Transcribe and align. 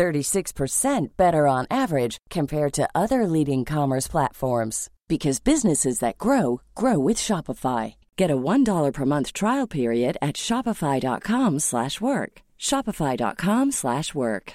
36% 0.00 1.08
better 1.18 1.46
on 1.46 1.66
average 1.70 2.16
compared 2.30 2.72
to 2.72 2.88
other 2.94 3.26
leading 3.26 3.66
commerce 3.66 4.08
platforms 4.08 4.88
because 5.08 5.40
businesses 5.40 5.98
that 5.98 6.16
grow 6.16 6.62
grow 6.74 6.98
with 6.98 7.18
Shopify. 7.18 7.94
Get 8.16 8.30
a 8.30 8.36
$1 8.36 8.92
per 8.94 9.04
month 9.04 9.34
trial 9.34 9.66
period 9.66 10.16
at 10.22 10.36
shopify.com/work. 10.36 12.32
shopify.com/work. 12.58 14.52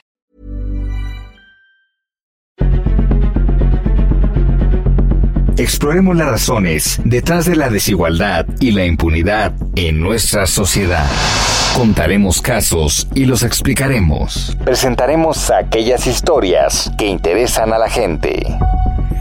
Exploremos 5.58 6.16
las 6.18 6.28
razones 6.28 7.00
detrás 7.06 7.46
de 7.46 7.56
la 7.56 7.70
desigualdad 7.70 8.46
y 8.60 8.72
la 8.72 8.86
impunidad 8.86 9.54
en 9.76 10.02
nuestra 10.02 10.48
sociedad. 10.48 11.10
Contaremos 11.76 12.42
casos 12.42 13.06
y 13.14 13.26
los 13.26 13.44
explicaremos. 13.44 14.56
Presentaremos 14.64 15.52
aquellas 15.52 16.08
historias 16.08 16.90
que 16.98 17.06
interesan 17.06 17.74
a 17.74 17.78
la 17.78 17.90
gente. 17.90 18.44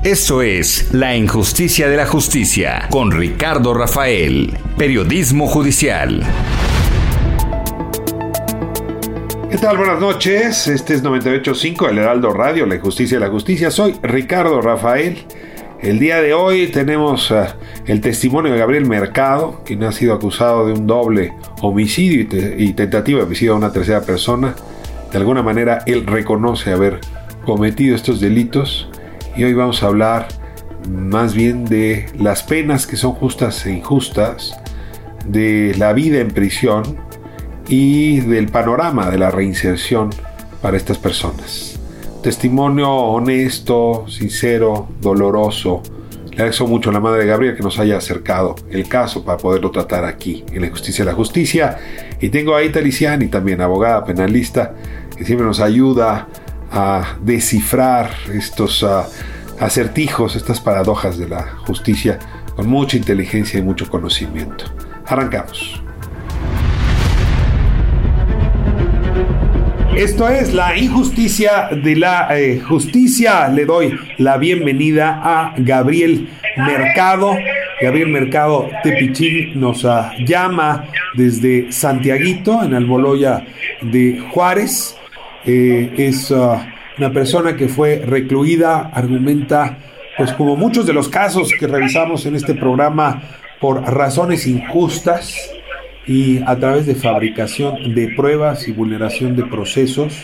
Esto 0.05 0.41
es 0.41 0.95
La 0.95 1.17
Injusticia 1.17 1.89
de 1.89 1.97
la 1.97 2.07
Justicia 2.07 2.87
con 2.91 3.11
Ricardo 3.11 3.75
Rafael, 3.75 4.57
Periodismo 4.79 5.49
Judicial. 5.49 6.23
¿Qué 9.51 9.59
tal? 9.59 9.77
Buenas 9.77 9.99
noches. 9.99 10.69
Este 10.69 10.95
es 10.95 11.03
98.5 11.03 11.89
El 11.89 11.99
Heraldo 11.99 12.33
Radio, 12.33 12.67
La 12.67 12.77
Injusticia 12.77 13.19
de 13.19 13.25
la 13.25 13.33
Justicia. 13.33 13.73
Soy 13.73 13.99
Ricardo 14.01 14.61
Rafael. 14.61 15.27
El 15.85 15.99
día 15.99 16.23
de 16.23 16.33
hoy 16.33 16.69
tenemos 16.69 17.31
uh, 17.31 17.45
el 17.85 18.01
testimonio 18.01 18.51
de 18.53 18.59
Gabriel 18.59 18.87
Mercado, 18.87 19.61
quien 19.67 19.85
ha 19.85 19.93
sido 19.93 20.15
acusado 20.15 20.67
de 20.67 20.73
un 20.73 20.87
doble 20.87 21.35
homicidio 21.61 22.27
y 22.57 22.73
tentativa 22.73 23.19
de 23.19 23.27
homicidio 23.27 23.53
a 23.53 23.57
una 23.57 23.71
tercera 23.71 24.01
persona. 24.01 24.55
De 25.13 25.19
alguna 25.19 25.43
manera 25.43 25.83
él 25.85 26.07
reconoce 26.07 26.73
haber 26.73 27.01
cometido 27.45 27.95
estos 27.95 28.19
delitos 28.19 28.89
y 29.37 29.45
hoy 29.45 29.53
vamos 29.53 29.83
a 29.83 29.89
hablar 29.89 30.29
más 30.89 31.35
bien 31.35 31.67
de 31.67 32.07
las 32.19 32.43
penas 32.45 32.87
que 32.87 32.97
son 32.97 33.13
justas 33.13 33.67
e 33.67 33.73
injustas, 33.73 34.59
de 35.27 35.75
la 35.77 35.93
vida 35.93 36.19
en 36.19 36.29
prisión 36.29 36.97
y 37.69 38.21
del 38.21 38.47
panorama 38.47 39.11
de 39.11 39.19
la 39.19 39.31
reinserción 39.31 40.09
para 40.63 40.79
estas 40.79 40.97
personas 40.97 41.79
testimonio 42.25 42.91
honesto, 42.91 44.07
sincero, 44.09 44.89
doloroso. 44.99 45.83
Le 46.31 46.37
agradezco 46.37 46.67
mucho 46.67 46.89
a 46.89 46.95
la 46.95 46.99
madre 46.99 47.27
Gabriel 47.27 47.55
que 47.55 47.63
nos 47.63 47.79
haya 47.79 47.99
acercado 47.99 48.55
el 48.71 48.89
caso 48.89 49.27
para 49.27 49.37
poderlo 49.37 49.71
tratar 49.71 50.07
aquí, 50.07 50.43
en 50.51 50.63
la 50.63 50.71
Justicia 50.71 51.05
de 51.05 51.11
la 51.11 51.15
Justicia. 51.15 51.79
Y 52.23 52.31
tengo 52.31 52.57
a 52.57 52.65
Ita 52.65 52.81
Liciani, 52.81 53.27
también 53.27 53.61
abogada 53.61 54.07
penalista, 54.07 54.75
que 55.15 55.27
siempre 55.27 55.47
nos 55.47 55.61
ayuda 55.61 56.29
a 56.73 57.19
descifrar 57.21 58.11
estos 58.33 58.83
uh, 58.83 59.03
acertijos, 59.61 60.35
estas 60.35 60.61
paradojas 60.61 61.19
de 61.19 61.29
la 61.29 61.43
justicia, 61.67 62.19
con 62.57 62.67
mucha 62.69 62.97
inteligencia 62.97 63.61
y 63.61 63.63
mucho 63.63 63.91
conocimiento. 63.91 64.65
Arrancamos. 65.05 65.84
Esto 69.97 70.29
es 70.29 70.53
la 70.53 70.77
injusticia 70.77 71.69
de 71.71 71.95
la 71.95 72.37
eh, 72.37 72.59
justicia. 72.59 73.47
Le 73.49 73.65
doy 73.65 73.97
la 74.19 74.39
bienvenida 74.39 75.21
a 75.23 75.55
Gabriel 75.57 76.29
Mercado. 76.57 77.37
Gabriel 77.81 78.09
Mercado 78.09 78.69
Tepichín 78.83 79.61
nos 79.61 79.85
uh, 79.85 80.11
llama 80.27 80.87
desde 81.15 81.71
Santiaguito, 81.71 82.65
en 82.65 82.75
Almoloya 82.75 83.47
de 83.83 84.21
Juárez. 84.33 84.97
Eh, 85.47 85.95
es 85.97 86.29
uh, 86.33 86.59
una 86.99 87.13
persona 87.13 87.55
que 87.55 87.69
fue 87.69 88.03
recluida, 88.05 88.91
argumenta, 88.93 89.79
pues 90.17 90.33
como 90.33 90.57
muchos 90.57 90.87
de 90.87 90.93
los 90.93 91.09
casos 91.09 91.53
que 91.57 91.69
revisamos 91.69 92.27
en 92.27 92.35
este 92.35 92.55
programa, 92.55 93.23
por 93.61 93.81
razones 93.83 94.49
injustas 94.49 95.55
y 96.07 96.41
a 96.45 96.57
través 96.57 96.87
de 96.87 96.95
fabricación 96.95 97.95
de 97.95 98.09
pruebas 98.17 98.69
y 98.69 98.73
vulneración 98.73 99.37
de 99.37 99.45
procesos. 99.45 100.17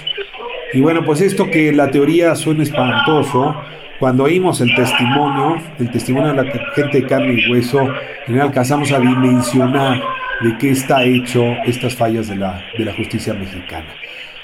Y 0.73 0.81
bueno, 0.81 1.05
pues 1.05 1.21
esto 1.21 1.51
que 1.51 1.73
la 1.73 1.91
teoría 1.91 2.35
suena 2.35 2.63
espantoso, 2.63 3.57
cuando 3.99 4.25
oímos 4.25 4.61
el 4.61 4.75
testimonio, 4.75 5.57
el 5.79 5.91
testimonio 5.91 6.33
de 6.33 6.45
la 6.45 6.53
gente 6.75 7.01
de 7.01 7.07
carne 7.07 7.35
y 7.35 7.51
hueso, 7.51 7.89
en 8.27 8.41
alcanzamos 8.41 8.93
a 8.93 9.01
dimensionar 9.01 10.01
de 10.43 10.57
qué 10.59 10.71
está 10.71 11.05
hecho 11.05 11.43
estas 11.67 11.95
fallas 11.95 12.29
de 12.29 12.37
la, 12.37 12.63
de 12.79 12.85
la 12.85 12.95
justicia 12.95 13.35
mexicana. 13.35 13.89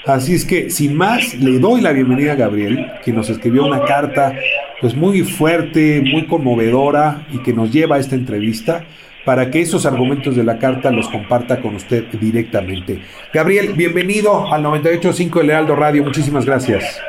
Así 0.05 0.35
es 0.35 0.45
que, 0.45 0.69
sin 0.69 0.95
más, 0.95 1.33
le 1.35 1.59
doy 1.59 1.81
la 1.81 1.91
bienvenida 1.91 2.33
a 2.33 2.35
Gabriel, 2.35 2.85
que 3.03 3.11
nos 3.11 3.29
escribió 3.29 3.65
una 3.65 3.83
carta 3.83 4.33
pues 4.79 4.95
muy 4.95 5.23
fuerte, 5.23 6.01
muy 6.01 6.25
conmovedora 6.27 7.25
y 7.33 7.39
que 7.39 7.51
nos 7.51 7.73
lleva 7.73 7.97
a 7.97 7.99
esta 7.99 8.15
entrevista 8.15 8.85
para 9.27 9.51
que 9.51 9.59
esos 9.59 9.85
argumentos 9.85 10.37
de 10.37 10.43
la 10.45 10.57
carta 10.57 10.89
los 10.89 11.09
comparta 11.09 11.59
con 11.59 11.75
usted 11.75 12.05
directamente. 12.13 13.01
Gabriel, 13.33 13.73
bienvenido 13.73 14.53
al 14.53 14.63
98.5 14.63 15.41
de 15.41 15.47
Lealdo 15.47 15.75
Radio. 15.75 16.01
Muchísimas 16.01 16.45
gracias. 16.45 17.03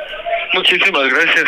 Muchísimas 0.53 1.13
gracias. 1.13 1.45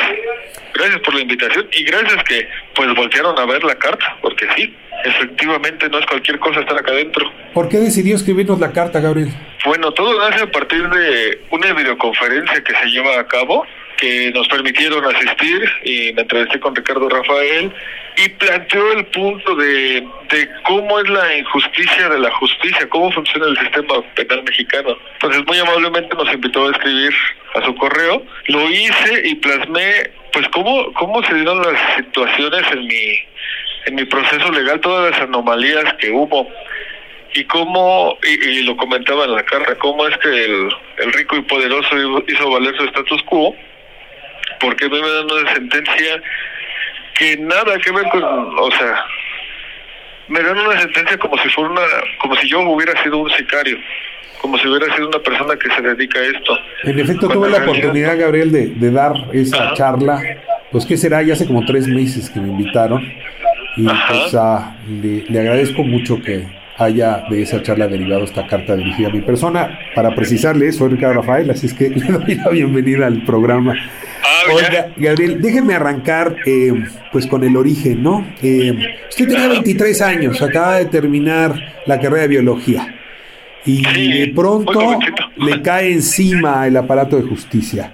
Gracias 0.73 1.01
por 1.01 1.13
la 1.13 1.21
invitación 1.23 1.67
y 1.73 1.83
gracias 1.83 2.23
que 2.23 2.47
pues 2.73 2.87
voltearon 2.95 3.37
a 3.37 3.45
ver 3.47 3.61
la 3.65 3.75
carta, 3.75 4.15
porque 4.21 4.47
sí, 4.55 4.73
efectivamente 5.03 5.89
no 5.89 5.99
es 5.99 6.05
cualquier 6.05 6.39
cosa 6.39 6.61
estar 6.61 6.77
acá 6.77 6.93
adentro. 6.93 7.29
¿Por 7.53 7.67
qué 7.67 7.79
decidió 7.79 8.15
escribirnos 8.15 8.57
la 8.61 8.71
carta, 8.71 9.01
Gabriel? 9.01 9.27
Bueno, 9.65 9.91
todo 9.91 10.17
nace 10.21 10.45
a 10.45 10.51
partir 10.51 10.87
de 10.87 11.41
una 11.49 11.73
videoconferencia 11.73 12.63
que 12.63 12.73
se 12.73 12.85
lleva 12.85 13.19
a 13.19 13.27
cabo 13.27 13.65
que 14.01 14.31
nos 14.31 14.47
permitieron 14.47 15.05
asistir 15.05 15.71
y 15.83 16.11
me 16.13 16.23
entrevisté 16.23 16.59
con 16.59 16.75
Ricardo 16.75 17.07
Rafael 17.07 17.71
y 18.17 18.29
planteó 18.29 18.91
el 18.93 19.05
punto 19.05 19.55
de, 19.55 20.05
de 20.29 20.49
cómo 20.63 20.99
es 20.99 21.07
la 21.07 21.37
injusticia 21.37 22.09
de 22.09 22.19
la 22.19 22.31
justicia, 22.31 22.89
cómo 22.89 23.11
funciona 23.11 23.45
el 23.45 23.57
sistema 23.59 24.01
penal 24.15 24.43
mexicano. 24.43 24.97
Entonces 25.13 25.45
muy 25.45 25.59
amablemente 25.59 26.17
nos 26.17 26.33
invitó 26.33 26.67
a 26.67 26.71
escribir 26.71 27.13
a 27.53 27.63
su 27.63 27.75
correo, 27.75 28.25
lo 28.47 28.69
hice 28.69 29.21
y 29.23 29.35
plasmé 29.35 30.09
pues 30.33 30.47
cómo, 30.49 30.91
cómo 30.93 31.23
se 31.23 31.35
dieron 31.35 31.61
las 31.61 31.95
situaciones 31.97 32.63
en 32.71 32.87
mi, 32.87 33.19
en 33.85 33.95
mi 33.95 34.05
proceso 34.05 34.51
legal, 34.51 34.79
todas 34.81 35.11
las 35.11 35.21
anomalías 35.21 35.93
que 35.99 36.09
hubo 36.09 36.49
y 37.35 37.43
cómo, 37.45 38.17
y, 38.23 38.63
lo 38.63 38.75
comentaba 38.75 39.25
en 39.25 39.35
la 39.35 39.43
carta, 39.43 39.77
cómo 39.77 40.07
es 40.07 40.17
que 40.17 40.27
el, 40.27 40.69
el 40.97 41.13
rico 41.13 41.37
y 41.37 41.41
poderoso 41.43 42.23
hizo 42.27 42.49
valer 42.49 42.75
su 42.75 42.85
status 42.85 43.21
quo 43.23 43.55
porque 44.61 44.87
me 44.87 44.99
dan 44.99 45.25
una 45.25 45.53
sentencia 45.53 46.21
que 47.15 47.37
nada 47.37 47.77
que 47.83 47.91
ver 47.91 48.05
con, 48.09 48.23
o 48.23 48.71
sea, 48.71 49.05
me 50.27 50.41
dan 50.41 50.57
una 50.57 50.79
sentencia 50.79 51.17
como 51.17 51.37
si 51.39 51.49
fuera 51.49 51.71
una, 51.71 51.81
como 52.21 52.35
si 52.35 52.47
yo 52.47 52.61
hubiera 52.61 53.01
sido 53.03 53.17
un 53.17 53.29
sicario, 53.31 53.77
como 54.39 54.57
si 54.57 54.67
hubiera 54.67 54.93
sido 54.95 55.09
una 55.09 55.19
persona 55.19 55.55
que 55.55 55.69
se 55.69 55.81
dedica 55.81 56.19
a 56.19 56.23
esto. 56.23 56.57
En 56.83 56.99
efecto, 56.99 57.27
tuve 57.27 57.49
la 57.49 57.57
oportunidad, 57.57 58.17
Gabriel, 58.17 58.51
de, 58.51 58.67
de 58.67 58.91
dar 58.91 59.13
esa 59.33 59.73
charla, 59.73 60.21
pues 60.71 60.85
que 60.85 60.97
será, 60.97 61.21
ya 61.21 61.33
hace 61.33 61.47
como 61.47 61.65
tres 61.65 61.87
meses 61.87 62.29
que 62.29 62.39
me 62.39 62.49
invitaron, 62.49 63.01
y 63.77 63.85
pues 63.85 64.35
ah, 64.35 64.75
le, 64.87 65.25
le 65.27 65.39
agradezco 65.39 65.83
mucho 65.83 66.21
que 66.21 66.45
haya 66.83 67.23
de 67.29 67.41
esa 67.41 67.61
charla 67.61 67.87
derivado 67.87 68.23
esta 68.23 68.47
carta 68.47 68.75
dirigida 68.75 69.09
a 69.09 69.11
mi 69.11 69.21
persona. 69.21 69.79
Para 69.95 70.13
precisarle, 70.15 70.71
soy 70.71 70.89
Ricardo 70.89 71.21
Rafael, 71.21 71.49
así 71.49 71.67
es 71.67 71.73
que 71.73 71.89
le 71.89 72.05
doy 72.05 72.35
la 72.35 72.49
bienvenida 72.49 73.07
al 73.07 73.23
programa. 73.23 73.73
Ah, 74.23 74.53
Oiga, 74.53 74.87
Gabriel, 74.97 75.41
déjeme 75.41 75.73
arrancar 75.73 76.35
eh, 76.45 76.73
pues 77.11 77.27
con 77.27 77.43
el 77.43 77.55
origen, 77.55 78.01
¿no? 78.01 78.25
Eh, 78.41 78.73
usted 79.09 79.27
tenía 79.27 79.47
23 79.47 80.01
años, 80.01 80.41
acaba 80.41 80.77
de 80.77 80.85
terminar 80.85 81.55
la 81.85 81.99
carrera 81.99 82.23
de 82.23 82.27
biología 82.27 82.95
y 83.65 84.19
de 84.19 84.33
pronto 84.33 84.99
le 85.37 85.61
cae 85.61 85.93
encima 85.93 86.65
el 86.67 86.77
aparato 86.77 87.17
de 87.17 87.23
justicia. 87.23 87.93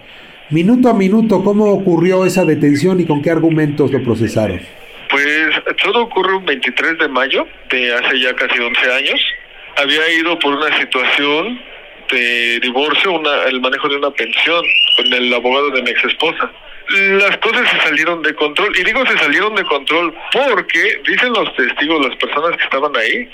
Minuto 0.50 0.90
a 0.90 0.94
minuto, 0.94 1.44
¿cómo 1.44 1.66
ocurrió 1.66 2.26
esa 2.26 2.46
detención 2.46 3.02
y 3.02 3.06
con 3.06 3.22
qué 3.22 3.32
argumentos 3.32 3.92
lo 3.92 4.02
procesaron? 4.02 4.62
Pues 5.10 5.50
todo 5.84 6.04
ocurre 6.04 6.36
un 6.36 6.46
23 6.46 6.98
de 6.98 7.08
mayo 7.08 7.48
de 7.70 7.94
hace 7.94 8.20
ya 8.20 8.36
casi 8.36 8.60
11 8.60 8.94
años. 8.94 9.22
Había 9.78 10.10
ido 10.14 10.38
por 10.40 10.56
una 10.56 10.76
situación 10.78 11.62
de 12.12 12.60
divorcio, 12.62 13.12
una, 13.14 13.44
el 13.44 13.62
manejo 13.62 13.90
de 13.90 13.98
una 13.98 14.12
pensión 14.12 14.64
con 14.96 15.14
el 15.14 15.34
abogado 15.34 15.70
de 15.72 15.82
mi 15.82 15.92
ex 15.92 16.04
esposa. 16.06 16.52
las 16.90 17.38
cosas 17.38 17.70
se 17.70 17.80
salieron 17.82 18.22
de 18.22 18.34
control. 18.34 18.76
Y 18.78 18.84
digo 18.84 19.06
se 19.06 19.18
salieron 19.18 19.56
de 19.56 19.64
control 19.64 20.14
porque 20.32 21.02
dicen 21.08 21.34
los 21.34 21.54
testigos, 21.56 22.06
las 22.06 22.16
personas 22.18 22.58
que 22.58 22.64
estaban 22.64 22.96
ahí, 22.96 23.30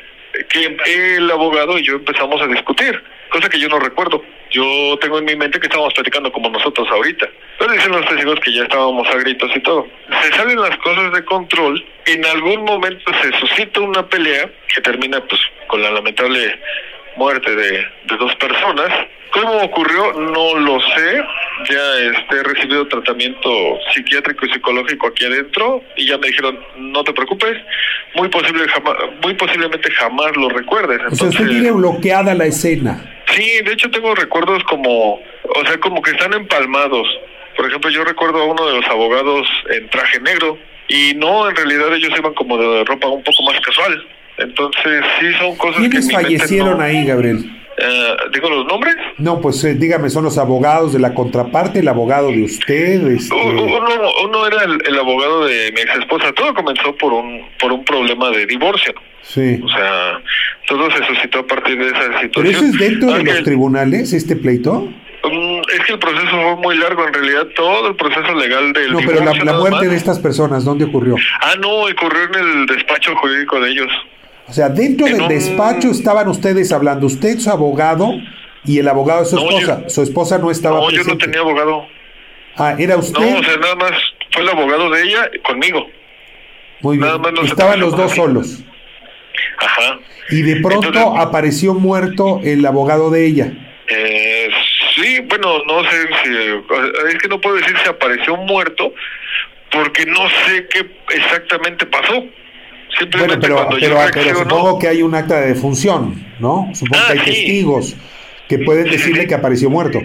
que 0.49 1.15
el 1.15 1.29
abogado 1.31 1.77
y 1.77 1.83
yo 1.83 1.95
empezamos 1.95 2.41
a 2.41 2.47
discutir, 2.47 3.01
cosa 3.29 3.49
que 3.49 3.59
yo 3.59 3.69
no 3.69 3.79
recuerdo. 3.79 4.23
Yo 4.53 4.97
tengo 5.01 5.17
en 5.17 5.25
mi 5.25 5.35
mente 5.35 5.59
que 5.59 5.65
estábamos 5.65 5.95
platicando 5.95 6.31
como 6.31 6.47
nosotros 6.47 6.87
ahorita. 6.89 7.27
Pero 7.57 7.71
dicen 7.71 7.91
los 7.91 8.05
testigos 8.05 8.39
que 8.39 8.53
ya 8.53 8.63
estábamos 8.63 9.07
a 9.09 9.17
gritos 9.17 9.51
y 9.55 9.59
todo. 9.61 9.87
Se 10.21 10.31
salen 10.33 10.61
las 10.61 10.77
cosas 10.77 11.11
de 11.11 11.25
control. 11.25 11.83
En 12.05 12.23
algún 12.23 12.63
momento 12.63 13.11
se 13.21 13.31
suscita 13.39 13.79
una 13.79 14.07
pelea 14.07 14.47
que 14.73 14.81
termina 14.81 15.19
pues 15.21 15.41
con 15.67 15.81
la 15.81 15.89
lamentable 15.89 16.59
muerte 17.17 17.55
de, 17.55 17.71
de 17.71 18.17
dos 18.17 18.35
personas. 18.35 18.89
¿Cómo 19.33 19.57
ocurrió? 19.63 20.13
No 20.13 20.59
lo 20.59 20.79
sé. 20.79 21.23
Ya 21.69 21.99
este, 22.11 22.35
he 22.35 22.43
recibido 22.43 22.87
tratamiento 22.87 23.49
psiquiátrico 23.93 24.45
y 24.45 24.51
psicológico 24.51 25.07
aquí 25.07 25.25
adentro 25.25 25.83
y 25.95 26.07
ya 26.07 26.17
me 26.19 26.27
dijeron, 26.27 26.59
no 26.77 27.03
te 27.03 27.13
preocupes, 27.13 27.57
muy, 28.15 28.29
posible 28.29 28.67
jamás, 28.67 28.95
muy 29.23 29.33
posiblemente 29.33 29.89
jamás 29.91 30.35
lo 30.35 30.49
recuerdes. 30.49 30.99
o 31.11 31.15
sea, 31.15 31.29
usted 31.29 31.47
tiene 31.47 31.71
bloqueada 31.71 32.35
la 32.35 32.45
escena. 32.45 33.03
Sí, 33.29 33.61
de 33.65 33.73
hecho 33.73 33.89
tengo 33.89 34.13
recuerdos 34.13 34.63
como, 34.65 35.15
o 35.15 35.65
sea, 35.65 35.79
como 35.79 36.01
que 36.01 36.11
están 36.11 36.33
empalmados. 36.33 37.07
Por 37.55 37.67
ejemplo, 37.67 37.89
yo 37.89 38.03
recuerdo 38.03 38.41
a 38.41 38.45
uno 38.45 38.65
de 38.67 38.77
los 38.77 38.85
abogados 38.87 39.47
en 39.69 39.89
traje 39.89 40.19
negro 40.19 40.57
y 40.87 41.13
no, 41.15 41.49
en 41.49 41.55
realidad 41.55 41.93
ellos 41.93 42.11
iban 42.17 42.33
como 42.33 42.57
de 42.57 42.83
ropa 42.83 43.07
un 43.07 43.23
poco 43.23 43.43
más 43.43 43.59
casual. 43.61 44.07
Entonces, 44.37 45.03
sí 45.19 45.31
son 45.39 45.55
cosas 45.55 45.77
¿Quiénes 45.77 46.07
que... 46.07 46.15
¿Quiénes 46.15 46.39
fallecieron 46.39 46.81
ahí, 46.81 47.05
Gabriel? 47.05 47.45
Eh, 47.77 48.15
¿Digo 48.33 48.49
los 48.49 48.65
nombres? 48.67 48.95
No, 49.17 49.41
pues 49.41 49.63
eh, 49.63 49.73
dígame, 49.73 50.09
son 50.09 50.23
los 50.23 50.37
abogados 50.37 50.93
de 50.93 50.99
la 50.99 51.13
contraparte, 51.13 51.79
el 51.79 51.87
abogado 51.87 52.29
de 52.29 52.43
usted. 52.43 53.07
Este... 53.07 53.33
Uno, 53.33 53.63
uno, 54.23 54.47
era 54.47 54.63
el, 54.63 54.77
el, 54.85 54.99
abogado 54.99 55.45
de 55.45 55.71
mi 55.73 55.81
ex 55.81 55.95
esposa. 55.97 56.31
Todo 56.33 56.53
comenzó 56.53 56.95
por 56.95 57.13
un 57.13 57.41
por 57.59 57.71
un 57.71 57.83
problema 57.83 58.29
de 58.29 58.45
divorcio. 58.45 58.93
Sí. 59.23 59.59
O 59.63 59.69
sea, 59.69 60.21
todo 60.67 60.91
se 60.91 61.03
suscitó 61.05 61.39
a 61.39 61.47
partir 61.47 61.79
de 61.79 61.87
esa 61.87 62.21
situación. 62.21 62.31
¿Pero 62.35 62.49
eso 62.49 62.65
es 62.65 62.77
dentro 62.77 63.11
de 63.11 63.23
los 63.23 63.43
tribunales, 63.43 64.13
este 64.13 64.35
pleito? 64.35 64.89
Um, 65.23 65.61
es 65.73 65.85
que 65.87 65.93
el 65.93 65.99
proceso 65.99 66.29
fue 66.29 66.55
muy 66.57 66.77
largo, 66.77 67.07
en 67.07 67.13
realidad 67.13 67.47
todo 67.55 67.87
el 67.87 67.95
proceso 67.95 68.35
legal 68.35 68.73
del 68.73 68.91
No, 68.91 68.99
pero 68.99 69.23
la, 69.23 69.33
la 69.33 69.53
muerte 69.53 69.87
de 69.87 69.95
estas 69.95 70.19
personas, 70.19 70.65
¿dónde 70.65 70.85
ocurrió? 70.85 71.15
Ah, 71.41 71.55
no, 71.59 71.83
ocurrió 71.83 72.23
en 72.25 72.35
el 72.35 72.65
despacho 72.67 73.15
jurídico 73.15 73.59
de 73.61 73.71
ellos. 73.71 73.91
O 74.47 74.53
sea, 74.53 74.69
dentro 74.69 75.05
del 75.07 75.21
un... 75.21 75.27
despacho 75.27 75.89
estaban 75.91 76.27
ustedes 76.27 76.71
hablando, 76.71 77.07
usted, 77.07 77.37
su 77.39 77.49
abogado 77.49 78.11
y 78.65 78.79
el 78.79 78.87
abogado 78.87 79.21
de 79.23 79.29
su 79.29 79.35
no, 79.35 79.49
esposa. 79.49 79.81
Yo, 79.83 79.89
su 79.89 80.01
esposa 80.03 80.37
no 80.37 80.51
estaba 80.51 80.79
No, 80.79 80.87
presente. 80.87 81.07
yo 81.07 81.13
no 81.13 81.17
tenía 81.19 81.39
abogado. 81.39 81.85
Ah, 82.57 82.75
¿era 82.77 82.97
usted? 82.97 83.19
No, 83.19 83.39
o 83.39 83.43
sea, 83.43 83.57
nada 83.57 83.75
más 83.75 83.91
fue 84.31 84.43
el 84.43 84.49
abogado 84.49 84.89
de 84.89 85.01
ella 85.03 85.29
conmigo. 85.47 85.87
Muy 86.81 86.97
bien. 86.97 87.21
Más 87.21 87.45
Estaban 87.45 87.79
los 87.79 87.95
dos 87.95 88.11
solos. 88.13 88.59
Ajá. 89.57 89.99
Y 90.29 90.41
de 90.41 90.57
pronto 90.61 90.87
Entonces- 90.87 91.21
apareció 91.25 91.73
muerto 91.73 92.39
el 92.43 92.65
abogado 92.65 93.09
de 93.09 93.25
ella. 93.25 93.53
Eh, 93.87 94.49
sí, 94.95 95.19
bueno, 95.27 95.63
no 95.65 95.83
sé 95.83 96.07
si... 96.23 96.29
Es 97.09 97.15
que 97.21 97.27
no 97.27 97.39
puedo 97.41 97.55
decir 97.55 97.75
si 97.83 97.89
apareció 97.89 98.35
muerto 98.37 98.93
porque 99.71 100.05
no 100.05 100.27
sé 100.45 100.67
qué 100.69 100.85
exactamente 101.15 101.85
pasó. 101.85 102.23
Bueno, 103.17 103.35
pero, 103.41 103.55
cuando 103.55 103.75
pero, 103.75 103.79
yo 103.79 103.95
pero 103.95 104.11
reacciono... 104.11 104.39
supongo 104.39 104.79
que 104.79 104.87
hay 104.87 105.01
un 105.01 105.15
acta 105.15 105.41
de 105.41 105.47
defunción, 105.49 106.23
¿no? 106.39 106.69
Supongo 106.73 107.03
Ah, 107.07 107.13
que 107.13 107.19
hay 107.19 107.25
sí. 107.25 107.25
testigos 107.33 107.95
que 108.47 108.59
pueden 108.59 108.89
decirle 108.89 109.25
que 109.27 109.35
apareció 109.35 109.69
muerto. 109.69 109.99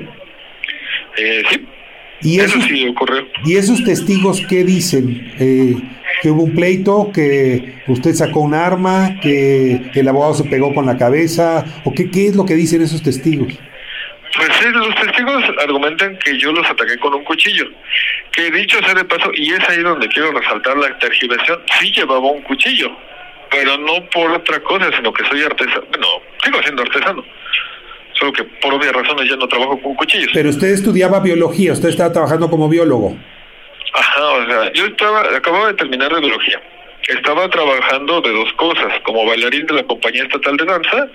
Eh, 1.17 1.43
sí, 1.51 1.67
Y 2.23 2.41
eso 2.41 2.57
esos, 2.59 2.65
sí 2.69 2.89
ocurrió. 2.89 3.27
¿Y 3.45 3.57
esos 3.57 3.83
testigos 3.85 4.43
qué 4.49 4.65
dicen? 4.65 5.33
Eh, 5.39 5.77
que 6.23 6.31
hubo 6.31 6.43
un 6.45 6.55
pleito, 6.55 7.11
que 7.13 7.75
usted 7.87 8.15
sacó 8.15 8.41
un 8.41 8.55
arma, 8.55 9.19
que 9.21 9.91
el 9.95 10.09
abogado 10.09 10.35
se 10.35 10.45
pegó 10.45 10.75
con 10.75 10.87
la 10.87 10.97
cabeza, 10.97 11.65
o 11.85 11.93
qué, 11.93 12.11
qué 12.11 12.27
es 12.29 12.35
lo 12.37 12.45
que 12.45 12.55
dicen 12.55 12.83
esos 12.83 13.03
testigos. 13.03 13.53
Pues 14.37 14.49
sí, 14.61 14.69
los 14.71 14.95
testigos 14.95 15.45
argumentan 15.59 16.19
que 16.19 16.39
yo 16.39 16.53
los 16.53 16.69
ataqué 16.69 16.99
con 16.99 17.15
un 17.15 17.25
cuchillo. 17.25 17.67
Que 18.33 18.51
dicho 18.51 18.79
sea 18.81 18.95
de 18.95 19.05
paso, 19.05 19.31
y 19.35 19.53
es 19.53 19.69
ahí 19.69 19.83
donde 19.83 20.09
quiero 20.09 20.33
resaltar 20.33 20.77
la 20.77 20.97
tergiversión, 20.99 21.61
sí 21.79 21.91
llevaba 21.93 22.21
un 22.21 22.43
cuchillo, 22.43 22.91
pero 23.51 23.77
no 23.79 24.05
por 24.11 24.31
otra 24.31 24.61
cosa, 24.61 24.91
sino 24.95 25.13
que 25.13 25.25
soy 25.25 25.43
artesano. 25.43 25.87
Bueno, 25.91 26.07
sigo 26.45 26.63
siendo 26.63 26.83
artesano. 26.83 27.25
Solo 28.13 28.33
que 28.33 28.45
por 28.45 28.75
obvias 28.75 28.93
razones 28.93 29.29
ya 29.29 29.37
no 29.37 29.47
trabajo 29.49 29.81
con 29.81 29.95
cuchillos. 29.95 30.31
Pero 30.35 30.51
usted 30.51 30.69
estudiaba 30.69 31.21
biología, 31.21 31.73
usted 31.73 31.89
estaba 31.89 32.13
trabajando 32.13 32.51
como 32.51 32.69
biólogo. 32.69 33.17
Ajá, 33.95 34.25
o 34.25 34.47
sea, 34.47 34.73
yo 34.73 34.87
estaba, 34.87 35.21
acababa 35.37 35.69
de 35.69 35.75
terminar 35.75 36.13
de 36.13 36.21
biología. 36.21 36.61
Estaba 37.09 37.49
trabajando 37.49 38.21
de 38.21 38.31
dos 38.33 38.53
cosas, 38.55 38.93
como 39.05 39.25
bailarín 39.25 39.67
de 39.67 39.75
la 39.75 39.83
compañía 39.85 40.25
estatal 40.25 40.57
de 40.57 40.65
danza 40.65 41.09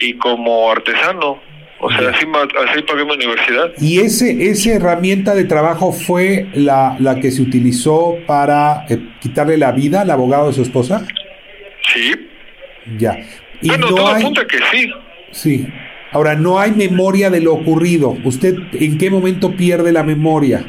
y 0.00 0.14
como 0.18 0.70
artesano. 0.70 1.40
O 1.84 1.90
sea, 1.90 2.10
así, 2.10 2.26
pagué 2.82 3.04
mi 3.04 3.12
universidad. 3.12 3.72
¿Y 3.80 3.98
ese, 3.98 4.50
esa 4.50 4.70
herramienta 4.70 5.34
de 5.34 5.44
trabajo 5.44 5.90
fue 5.90 6.46
la, 6.54 6.96
la 7.00 7.16
que 7.16 7.32
se 7.32 7.42
utilizó 7.42 8.18
para 8.24 8.86
eh, 8.88 8.98
quitarle 9.20 9.58
la 9.58 9.72
vida 9.72 10.02
al 10.02 10.10
abogado 10.12 10.46
de 10.46 10.52
su 10.52 10.62
esposa? 10.62 11.04
Sí. 11.92 12.14
Ya. 12.98 13.18
Y 13.60 13.66
bueno, 13.66 13.90
no 13.90 13.96
todo 13.96 14.14
hay, 14.14 14.22
apunta 14.22 14.46
que 14.46 14.58
sí. 14.70 14.92
sí. 15.32 15.66
Ahora, 16.12 16.36
no 16.36 16.60
hay 16.60 16.70
memoria 16.70 17.30
de 17.30 17.40
lo 17.40 17.52
ocurrido. 17.54 18.16
¿Usted 18.22 18.54
en 18.74 18.96
qué 18.96 19.10
momento 19.10 19.50
pierde 19.56 19.90
la 19.90 20.04
memoria? 20.04 20.64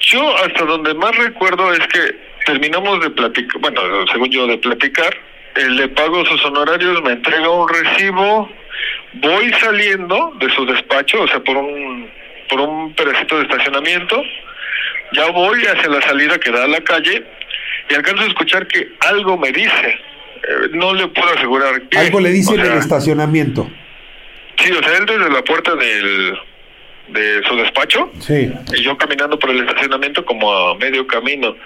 Yo 0.00 0.36
hasta 0.38 0.64
donde 0.64 0.94
más 0.94 1.16
recuerdo 1.16 1.72
es 1.72 1.86
que 1.86 2.00
terminamos 2.44 3.00
de 3.02 3.10
platicar, 3.10 3.60
bueno, 3.60 3.80
según 4.10 4.30
yo 4.30 4.48
de 4.48 4.58
platicar, 4.58 5.14
él 5.54 5.76
le 5.76 5.88
pago 5.90 6.24
sus 6.26 6.44
honorarios, 6.44 7.02
me 7.04 7.12
entrega 7.12 7.50
un 7.50 7.68
recibo, 7.68 8.48
voy 9.20 9.52
saliendo 9.54 10.32
de 10.38 10.50
su 10.50 10.64
despacho, 10.66 11.22
o 11.22 11.28
sea, 11.28 11.40
por 11.40 11.56
un 11.56 12.08
por 12.48 12.60
un 12.60 12.94
pedacito 12.94 13.38
de 13.38 13.42
estacionamiento, 13.42 14.22
ya 15.12 15.30
voy 15.30 15.60
hacia 15.66 15.88
la 15.88 16.00
salida 16.02 16.38
que 16.38 16.50
da 16.50 16.64
a 16.64 16.68
la 16.68 16.80
calle 16.80 17.24
y 17.88 17.94
alcanzo 17.94 18.22
a 18.22 18.26
escuchar 18.26 18.66
que 18.66 18.92
algo 19.00 19.36
me 19.36 19.52
dice. 19.52 19.88
Eh, 19.88 20.68
no 20.72 20.94
le 20.94 21.08
puedo 21.08 21.28
asegurar 21.34 21.82
qué. 21.88 21.98
Algo 21.98 22.20
le 22.20 22.30
dice 22.30 22.52
O 22.52 22.54
en 22.54 22.66
el 22.66 22.78
estacionamiento. 22.78 23.68
Sí, 24.58 24.70
o 24.70 24.82
sea, 24.82 24.96
él 24.96 25.06
desde 25.06 25.30
la 25.30 25.42
puerta 25.42 25.74
del 25.74 26.38
de 27.08 27.42
su 27.46 27.56
despacho 27.56 28.10
Sí. 28.20 28.52
y 28.74 28.82
yo 28.82 28.96
caminando 28.98 29.38
por 29.38 29.50
el 29.50 29.60
estacionamiento 29.60 30.24
como 30.24 30.52
a 30.70 30.74
medio 30.78 31.06
camino. 31.06 31.56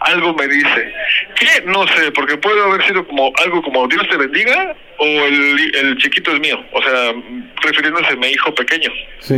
Algo 0.00 0.34
me 0.34 0.46
dice, 0.46 0.92
¿qué? 1.38 1.62
No 1.64 1.86
sé, 1.88 2.12
porque 2.12 2.36
puede 2.36 2.62
haber 2.62 2.82
sido 2.86 3.06
como 3.06 3.32
algo 3.42 3.62
como 3.62 3.88
Dios 3.88 4.06
te 4.10 4.16
bendiga 4.18 4.74
o 4.98 5.04
el, 5.04 5.74
el 5.74 5.96
chiquito 5.96 6.32
es 6.32 6.40
mío, 6.40 6.62
o 6.72 6.82
sea, 6.82 7.14
refiriéndose 7.62 8.12
a 8.12 8.16
mi 8.16 8.26
hijo 8.28 8.54
pequeño. 8.54 8.90
Sí. 9.20 9.34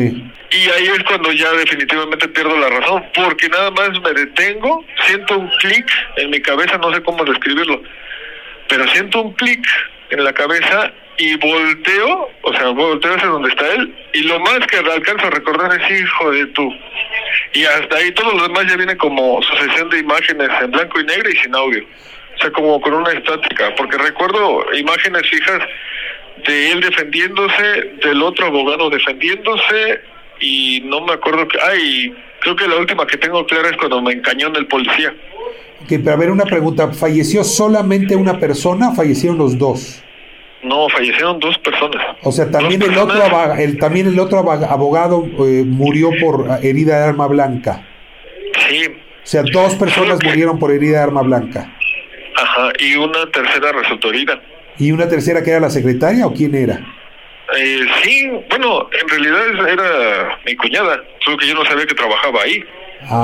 Y 0.50 0.68
ahí 0.71 0.87
es 0.97 1.04
cuando 1.04 1.30
ya 1.33 1.50
definitivamente 1.52 2.26
pierdo 2.28 2.56
la 2.59 2.71
razón, 2.71 3.04
porque 3.14 3.49
nada 3.49 3.71
más 3.71 3.90
me 4.00 4.12
detengo, 4.12 4.85
siento 5.06 5.38
un 5.38 5.49
clic 5.61 5.87
en 6.16 6.30
mi 6.30 6.40
cabeza, 6.40 6.76
no 6.78 6.92
sé 6.92 7.02
cómo 7.02 7.25
describirlo, 7.25 7.83
pero 8.68 8.87
siento 8.88 9.23
un 9.23 9.35
clic 9.35 9.64
en 10.11 10.25
la 10.25 10.33
cabeza 10.33 10.92
y 11.18 11.37
volteo, 11.37 12.30
o 12.42 12.52
sea, 12.52 12.68
volteo 12.68 13.14
hacia 13.14 13.28
donde 13.28 13.48
está 13.50 13.75
él, 13.75 13.94
y 14.14 14.20
lo 14.22 14.38
más 14.40 14.60
que 14.70 14.78
alcanzo 14.78 15.26
a 15.26 15.30
recordar 15.30 15.80
es 15.80 16.00
hijo 16.00 16.30
de 16.30 16.46
tú. 16.46 16.72
Y 17.54 17.64
hasta 17.64 17.96
ahí 17.96 18.12
todo 18.12 18.32
lo 18.34 18.42
demás 18.44 18.66
ya 18.68 18.76
viene 18.76 18.96
como 18.96 19.42
sucesión 19.42 19.90
de 19.90 19.98
imágenes 19.98 20.48
en 20.62 20.70
blanco 20.70 21.00
y 21.00 21.04
negro 21.04 21.28
y 21.28 21.37
sin 21.37 21.54
audio. 21.54 21.84
O 22.37 22.40
sea, 22.40 22.52
como 22.52 22.80
con 22.80 22.94
una 22.94 23.10
estática, 23.10 23.75
porque 23.76 23.98
recuerdo 23.98 24.64
imágenes 24.75 25.28
fijas 25.28 25.60
de 26.46 26.70
él 26.70 26.80
defendiéndose, 26.80 27.92
del 28.04 28.22
otro 28.22 28.46
abogado 28.46 28.88
defendiéndose, 28.90 30.00
y 30.40 30.82
no 30.84 31.00
me 31.04 31.14
acuerdo 31.14 31.48
que... 31.48 31.58
Ay, 31.60 32.14
creo 32.40 32.54
que 32.54 32.68
la 32.68 32.76
última 32.76 33.06
que 33.08 33.16
tengo 33.16 33.44
clara 33.44 33.70
es 33.70 33.76
cuando 33.76 34.00
me 34.00 34.12
encañó 34.12 34.46
en 34.46 34.56
el 34.56 34.66
policía. 34.68 35.12
Que, 35.88 35.98
pero 35.98 36.12
a 36.12 36.16
ver, 36.16 36.30
una 36.30 36.44
pregunta. 36.44 36.92
¿Falleció 36.92 37.42
solamente 37.42 38.14
una 38.14 38.38
persona 38.38 38.92
fallecieron 38.92 39.37
los 39.37 39.58
dos? 39.58 40.02
No, 40.62 40.88
fallecieron 40.88 41.38
dos 41.38 41.57
personas. 41.59 42.03
O 42.23 42.33
sea, 42.33 42.50
también 42.50 42.81
Dos 42.81 42.88
el 42.91 42.99
otro, 42.99 43.19
personas. 43.19 43.59
el, 43.61 43.79
también 43.79 44.07
el 44.09 44.19
otro 44.19 44.38
abogado 44.38 45.25
eh, 45.47 45.62
murió 45.65 46.11
por 46.21 46.50
ah, 46.50 46.59
herida 46.62 46.99
de 46.99 47.05
arma 47.05 47.27
blanca. 47.29 47.87
Sí, 48.69 48.87
O 48.87 49.27
sea, 49.27 49.43
dos 49.53 49.75
personas 49.77 50.19
murieron 50.25 50.59
por 50.59 50.73
herida 50.73 50.99
de 50.99 51.03
arma 51.05 51.23
blanca. 51.23 51.73
ajá, 52.37 52.73
y 52.81 52.97
una 52.97 53.31
tercera 53.31 53.73
resultó 53.73 54.11
herida. 54.11 54.41
¿Y 54.79 54.91
una 54.93 55.09
tercera 55.09 55.43
que 55.43 55.50
era 55.50 55.61
la 55.61 55.71
secretaria 55.71 56.27
o 56.27 56.33
quién 56.33 56.55
era? 56.55 56.81
Eh, 57.57 57.81
sí, 58.03 58.29
bueno, 58.50 58.88
en 59.00 59.09
realidad 59.09 59.69
era 59.69 60.38
mi 60.45 60.55
cuñada, 60.57 61.00
solo 61.21 61.37
que 61.38 61.47
yo 61.47 61.55
no 61.55 61.65
sabía 61.65 61.87
que 61.87 61.95
trabajaba 61.95 62.43
ahí. 62.43 62.62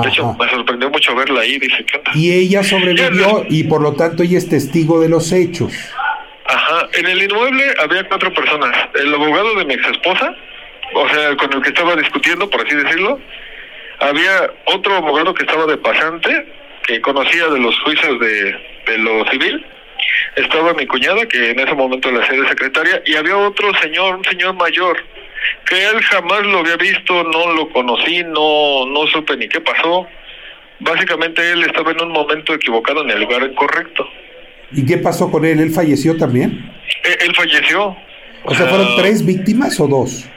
De 0.02 0.08
hecho, 0.08 0.34
me 0.38 0.48
sorprendió 0.50 0.88
mucho 0.88 1.14
verla 1.16 1.40
ahí, 1.40 1.58
dije, 1.58 1.84
¿qué 1.84 1.98
onda? 1.98 2.10
Y 2.14 2.32
ella 2.32 2.62
sobrevivió 2.62 3.44
y 3.48 3.64
por 3.64 3.82
lo 3.82 3.94
tanto 3.94 4.22
ella 4.22 4.38
es 4.38 4.48
testigo 4.48 5.00
de 5.00 5.08
los 5.08 5.32
hechos. 5.32 5.72
Ajá, 6.46 6.88
en 6.92 7.06
el 7.06 7.22
inmueble 7.22 7.74
había 7.78 8.04
cuatro 8.04 8.32
personas. 8.32 8.76
El 8.94 9.14
abogado 9.14 9.54
de 9.54 9.64
mi 9.64 9.74
ex 9.74 9.88
esposa, 9.88 10.34
o 10.94 11.08
sea, 11.08 11.36
con 11.36 11.52
el 11.52 11.62
que 11.62 11.70
estaba 11.70 11.96
discutiendo, 11.96 12.48
por 12.50 12.66
así 12.66 12.74
decirlo, 12.74 13.18
había 14.00 14.50
otro 14.66 14.96
abogado 14.96 15.32
que 15.34 15.44
estaba 15.44 15.66
de 15.66 15.78
pasante, 15.78 16.46
que 16.86 17.00
conocía 17.00 17.48
de 17.48 17.58
los 17.60 17.78
juicios 17.80 18.20
de, 18.20 18.52
de 18.86 18.98
lo 18.98 19.24
civil, 19.30 19.64
estaba 20.36 20.74
mi 20.74 20.86
cuñada, 20.86 21.26
que 21.26 21.50
en 21.50 21.60
ese 21.60 21.74
momento 21.74 22.10
la 22.10 22.26
sede 22.26 22.46
secretaria, 22.48 23.02
y 23.06 23.14
había 23.14 23.36
otro 23.36 23.72
señor, 23.80 24.16
un 24.16 24.24
señor 24.24 24.54
mayor, 24.54 25.02
que 25.66 25.86
él 25.86 26.02
jamás 26.02 26.44
lo 26.46 26.58
había 26.58 26.76
visto, 26.76 27.24
no 27.24 27.52
lo 27.52 27.68
conocí, 27.70 28.22
no, 28.24 28.86
no 28.86 29.06
supe 29.06 29.36
ni 29.36 29.48
qué 29.48 29.60
pasó. 29.60 30.06
Básicamente 30.80 31.52
él 31.52 31.62
estaba 31.62 31.92
en 31.92 32.02
un 32.02 32.12
momento 32.12 32.52
equivocado 32.52 33.02
en 33.02 33.10
el 33.10 33.20
lugar 33.20 33.42
incorrecto. 33.42 34.08
¿Y 34.72 34.84
qué 34.86 34.98
pasó 34.98 35.30
con 35.30 35.44
él? 35.44 35.60
¿Él 35.60 35.70
falleció 35.70 36.16
también? 36.16 36.50
Eh, 37.04 37.16
él 37.26 37.34
falleció. 37.34 37.96
O 38.44 38.54
sea, 38.54 38.66
¿fueron 38.66 38.86
Ah, 38.90 38.94
tres 38.98 39.24
víctimas 39.24 39.78
o 39.80 39.86
dos? 39.88 40.28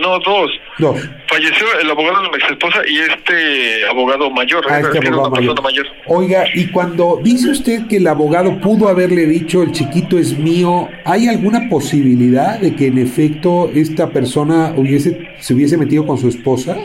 No, 0.00 0.18
dos. 0.18 0.50
Dos. 0.78 1.08
Falleció 1.28 1.66
el 1.80 1.88
abogado 1.88 2.22
de 2.24 2.28
mi 2.30 2.34
ex 2.36 2.50
esposa 2.50 2.80
y 2.88 2.98
este 2.98 3.86
abogado 3.88 4.28
mayor. 4.28 4.66
Ah, 4.68 4.80
era- 4.80 4.88
este 4.92 5.06
abogado 5.08 5.62
mayor. 5.62 5.86
Oiga, 6.06 6.44
y 6.52 6.66
cuando 6.72 7.20
dice 7.22 7.50
usted 7.50 7.86
que 7.86 7.98
el 7.98 8.06
abogado 8.08 8.58
pudo 8.60 8.88
haberle 8.88 9.24
dicho 9.26 9.62
el 9.62 9.70
chiquito 9.70 10.18
es 10.18 10.36
mío, 10.36 10.88
¿hay 11.04 11.28
alguna 11.28 11.68
posibilidad 11.68 12.58
de 12.58 12.74
que 12.74 12.86
en 12.88 12.98
efecto 12.98 13.70
esta 13.72 14.08
persona 14.10 14.72
hubiese, 14.76 15.28
se 15.38 15.54
hubiese 15.54 15.76
metido 15.78 16.04
con 16.04 16.18
su 16.18 16.28
esposa? 16.28 16.76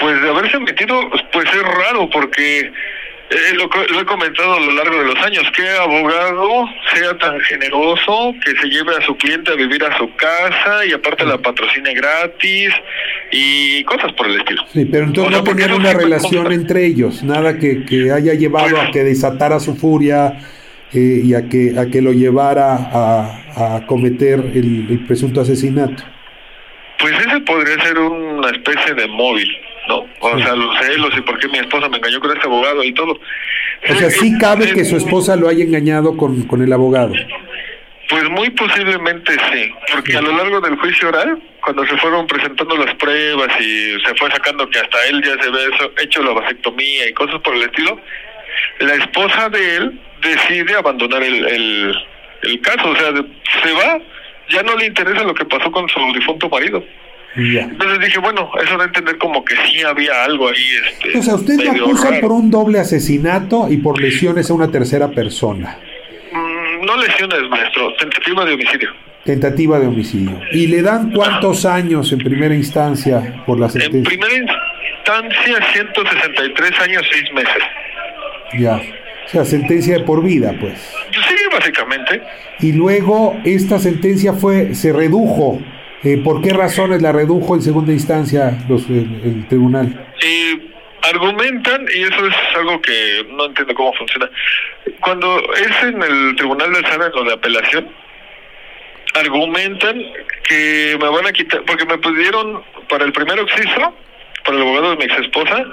Pues 0.00 0.20
de 0.20 0.28
haberse 0.28 0.58
metido, 0.58 1.00
pues 1.32 1.44
es 1.46 1.62
raro 1.62 2.10
porque 2.10 2.72
eh, 3.30 3.54
lo, 3.54 3.68
lo 3.92 4.00
he 4.00 4.04
comentado 4.06 4.54
a 4.54 4.60
lo 4.60 4.72
largo 4.72 4.98
de 4.98 5.04
los 5.06 5.16
años, 5.24 5.42
que 5.54 5.68
abogado 5.68 6.66
sea 6.94 7.16
tan 7.18 7.38
generoso 7.40 8.34
que 8.44 8.52
se 8.56 8.68
lleve 8.68 8.96
a 8.96 9.02
su 9.02 9.16
cliente 9.16 9.52
a 9.52 9.54
vivir 9.54 9.84
a 9.84 9.96
su 9.98 10.14
casa 10.16 10.84
y 10.86 10.92
aparte 10.92 11.24
la 11.26 11.38
patrocine 11.38 11.92
gratis 11.94 12.70
y 13.30 13.84
cosas 13.84 14.12
por 14.12 14.26
el 14.28 14.38
estilo. 14.40 14.62
Sí, 14.72 14.84
pero 14.86 15.04
entonces 15.04 15.32
O 15.34 15.36
sea, 15.36 15.38
no 15.42 15.56
tenían 15.56 15.72
una 15.78 15.92
relación 15.92 16.44
consta. 16.44 16.60
entre 16.60 16.86
ellos, 16.86 17.22
nada 17.22 17.58
que, 17.58 17.84
que 17.84 18.10
haya 18.12 18.34
llevado 18.34 18.80
a 18.80 18.90
que 18.90 19.04
desatara 19.04 19.60
su 19.60 19.76
furia 19.76 20.38
eh, 20.94 21.20
y 21.22 21.34
a 21.34 21.48
que, 21.48 21.78
a 21.78 21.86
que 21.90 22.00
lo 22.00 22.12
llevara 22.12 22.74
a, 22.76 23.76
a 23.76 23.86
cometer 23.86 24.40
el, 24.54 24.86
el 24.90 25.04
presunto 25.06 25.42
asesinato. 25.42 26.02
Pues 26.98 27.12
ese 27.12 27.40
podría 27.40 27.80
ser 27.84 27.98
una 27.98 28.48
especie 28.50 28.94
de 28.94 29.06
móvil, 29.06 29.48
¿no? 29.88 30.06
O 30.20 30.38
sea, 30.38 30.54
los 30.54 30.78
celos 30.78 31.10
y 31.16 31.20
por 31.22 31.38
qué 31.38 31.48
mi 31.48 31.58
esposa 31.58 31.88
me 31.88 31.96
engañó 31.96 32.20
con 32.20 32.30
este 32.30 32.46
abogado 32.46 32.84
y 32.84 32.92
todo. 32.92 33.18
O 33.88 33.94
sea, 33.94 34.10
sí 34.10 34.36
cabe 34.38 34.72
que 34.72 34.84
su 34.84 34.96
esposa 34.96 35.36
lo 35.36 35.48
haya 35.48 35.64
engañado 35.64 36.16
con, 36.16 36.42
con 36.42 36.62
el 36.62 36.72
abogado. 36.72 37.14
Pues 38.08 38.24
muy 38.30 38.48
posiblemente 38.50 39.32
sí, 39.52 39.70
porque 39.92 40.16
a 40.16 40.22
lo 40.22 40.34
largo 40.34 40.60
del 40.60 40.76
juicio 40.76 41.08
oral, 41.08 41.42
cuando 41.62 41.86
se 41.86 41.96
fueron 41.98 42.26
presentando 42.26 42.76
las 42.76 42.94
pruebas 42.94 43.48
y 43.60 44.00
se 44.02 44.14
fue 44.14 44.30
sacando 44.30 44.68
que 44.70 44.78
hasta 44.78 45.06
él 45.08 45.22
ya 45.22 45.42
se 45.42 45.48
había 45.48 45.92
hecho 46.02 46.22
la 46.22 46.32
vasectomía 46.32 47.08
y 47.08 47.12
cosas 47.12 47.38
por 47.40 47.54
el 47.54 47.62
estilo, 47.62 48.00
la 48.80 48.94
esposa 48.94 49.50
de 49.50 49.76
él 49.76 50.00
decide 50.22 50.74
abandonar 50.74 51.22
el, 51.22 51.46
el, 51.46 51.94
el 52.44 52.60
caso, 52.62 52.88
o 52.88 52.96
sea, 52.96 53.12
se 53.12 53.72
va, 53.72 54.00
ya 54.48 54.62
no 54.62 54.74
le 54.76 54.86
interesa 54.86 55.24
lo 55.24 55.34
que 55.34 55.44
pasó 55.44 55.70
con 55.70 55.86
su 55.88 56.00
difunto 56.14 56.48
marido. 56.48 56.82
Entonces 57.36 57.98
dije, 58.00 58.18
bueno, 58.18 58.50
eso 58.64 58.76
da 58.76 58.84
a 58.84 58.86
entender 58.86 59.16
como 59.18 59.44
que 59.44 59.54
sí 59.66 59.82
había 59.82 60.24
algo 60.24 60.48
ahí. 60.48 60.64
Este, 61.04 61.18
O 61.18 61.22
sea, 61.22 61.34
usted 61.34 61.54
lo 61.60 61.70
acusa 61.72 62.10
raro. 62.10 62.20
por 62.22 62.32
un 62.32 62.50
doble 62.50 62.80
asesinato 62.80 63.68
y 63.70 63.76
por 63.76 64.00
lesiones 64.00 64.50
a 64.50 64.54
una 64.54 64.70
tercera 64.70 65.08
persona. 65.10 65.78
Mm, 66.32 66.84
no 66.84 66.96
lesiones, 66.96 67.38
maestro, 67.48 67.94
tentativa 67.98 68.44
de 68.44 68.54
homicidio. 68.54 68.90
Tentativa 69.24 69.78
de 69.78 69.86
homicidio. 69.86 70.40
¿Y 70.52 70.66
le 70.68 70.82
dan 70.82 71.10
cuántos 71.12 71.64
años 71.66 72.10
en 72.12 72.18
primera 72.18 72.54
instancia 72.54 73.42
por 73.46 73.60
la 73.60 73.66
En 73.66 73.72
sentencia? 73.72 74.08
primera 74.08 74.34
instancia, 74.34 75.72
163 75.74 76.80
años, 76.80 77.02
6 77.12 77.32
meses. 77.34 77.62
Ya. 78.58 78.76
O 79.26 79.28
sea, 79.30 79.44
sentencia 79.44 79.98
de 79.98 80.04
por 80.04 80.24
vida, 80.24 80.54
pues. 80.58 80.78
Sí, 81.12 81.34
básicamente. 81.52 82.22
Y 82.60 82.72
luego 82.72 83.36
esta 83.44 83.78
sentencia 83.78 84.32
fue, 84.32 84.74
se 84.74 84.92
redujo. 84.92 85.60
Eh, 86.04 86.18
¿Por 86.22 86.40
qué 86.42 86.50
razones 86.50 87.02
la 87.02 87.12
redujo 87.12 87.54
en 87.56 87.62
segunda 87.62 87.92
instancia 87.92 88.56
los, 88.68 88.88
el, 88.88 89.20
el 89.24 89.48
tribunal? 89.48 90.06
Y 90.22 90.60
argumentan, 91.02 91.86
y 91.94 92.02
eso 92.02 92.26
es 92.26 92.34
algo 92.56 92.80
que 92.82 93.26
no 93.30 93.46
entiendo 93.46 93.74
cómo 93.74 93.92
funciona, 93.94 94.28
cuando 95.00 95.40
es 95.54 95.82
en 95.84 96.02
el 96.02 96.36
Tribunal 96.36 96.72
de 96.72 96.78
Alzada, 96.78 97.06
en 97.06 97.12
lo 97.12 97.24
de 97.24 97.32
apelación, 97.34 97.88
argumentan 99.14 100.00
que 100.48 100.96
me 101.00 101.08
van 101.08 101.26
a 101.26 101.32
quitar, 101.32 101.62
porque 101.66 101.84
me 101.86 101.98
pidieron 101.98 102.62
para 102.88 103.04
el 103.04 103.12
primer 103.12 103.38
occiso, 103.40 103.94
para 104.44 104.56
el 104.56 104.62
abogado 104.62 104.90
de 104.90 104.96
mi 104.96 105.04
ex 105.04 105.18
esposa, 105.20 105.64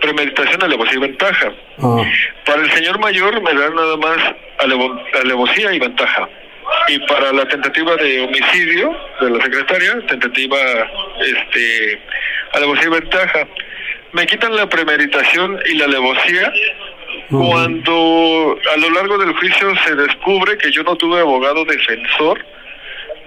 premeditación, 0.00 0.62
alevosía 0.62 0.96
y 0.96 1.00
ventaja. 1.00 1.52
Ah, 1.82 2.02
Para 2.46 2.62
el 2.62 2.70
señor 2.72 2.98
mayor 3.00 3.42
me 3.42 3.54
dan 3.54 3.74
nada 3.74 3.96
más 3.96 4.16
alevo- 4.60 5.00
alevosía 5.22 5.72
y 5.74 5.78
ventaja. 5.78 6.28
Y 6.88 6.98
para 7.00 7.32
la 7.32 7.46
tentativa 7.46 7.96
de 7.96 8.20
homicidio 8.20 8.96
de 9.20 9.30
la 9.30 9.42
secretaria, 9.42 10.00
tentativa 10.06 10.58
este 11.20 12.00
alevosía 12.52 12.86
y 12.86 12.90
ventaja. 12.90 13.48
Me 14.12 14.26
quitan 14.26 14.56
la 14.56 14.68
premeditación 14.68 15.60
y 15.70 15.74
la 15.74 15.84
alevosía 15.84 16.52
cuando 17.28 18.58
a 18.74 18.76
lo 18.78 18.90
largo 18.90 19.18
del 19.18 19.32
juicio 19.34 19.72
se 19.86 19.94
descubre 19.94 20.58
que 20.58 20.72
yo 20.72 20.82
no 20.82 20.96
tuve 20.96 21.20
abogado 21.20 21.64
defensor 21.64 22.44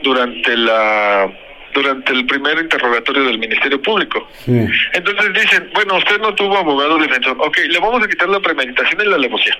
durante 0.02 0.58
la 0.58 1.32
durante 1.74 2.14
el 2.14 2.26
primer 2.28 2.60
interrogatorio 2.60 3.24
del 3.24 3.40
Ministerio 3.40 3.82
Público. 3.82 4.28
sí. 4.46 4.68
Entonces 4.94 5.34
dicen, 5.34 5.72
bueno, 5.74 5.96
usted 5.98 6.20
no 6.20 6.36
tuvo 6.36 6.58
abogado 6.58 7.00
defensor. 7.00 7.36
Ok, 7.40 7.58
le 7.68 7.80
vamos 7.80 8.04
a 8.04 8.08
quitar 8.08 8.30
la 8.30 8.40
premeditación 8.40 9.02
y 9.02 9.06
la 9.10 9.16
alevosía. 9.16 9.58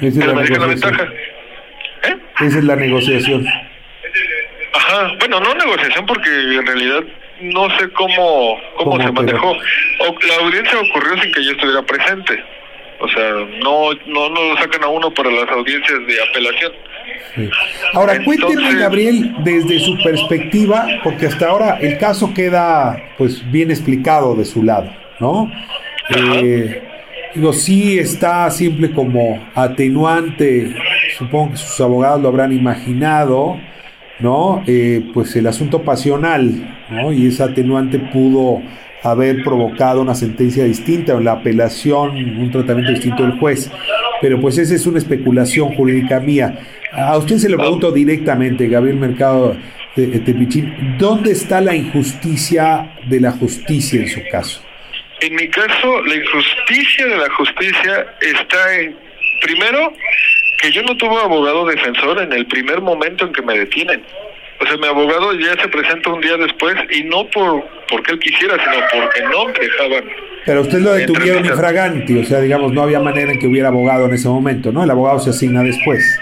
Pero 0.00 0.26
la 0.26 0.34
me 0.34 0.48
la 0.48 0.66
ventaja. 0.66 1.08
Esa 2.40 2.58
es 2.58 2.64
la 2.64 2.76
negociación. 2.76 3.46
Ajá, 4.74 5.12
bueno, 5.18 5.40
no 5.40 5.54
negociación 5.54 6.06
porque 6.06 6.28
en 6.28 6.66
realidad 6.66 7.02
no 7.40 7.68
sé 7.78 7.88
cómo, 7.90 8.58
cómo, 8.76 8.90
¿Cómo, 8.92 9.02
se 9.02 9.12
manejó. 9.12 9.50
O, 9.52 10.16
la 10.28 10.44
audiencia 10.44 10.78
ocurrió 10.80 11.22
sin 11.22 11.32
que 11.32 11.44
yo 11.44 11.52
estuviera 11.52 11.82
presente. 11.82 12.44
O 12.98 13.08
sea, 13.08 13.30
no, 13.62 13.92
no, 14.06 14.30
no 14.30 14.42
lo 14.48 14.56
sacan 14.56 14.82
a 14.84 14.88
uno 14.88 15.10
para 15.12 15.30
las 15.30 15.48
audiencias 15.50 15.98
de 16.06 16.22
apelación. 16.22 16.72
Sí. 17.34 17.50
Ahora, 17.92 18.22
cuénteme, 18.24 18.52
Entonces- 18.52 18.80
Gabriel, 18.80 19.34
desde 19.40 19.80
su 19.80 19.98
perspectiva, 20.02 20.86
porque 21.04 21.26
hasta 21.26 21.48
ahora 21.48 21.78
el 21.80 21.98
caso 21.98 22.32
queda 22.32 22.96
pues 23.18 23.50
bien 23.50 23.70
explicado 23.70 24.34
de 24.34 24.44
su 24.44 24.62
lado, 24.62 24.90
¿no? 25.20 25.50
Eh, 26.14 26.82
digo, 27.36 27.52
sí 27.52 27.98
está 27.98 28.50
simple 28.50 28.90
como 28.92 29.38
atenuante, 29.54 30.74
supongo 31.18 31.52
que 31.52 31.56
sus 31.58 31.80
abogados 31.80 32.20
lo 32.22 32.28
habrán 32.28 32.52
imaginado, 32.52 33.56
¿no? 34.20 34.62
Eh, 34.66 35.10
pues 35.12 35.36
el 35.36 35.46
asunto 35.46 35.82
pasional, 35.82 36.76
¿no? 36.90 37.12
Y 37.12 37.26
esa 37.26 37.44
atenuante 37.44 37.98
pudo 37.98 38.62
haber 39.02 39.42
provocado 39.44 40.00
una 40.00 40.14
sentencia 40.14 40.64
distinta 40.64 41.14
o 41.14 41.20
la 41.20 41.32
apelación 41.32 42.16
un 42.16 42.50
tratamiento 42.50 42.92
distinto 42.92 43.22
del 43.22 43.38
juez. 43.38 43.70
Pero 44.20 44.40
pues 44.40 44.56
esa 44.58 44.74
es 44.74 44.86
una 44.86 44.98
especulación 44.98 45.74
jurídica 45.74 46.18
mía. 46.20 46.58
A 46.92 47.16
usted 47.18 47.36
se 47.36 47.50
lo 47.50 47.58
pregunto 47.58 47.92
directamente, 47.92 48.66
Gabriel 48.66 48.96
Mercado 48.96 49.54
de, 49.94 50.06
de 50.06 50.18
Tepichín, 50.20 50.96
¿dónde 50.98 51.32
está 51.32 51.60
la 51.60 51.76
injusticia 51.76 52.94
de 53.08 53.20
la 53.20 53.32
justicia 53.32 54.00
en 54.00 54.08
su 54.08 54.20
caso? 54.30 54.65
En 55.20 55.34
mi 55.34 55.48
caso, 55.48 56.02
la 56.04 56.14
injusticia 56.14 57.06
de 57.06 57.16
la 57.16 57.30
justicia 57.30 58.06
está 58.20 58.74
en, 58.80 58.96
primero, 59.40 59.92
que 60.60 60.72
yo 60.72 60.82
no 60.82 60.96
tuve 60.96 61.16
abogado 61.16 61.66
defensor 61.66 62.20
en 62.22 62.32
el 62.32 62.46
primer 62.46 62.80
momento 62.80 63.26
en 63.26 63.32
que 63.32 63.42
me 63.42 63.58
detienen. 63.58 64.02
O 64.60 64.66
sea, 64.66 64.76
mi 64.76 64.86
abogado 64.86 65.32
ya 65.34 65.54
se 65.60 65.68
presenta 65.68 66.10
un 66.10 66.20
día 66.20 66.36
después 66.36 66.74
y 66.90 67.04
no 67.04 67.28
por 67.30 67.64
porque 67.88 68.12
él 68.12 68.18
quisiera, 68.18 68.56
sino 68.56 68.84
porque 68.92 69.22
no 69.22 69.46
dejaban. 69.52 70.04
Pero 70.44 70.60
usted 70.62 70.78
lo 70.78 70.92
detuvieron 70.92 71.44
infraganti, 71.44 72.18
o 72.18 72.24
sea, 72.24 72.40
digamos, 72.40 72.72
no 72.72 72.82
había 72.82 73.00
manera 73.00 73.32
en 73.32 73.38
que 73.38 73.46
hubiera 73.46 73.68
abogado 73.68 74.06
en 74.06 74.14
ese 74.14 74.28
momento, 74.28 74.72
¿no? 74.72 74.82
El 74.82 74.90
abogado 74.90 75.18
se 75.20 75.30
asigna 75.30 75.62
después. 75.62 76.18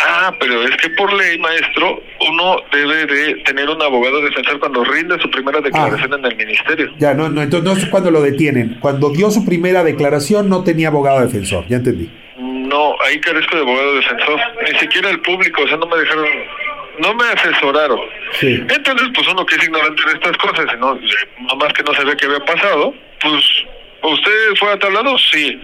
Ah, 0.00 0.32
pero 0.38 0.62
es 0.62 0.76
que 0.76 0.90
por 0.90 1.12
ley, 1.12 1.38
maestro, 1.38 2.02
uno 2.28 2.56
debe 2.72 3.06
de 3.06 3.34
tener 3.44 3.68
un 3.68 3.80
abogado 3.80 4.20
defensor 4.20 4.58
cuando 4.60 4.84
rinde 4.84 5.18
su 5.20 5.30
primera 5.30 5.60
declaración 5.60 6.12
en 6.14 6.24
el 6.24 6.36
ministerio. 6.36 6.92
Ya, 6.98 7.14
no, 7.14 7.28
no, 7.28 7.42
entonces 7.42 7.64
no 7.64 7.78
es 7.78 7.86
cuando 7.86 8.10
lo 8.10 8.20
detienen. 8.20 8.78
Cuando 8.80 9.10
dio 9.10 9.30
su 9.30 9.44
primera 9.44 9.82
declaración 9.84 10.48
no 10.48 10.64
tenía 10.64 10.88
abogado 10.88 11.20
defensor, 11.20 11.66
ya 11.68 11.76
entendí. 11.76 12.10
No, 12.38 12.94
ahí 13.04 13.18
carezco 13.20 13.56
de 13.56 13.62
abogado 13.62 13.94
defensor. 13.94 14.40
Ni 14.70 14.78
siquiera 14.78 15.10
el 15.10 15.20
público, 15.20 15.62
o 15.62 15.68
sea, 15.68 15.76
no 15.76 15.86
me 15.86 15.96
dejaron, 15.96 16.26
no 16.98 17.14
me 17.14 17.24
asesoraron. 17.24 18.00
Sí. 18.32 18.62
Entonces, 18.68 19.08
pues 19.14 19.28
uno 19.28 19.46
que 19.46 19.54
es 19.54 19.64
ignorante 19.64 20.02
de 20.04 20.12
estas 20.12 20.36
cosas, 20.36 20.66
y 20.74 20.78
no, 20.78 20.94
nada 20.94 21.54
más 21.58 21.72
que 21.72 21.82
no 21.82 21.94
sabía 21.94 22.16
qué 22.16 22.26
había 22.26 22.40
pasado, 22.40 22.92
pues, 23.22 23.44
¿usted 24.12 24.54
fue 24.58 24.72
a 24.72 24.78
tal 24.78 24.94
lado? 24.94 25.16
Sí. 25.18 25.60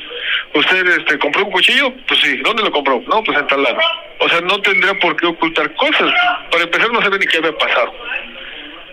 ¿Usted 0.55 0.87
este, 0.99 1.19
compró 1.19 1.45
un 1.47 1.53
cuchillo? 1.53 1.93
Pues 2.07 2.21
sí. 2.21 2.37
¿Dónde 2.39 2.63
lo 2.63 2.71
compró? 2.71 3.03
No, 3.07 3.23
pues 3.23 3.39
en 3.39 3.47
tal 3.47 3.63
lado. 3.63 3.79
O 4.19 4.29
sea, 4.29 4.41
no 4.43 4.61
tendría 4.61 4.95
por 5.01 5.17
qué 5.17 5.27
ocultar 5.27 5.73
cosas. 5.75 6.13
Para 6.51 6.65
empezar, 6.65 6.93
no 6.93 7.03
sabía 7.03 7.19
ni 7.19 7.27
qué 7.27 7.39
había 7.39 7.57
pasado. 7.57 7.93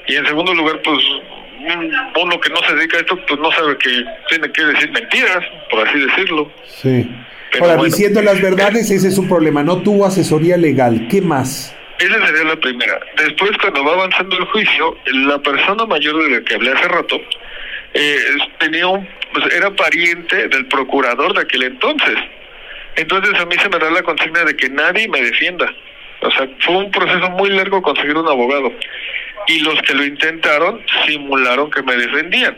Y 0.07 0.15
en 0.15 0.25
segundo 0.25 0.53
lugar, 0.53 0.81
pues, 0.83 0.99
uno 2.15 2.39
que 2.39 2.49
no 2.49 2.57
se 2.67 2.75
dedica 2.75 2.97
a 2.97 2.99
esto, 3.01 3.17
pues 3.27 3.39
no 3.39 3.51
sabe 3.51 3.77
que 3.77 4.03
tiene 4.29 4.51
que 4.51 4.63
decir 4.63 4.91
mentiras, 4.91 5.45
por 5.69 5.87
así 5.87 5.99
decirlo. 5.99 6.51
Sí. 6.65 7.09
Ahora, 7.59 7.83
diciendo 7.83 8.21
las 8.21 8.41
verdades, 8.41 8.89
ese 8.91 9.07
es 9.07 9.17
un 9.17 9.27
problema. 9.27 9.63
No 9.63 9.81
tuvo 9.81 10.05
asesoría 10.05 10.57
legal. 10.57 11.07
¿Qué 11.09 11.21
más? 11.21 11.75
Esa 11.99 12.25
sería 12.25 12.43
la 12.43 12.55
primera. 12.55 12.99
Después, 13.17 13.51
cuando 13.57 13.83
va 13.83 13.93
avanzando 13.93 14.37
el 14.37 14.45
juicio, 14.45 14.97
la 15.05 15.37
persona 15.39 15.85
mayor 15.85 16.23
de 16.23 16.29
la 16.29 16.41
que 16.45 16.55
hablé 16.55 16.71
hace 16.71 16.87
rato 16.87 17.19
eh, 17.93 18.17
tenía 18.59 18.87
un, 18.87 19.07
pues, 19.33 19.53
era 19.53 19.71
pariente 19.71 20.47
del 20.47 20.65
procurador 20.67 21.33
de 21.33 21.41
aquel 21.41 21.63
entonces. 21.63 22.15
Entonces 22.95 23.33
a 23.39 23.45
mí 23.45 23.55
se 23.55 23.69
me 23.69 23.79
da 23.79 23.89
la 23.89 24.03
consigna 24.03 24.43
de 24.43 24.55
que 24.55 24.69
nadie 24.69 25.07
me 25.07 25.21
defienda. 25.21 25.73
O 26.21 26.31
sea, 26.31 26.49
fue 26.59 26.77
un 26.77 26.91
proceso 26.91 27.29
muy 27.31 27.49
largo 27.49 27.81
conseguir 27.81 28.17
un 28.17 28.27
abogado. 28.27 28.71
Y 29.47 29.59
los 29.61 29.81
que 29.83 29.93
lo 29.93 30.05
intentaron 30.05 30.81
simularon 31.05 31.71
que 31.71 31.81
me 31.81 31.95
defendían. 31.95 32.57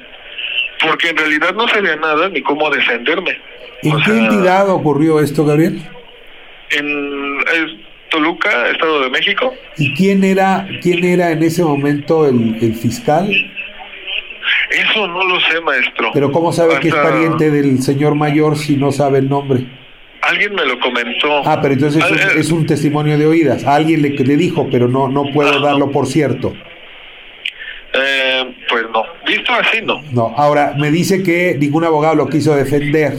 Porque 0.81 1.09
en 1.09 1.17
realidad 1.17 1.53
no 1.53 1.67
sabía 1.67 1.95
nada 1.95 2.27
ni 2.29 2.41
cómo 2.41 2.69
defenderme. 2.71 3.39
¿En 3.83 4.01
qué 4.01 4.11
entidad 4.11 4.69
ocurrió 4.69 5.19
esto, 5.19 5.45
Gabriel? 5.45 5.79
En 6.71 7.43
Toluca, 8.09 8.69
Estado 8.69 9.01
de 9.01 9.09
México. 9.09 9.53
¿Y 9.77 9.93
quién 9.93 10.23
era, 10.23 10.67
quién 10.81 11.03
era 11.03 11.31
en 11.31 11.43
ese 11.43 11.63
momento 11.63 12.27
el, 12.27 12.57
el 12.61 12.73
fiscal? 12.75 13.29
Eso 14.72 15.08
no 15.08 15.24
lo 15.24 15.39
sé, 15.41 15.62
maestro. 15.62 16.12
Pero 16.13 16.31
¿cómo 16.31 16.51
sabe 16.51 16.79
que 16.79 16.89
es 16.89 16.96
pariente 16.96 17.50
del 17.50 17.81
señor 17.81 18.15
mayor 18.15 18.58
si 18.58 18.77
no 18.77 18.91
sabe 18.91 19.20
el 19.20 19.29
nombre? 19.29 19.65
Alguien 20.22 20.53
me 20.53 20.65
lo 20.65 20.79
comentó. 20.79 21.41
Ah, 21.46 21.60
pero 21.62 21.74
entonces 21.74 22.03
es, 22.38 22.51
un, 22.51 22.65
testimonio 22.65 23.17
de 23.17 23.25
oídas. 23.25 23.65
Alguien 23.65 24.01
le, 24.01 24.10
le 24.10 24.38
dijo, 24.38 24.67
pero 24.72 24.88
no, 24.88 25.08
no 25.08 25.25
puedo 25.34 25.60
darlo 25.60 25.91
por 25.91 26.05
cierto. 26.05 26.53
Eh, 27.93 28.55
pues 28.70 28.84
no, 28.93 29.03
visto 29.25 29.51
así 29.51 29.81
no. 29.84 30.01
No, 30.12 30.34
ahora 30.38 30.74
me 30.77 30.91
dice 30.91 31.24
que 31.24 31.58
ningún 31.60 31.84
abogado 31.84 32.15
lo 32.15 32.27
quiso 32.27 32.55
defender. 32.55 33.17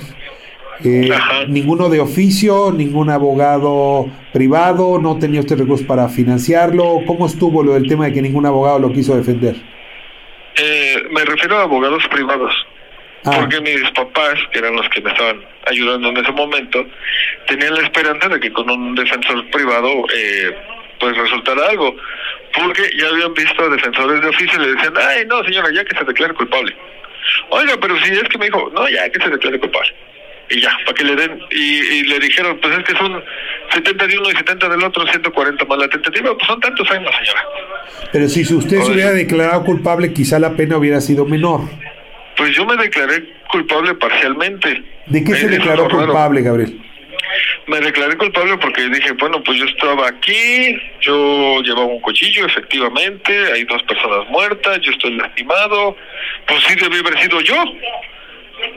Eh, 0.84 1.10
ninguno 1.48 1.88
de 1.88 2.00
oficio, 2.00 2.72
ningún 2.72 3.10
abogado 3.10 4.06
privado, 4.32 4.98
no 4.98 5.18
tenía 5.18 5.40
usted 5.40 5.58
recursos 5.58 5.86
para 5.86 6.08
financiarlo. 6.08 7.00
¿Cómo 7.06 7.26
estuvo 7.26 7.62
lo 7.62 7.74
del 7.74 7.86
tema 7.86 8.06
de 8.06 8.12
que 8.12 8.22
ningún 8.22 8.46
abogado 8.46 8.78
lo 8.78 8.92
quiso 8.92 9.16
defender? 9.16 9.56
Eh, 10.56 11.04
me 11.10 11.24
refiero 11.24 11.58
a 11.58 11.62
abogados 11.62 12.06
privados. 12.08 12.54
Ah. 13.24 13.30
Porque 13.36 13.60
mis 13.60 13.88
papás, 13.90 14.34
que 14.50 14.58
eran 14.58 14.74
los 14.74 14.88
que 14.88 15.00
me 15.00 15.10
estaban 15.10 15.44
ayudando 15.66 16.08
en 16.08 16.16
ese 16.16 16.32
momento, 16.32 16.84
tenían 17.46 17.74
la 17.74 17.82
esperanza 17.82 18.28
de 18.28 18.40
que 18.40 18.52
con 18.52 18.68
un 18.68 18.94
defensor 18.94 19.48
privado 19.50 20.04
eh, 20.14 20.56
pues 20.98 21.16
resultara 21.16 21.68
algo. 21.68 21.96
Porque 22.54 22.90
ya 22.98 23.08
habían 23.08 23.32
visto 23.34 23.62
a 23.62 23.68
defensores 23.68 24.20
de 24.20 24.28
oficio 24.28 24.60
y 24.60 24.66
le 24.66 24.74
decían, 24.74 24.94
ay, 24.96 25.24
no, 25.26 25.42
señora, 25.44 25.68
ya 25.72 25.84
que 25.84 25.96
se 25.96 26.04
declare 26.04 26.34
culpable. 26.34 26.76
Oiga, 27.50 27.76
pero 27.80 27.96
si 28.00 28.12
es 28.12 28.24
que 28.24 28.38
me 28.38 28.46
dijo, 28.46 28.70
no, 28.74 28.88
ya 28.88 29.08
que 29.08 29.22
se 29.22 29.30
declare 29.30 29.58
culpable 29.58 29.94
y 30.52 30.60
ya, 30.60 30.70
para 30.84 30.94
que 30.94 31.04
le 31.04 31.16
den, 31.16 31.40
y, 31.50 32.02
le 32.04 32.18
dijeron, 32.18 32.58
pues 32.60 32.76
es 32.78 32.84
que 32.84 32.96
son 32.96 33.22
70 33.72 34.06
de 34.06 34.18
uno 34.18 34.30
y 34.30 34.36
70 34.36 34.68
del 34.68 34.84
otro, 34.84 35.06
140 35.06 35.64
más 35.64 35.78
la 35.78 35.88
tentativa, 35.88 36.34
pues 36.34 36.46
son 36.46 36.60
tantos 36.60 36.90
años, 36.90 37.10
señora. 37.18 37.42
Pero 38.12 38.28
si 38.28 38.42
usted 38.42 38.82
se 38.82 38.92
hubiera 38.92 39.12
declarado 39.12 39.64
culpable, 39.64 40.12
quizá 40.12 40.38
la 40.38 40.54
pena 40.54 40.76
hubiera 40.76 41.00
sido 41.00 41.24
menor. 41.24 41.62
Pues 42.36 42.54
yo 42.54 42.66
me 42.66 42.76
declaré 42.76 43.24
culpable 43.50 43.94
parcialmente. 43.94 44.82
¿De 45.06 45.24
qué 45.24 45.34
se 45.34 45.48
declaró 45.48 45.88
culpable, 45.88 46.42
Gabriel? 46.42 46.80
Me 47.66 47.80
declaré 47.80 48.16
culpable 48.16 48.58
porque 48.58 48.88
dije, 48.88 49.12
bueno, 49.12 49.42
pues 49.42 49.58
yo 49.58 49.64
estaba 49.64 50.08
aquí, 50.08 50.76
yo 51.00 51.60
llevaba 51.62 51.86
un 51.86 52.00
cuchillo, 52.00 52.44
efectivamente, 52.46 53.32
hay 53.52 53.64
dos 53.64 53.82
personas 53.84 54.28
muertas, 54.28 54.80
yo 54.80 54.90
estoy 54.90 55.16
lastimado, 55.16 55.96
pues 56.46 56.62
sí 56.64 56.74
debí 56.74 56.98
haber 56.98 57.18
sido 57.20 57.40
yo. 57.40 57.64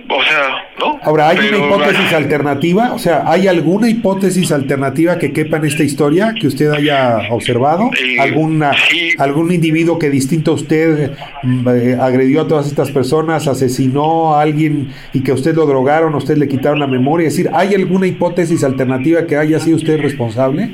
O 0.08 0.24
sea, 0.24 0.66
¿no? 0.80 1.00
Ahora, 1.04 1.30
¿hay 1.30 1.38
una 1.38 1.58
hipótesis 1.58 2.14
alternativa? 2.14 2.94
O 2.94 3.00
sea, 3.00 3.24
¿hay 3.26 3.48
alguna 3.48 3.90
hipótesis 3.90 4.52
alternativa 4.52 5.18
que 5.18 5.34
quepa 5.34 5.58
en 5.58 5.66
esta 5.66 5.84
historia 5.84 6.34
que 6.40 6.48
usted 6.48 6.72
haya 6.72 7.18
observado? 7.32 7.90
Eh, 8.00 8.20
¿Alguna, 8.20 8.72
¿Algún 9.18 9.52
individuo 9.52 10.00
que 10.00 10.10
distinto 10.10 10.52
a 10.52 10.54
usted 10.56 11.12
mm, 11.44 11.68
eh, 11.70 11.98
agredió 12.00 12.42
a 12.42 12.48
todas 12.48 12.68
estas 12.68 12.92
personas, 12.92 13.48
asesinó 13.48 14.36
a 14.36 14.42
alguien 14.42 14.94
y 15.14 15.22
que 15.22 15.32
usted 15.32 15.56
lo 15.56 15.66
drogaron, 15.66 16.14
a 16.14 16.18
usted 16.18 16.38
le 16.38 16.48
quitaron 16.48 16.80
la 16.80 16.88
memoria? 16.88 17.28
Es 17.28 17.36
decir, 17.36 17.52
¿hay 17.54 17.74
alguna 17.74 18.08
hipótesis 18.08 18.64
alternativa 18.64 19.26
que 19.26 19.38
haya 19.38 19.60
sido 19.60 19.78
usted 19.78 20.00
responsable? 20.00 20.70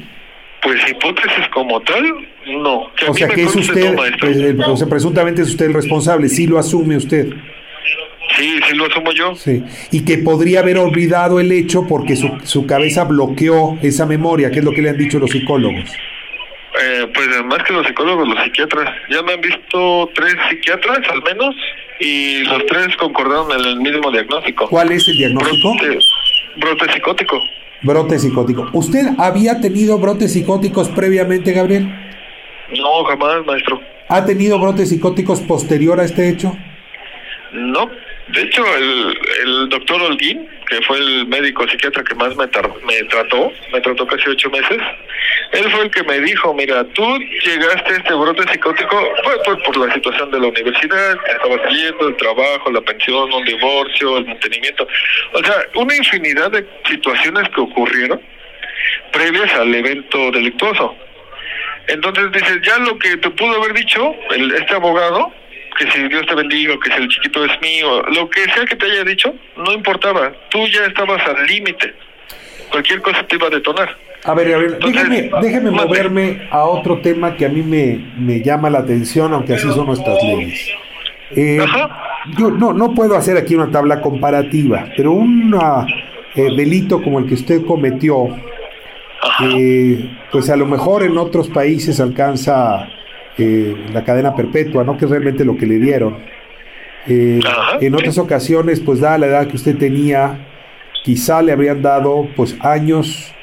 Pues 0.62 0.78
hipótesis 0.90 1.48
como 1.54 1.80
tal, 1.82 2.04
no. 2.62 2.88
o 3.08 3.14
sea, 3.16 3.28
que 3.28 3.44
es 3.44 3.56
usted, 3.56 3.96
o 4.68 4.78
sea, 4.78 4.88
presuntamente 4.88 5.42
es 5.42 5.50
usted 5.50 5.66
el 5.66 5.74
responsable, 5.74 6.30
sí 6.30 6.46
lo 6.46 6.60
asume 6.60 6.98
usted. 6.98 7.34
Sí, 8.36 8.60
sí 8.68 8.76
lo 8.76 8.86
asumo 8.86 9.12
yo. 9.12 9.36
Sí. 9.36 9.64
Y 9.92 10.06
que 10.06 10.18
podría 10.20 10.60
haber 10.60 10.78
olvidado 10.78 11.40
el 11.40 11.52
hecho 11.52 11.86
porque 11.88 12.16
su, 12.16 12.30
su 12.44 12.66
cabeza 12.66 13.04
bloqueó 13.04 13.78
esa 13.82 14.06
memoria, 14.06 14.52
que 14.52 14.60
es 14.60 14.66
lo 14.66 14.72
que 14.72 14.82
le 14.82 14.90
han 14.90 14.98
dicho 14.98 15.20
los 15.20 15.32
psicólogos. 15.32 15.92
Eh, 16.82 17.08
pues 17.14 17.28
más 17.46 17.64
que 17.64 17.74
los 17.74 17.86
psicólogos, 17.86 18.28
los 18.28 18.44
psiquiatras. 18.44 18.90
Ya 19.10 19.22
me 19.24 19.34
han 19.34 19.42
visto 19.42 20.10
tres 20.16 20.36
psiquiatras 20.50 21.00
al 21.12 21.22
menos 21.24 21.56
y 22.00 22.44
los 22.46 22.66
tres 22.66 22.96
concordaron 22.98 23.52
en 23.52 23.66
el 23.66 23.76
mismo 23.78 24.10
diagnóstico. 24.12 24.70
¿Cuál 24.70 24.92
es 24.92 25.08
el 25.08 25.18
diagnóstico? 25.18 25.74
Brote, 26.58 26.92
psicótico. 26.94 27.40
Brote 27.84 28.20
psicótico. 28.20 28.70
¿Usted 28.74 29.08
había 29.18 29.60
tenido 29.60 29.98
brotes 29.98 30.34
psicóticos 30.34 30.90
previamente, 30.90 31.52
Gabriel? 31.52 31.88
No, 32.78 33.04
jamás, 33.04 33.46
maestro. 33.46 33.82
¿Ha 34.08 34.26
tenido 34.26 34.60
brotes 34.60 34.90
psicóticos 34.90 35.42
posterior 35.42 36.00
a 36.00 36.06
este 36.06 36.30
hecho? 36.30 36.56
No, 37.54 37.90
de 38.34 38.42
hecho, 38.44 38.64
el, 38.76 39.20
el 39.44 39.70
doctor 39.70 40.02
Holguín, 40.02 40.48
que 40.68 40.82
fue 40.84 40.98
el 40.98 41.28
médico 41.28 41.68
psiquiatra 41.68 42.04
que 42.04 42.16
más 42.16 42.36
me, 42.38 42.48
trató, 42.48 43.52
me 43.74 43.82
trató 43.82 44.08
casi 44.08 44.30
ocho 44.30 44.50
meses, 44.50 44.78
él 45.52 45.70
fue 45.70 45.84
el 45.84 45.92
que 45.92 46.04
me 46.04 46.20
dijo, 46.20 46.54
mira, 46.54 46.84
tú 46.94 47.04
llegaste 47.44 47.94
a 47.94 47.98
este 47.98 48.14
brote 48.14 48.44
psicótico 48.50 48.98
fue 49.24 49.58
por, 49.64 49.78
la 49.78 49.94
situación 49.94 50.32
de 50.32 50.40
la 50.40 50.48
universidad, 50.48 51.18
estabas 51.28 51.62
saliendo, 51.62 52.08
el 52.08 52.16
trabajo, 52.16 52.72
la 52.72 52.82
pensión, 52.82 53.34
un 53.34 53.44
divorcio, 53.44 54.18
el 54.18 54.26
mantenimiento, 54.26 54.88
o 55.34 55.44
sea, 55.44 55.56
una 55.76 55.96
infinidad 55.96 56.52
de 56.52 56.66
situaciones 56.88 57.50
que 57.50 57.62
ocurrieron 57.62 58.22
previas 59.12 59.54
al 59.56 59.76
evento 59.76 60.32
delictuoso. 60.32 60.96
Entonces 61.88 62.32
dices, 62.32 62.60
ya 62.64 62.78
lo 62.80 62.98
que 62.98 63.18
te 63.18 63.30
pudo 63.32 63.62
haber 63.62 63.74
dicho 63.74 64.16
el, 64.30 64.52
este 64.54 64.74
abogado, 64.74 65.34
que 65.78 65.92
si 65.92 66.08
Dios 66.08 66.26
te 66.26 66.36
bendiga, 66.36 66.76
que 66.84 66.92
si 66.92 67.02
el 67.02 67.08
chiquito 67.08 67.46
es 67.46 67.62
mío, 67.62 68.04
lo 68.14 68.30
que 68.30 68.44
sea 68.46 68.66
que 68.66 68.76
te 68.76 68.86
haya 68.86 69.04
dicho, 69.04 69.34
no 69.58 69.72
importaba. 69.72 70.32
Tú 70.50 70.60
ya 70.68 70.86
estabas 70.86 71.22
al 71.28 71.46
límite. 71.48 71.94
Cualquier 72.70 73.02
cosa 73.02 73.26
te 73.28 73.36
iba 73.36 73.48
a 73.48 73.50
detonar. 73.50 73.98
A 74.24 74.34
ver, 74.36 74.50
Gabriel, 74.50 74.78
déjeme, 74.80 75.32
déjeme 75.42 75.72
moverme 75.72 76.48
a 76.52 76.64
otro 76.64 77.00
tema 77.00 77.36
que 77.36 77.46
a 77.46 77.50
mí 77.50 77.64
me, 77.64 78.14
me 78.18 78.42
llama 78.42 78.70
la 78.70 78.80
atención, 78.80 79.34
aunque 79.34 79.56
así 79.56 79.68
son 79.72 79.88
nuestras 79.88 80.22
leyes. 80.24 80.70
Eh, 81.36 81.60
yo 82.38 82.52
no, 82.52 82.72
no 82.72 82.94
puedo 82.94 83.16
hacer 83.16 83.38
aquí 83.38 83.56
una 83.56 83.72
tabla 83.72 84.00
comparativa, 84.00 84.86
pero 84.96 85.14
un 85.14 85.58
eh, 86.36 86.42
delito 86.56 87.02
como 87.02 87.20
el 87.20 87.26
que 87.26 87.34
usted 87.34 87.66
cometió, 87.66 88.28
eh, 89.44 90.18
pues 90.32 90.50
a 90.50 90.56
lo 90.56 90.66
mejor 90.66 91.04
en 91.04 91.18
otros 91.18 91.50
países 91.50 92.00
alcanza 92.00 92.88
eh, 93.38 93.76
la 93.94 94.04
cadena 94.04 94.36
perpetua, 94.36 94.84
¿no? 94.84 94.98
Que 94.98 95.06
es 95.06 95.12
realmente 95.12 95.46
lo 95.46 95.56
que 95.56 95.66
le 95.66 95.80
dieron. 95.80 96.18
Eh, 97.08 97.40
en 97.80 97.96
otras 97.96 98.18
ocasiones, 98.18 98.80
pues 98.80 99.00
dada 99.00 99.18
la 99.18 99.28
edad 99.28 99.48
que 99.48 99.56
usted 99.56 99.78
tenía, 99.78 100.48
quizá 101.04 101.42
le 101.42 101.52
habrían 101.52 101.82
dado 101.82 102.28
pues 102.36 102.56
años 102.62 103.34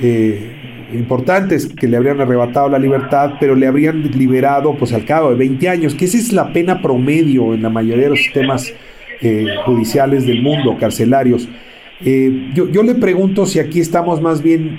eh, 0.00 0.52
importantes 0.92 1.66
que 1.66 1.86
le 1.86 1.96
habrían 1.96 2.20
arrebatado 2.20 2.68
la 2.68 2.78
libertad, 2.78 3.34
pero 3.40 3.54
le 3.54 3.66
habrían 3.66 4.02
liberado 4.02 4.74
pues 4.74 4.92
al 4.92 5.04
cabo 5.04 5.30
de 5.30 5.36
20 5.36 5.68
años, 5.68 5.94
que 5.94 6.04
esa 6.04 6.18
es 6.18 6.32
la 6.32 6.52
pena 6.52 6.82
promedio 6.82 7.54
en 7.54 7.62
la 7.62 7.70
mayoría 7.70 8.04
de 8.04 8.10
los 8.10 8.18
sistemas 8.18 8.72
judiciales 9.64 10.26
del 10.26 10.42
mundo, 10.42 10.76
carcelarios. 10.78 11.48
Yo, 12.00 12.70
yo, 12.70 12.82
le 12.82 12.94
pregunto 12.94 13.46
si 13.46 13.58
aquí 13.58 13.80
estamos 13.80 14.20
más 14.20 14.42
bien 14.42 14.78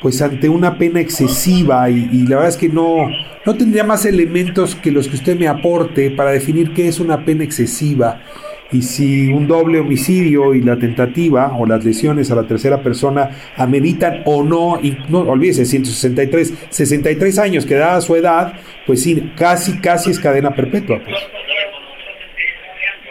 pues 0.00 0.22
ante 0.22 0.48
una 0.48 0.78
pena 0.78 1.00
excesiva 1.00 1.90
y, 1.90 2.26
la 2.26 2.36
verdad 2.36 2.48
es 2.48 2.56
que 2.56 2.68
no, 2.68 3.08
no 3.44 3.54
tendría 3.56 3.84
más 3.84 4.04
elementos 4.04 4.74
que 4.76 4.92
los 4.92 5.08
que 5.08 5.16
usted 5.16 5.38
me 5.38 5.48
aporte 5.48 6.10
para 6.10 6.30
definir 6.30 6.72
qué 6.72 6.88
es 6.88 7.00
una 7.00 7.24
pena 7.24 7.44
excesiva 7.44 8.22
y 8.70 8.82
si 8.82 9.28
un 9.28 9.48
doble 9.48 9.80
homicidio 9.80 10.54
y 10.54 10.60
la 10.60 10.78
tentativa 10.78 11.56
o 11.56 11.66
las 11.66 11.84
lesiones 11.84 12.30
a 12.30 12.34
la 12.34 12.46
tercera 12.46 12.82
persona 12.82 13.30
ameritan 13.56 14.22
o 14.26 14.42
no, 14.42 14.78
y 14.82 14.98
no 15.08 15.20
olvídese, 15.20 15.64
163, 15.64 16.66
63 16.68 17.38
años 17.38 17.64
que 17.64 17.74
dada 17.74 18.00
su 18.00 18.14
edad, 18.14 18.52
pues 18.86 19.02
sí, 19.02 19.32
casi, 19.36 19.78
casi 19.80 20.10
es 20.10 20.20
cadena 20.20 20.54
perpetua. 20.54 21.00
Pues, 21.02 21.18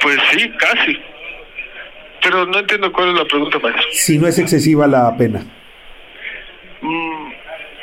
pues 0.01 0.17
sí, 0.31 0.51
casi. 0.59 1.06
Pero 2.27 2.45
no 2.45 2.59
entiendo 2.59 2.91
cuál 2.91 3.09
es 3.09 3.15
la 3.15 3.25
pregunta, 3.25 3.57
maestro. 3.59 3.85
Si 3.91 4.17
no 4.17 4.27
es 4.27 4.37
excesiva 4.37 4.85
la 4.85 5.15
pena. 5.15 5.39
Mm, 6.81 7.31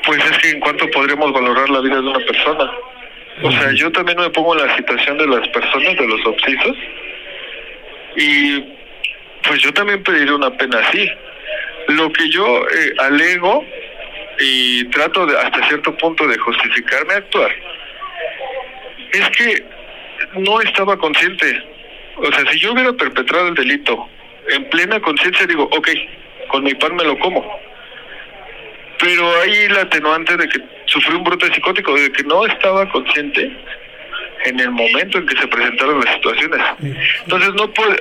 pues 0.04 0.22
es 0.22 0.38
que 0.38 0.50
en 0.50 0.60
cuanto 0.60 0.86
podríamos 0.90 1.32
valorar 1.32 1.70
la 1.70 1.80
vida 1.80 1.94
de 1.94 2.08
una 2.08 2.18
persona. 2.18 2.70
O 3.42 3.50
sea, 3.50 3.72
yo 3.72 3.90
también 3.92 4.18
me 4.18 4.28
pongo 4.28 4.54
en 4.54 4.66
la 4.66 4.76
situación 4.76 5.16
de 5.16 5.26
las 5.28 5.48
personas, 5.48 5.96
de 5.96 6.06
los 6.06 6.26
obsesos, 6.26 6.76
y 8.16 8.60
pues 9.48 9.60
yo 9.60 9.72
también 9.72 10.02
pediría 10.02 10.34
una 10.34 10.50
pena 10.50 10.78
así. 10.80 11.10
Lo 11.88 12.12
que 12.12 12.28
yo 12.28 12.44
eh, 12.46 12.94
alego 12.98 13.64
y 14.40 14.84
trato 14.90 15.24
de, 15.24 15.38
hasta 15.38 15.66
cierto 15.68 15.96
punto 15.96 16.26
de 16.28 16.36
justificarme 16.36 17.14
actuar 17.14 17.50
es 19.10 19.30
que 19.30 19.64
no 20.34 20.60
estaba 20.60 20.98
consciente. 20.98 21.62
O 22.16 22.30
sea, 22.30 22.52
si 22.52 22.58
yo 22.58 22.74
hubiera 22.74 22.92
perpetrado 22.92 23.48
el 23.48 23.54
delito 23.54 24.06
en 24.50 24.68
plena 24.70 25.00
conciencia, 25.00 25.46
digo, 25.46 25.64
ok, 25.64 25.88
con 26.48 26.64
mi 26.64 26.74
pan 26.74 26.94
me 26.96 27.04
lo 27.04 27.18
como. 27.18 27.44
Pero 29.00 29.28
hay 29.42 29.68
la 29.68 29.82
atenuante 29.82 30.36
de 30.36 30.48
que 30.48 30.60
sufrí 30.86 31.14
un 31.14 31.24
brote 31.24 31.52
psicótico, 31.52 31.94
de 31.94 32.12
que 32.12 32.22
no 32.24 32.46
estaba 32.46 32.88
consciente 32.90 33.50
en 34.44 34.60
el 34.60 34.70
momento 34.70 35.18
en 35.18 35.26
que 35.26 35.36
se 35.36 35.48
presentaron 35.48 36.04
las 36.04 36.14
situaciones. 36.14 36.60
Entonces, 37.22 37.54
no 37.54 37.72
puede, 37.72 37.96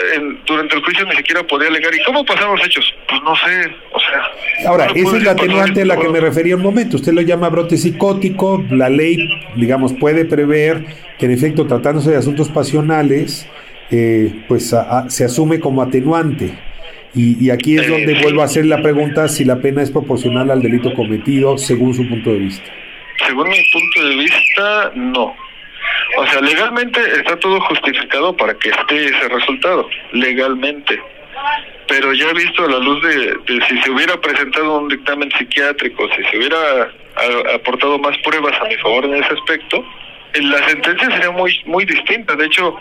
durante 0.46 0.76
el 0.76 0.84
juicio 0.84 1.06
ni 1.06 1.16
siquiera 1.16 1.44
podía 1.44 1.70
alegar. 1.70 1.94
¿Y 1.96 2.04
cómo 2.04 2.26
pasaron 2.26 2.58
los 2.58 2.66
hechos? 2.66 2.94
Pues 3.08 3.22
no 3.24 3.36
sé, 3.36 3.76
o 3.92 4.00
sea... 4.00 4.70
Ahora, 4.70 4.88
esa 4.94 5.18
es 5.18 5.24
la 5.24 5.32
atenuante 5.32 5.82
a 5.82 5.86
la 5.86 5.98
que 5.98 6.10
me 6.10 6.20
refería 6.20 6.56
un 6.56 6.62
momento. 6.62 6.98
Usted 6.98 7.14
lo 7.14 7.22
llama 7.22 7.50
brote 7.50 7.78
psicótico, 7.78 8.64
la 8.70 8.90
ley, 8.90 9.18
digamos, 9.56 9.94
puede 9.94 10.26
prever 10.26 10.84
que 11.18 11.26
en 11.26 11.32
efecto, 11.32 11.66
tratándose 11.66 12.12
de 12.12 12.18
asuntos 12.18 12.50
pasionales, 12.50 13.48
eh, 13.96 14.44
pues 14.48 14.76
se 15.10 15.24
asume 15.24 15.60
como 15.60 15.84
atenuante. 15.84 16.58
Y, 17.16 17.52
aquí 17.52 17.78
es 17.78 17.88
donde 17.88 18.20
vuelvo 18.24 18.42
a 18.42 18.46
hacer 18.46 18.66
la 18.66 18.82
pregunta 18.82 19.28
si 19.28 19.46
la 19.46 19.58
pena 19.58 19.84
es 19.84 19.92
proporcional 19.92 20.50
al 20.50 20.64
delito 20.64 20.96
cometido 20.96 21.60
según 21.60 21.94
su 21.94 22.10
punto 22.10 22.32
de 22.32 22.40
vista. 22.40 22.72
Según 23.28 23.50
mi 23.50 23.64
punto 23.72 24.08
de 24.08 24.16
vista, 24.16 24.92
no. 24.96 25.36
O 26.18 26.26
sea, 26.26 26.42
legalmente 26.42 27.00
está 27.20 27.38
todo 27.38 27.62
justificado 27.62 28.36
para 28.36 28.56
que 28.56 28.70
esté 28.70 29.06
ese 29.06 29.30
resultado, 29.30 29.88
legalmente. 30.12 31.00
Pero 31.88 32.14
ya 32.14 32.30
he 32.30 32.34
visto 32.34 32.66
a 32.66 32.72
la 32.72 32.80
luz 32.80 33.00
de, 33.04 33.62
si 33.68 33.80
se 33.80 33.92
hubiera 33.92 34.20
presentado 34.20 34.80
un 34.80 34.90
dictamen 34.90 35.30
psiquiátrico, 35.38 36.10
si 36.16 36.24
se 36.32 36.38
hubiera 36.40 36.92
aportado 37.54 38.00
más 38.00 38.18
pruebas 38.24 38.60
a 38.60 38.66
mi 38.66 38.76
favor 38.78 39.06
en 39.06 39.24
ese 39.24 39.34
aspecto, 39.36 39.86
la 40.42 40.68
sentencia 40.68 41.12
sería 41.12 41.32
muy 41.32 41.60
muy 41.66 41.86
distinta. 41.86 42.36
De 42.36 42.46
hecho, 42.46 42.76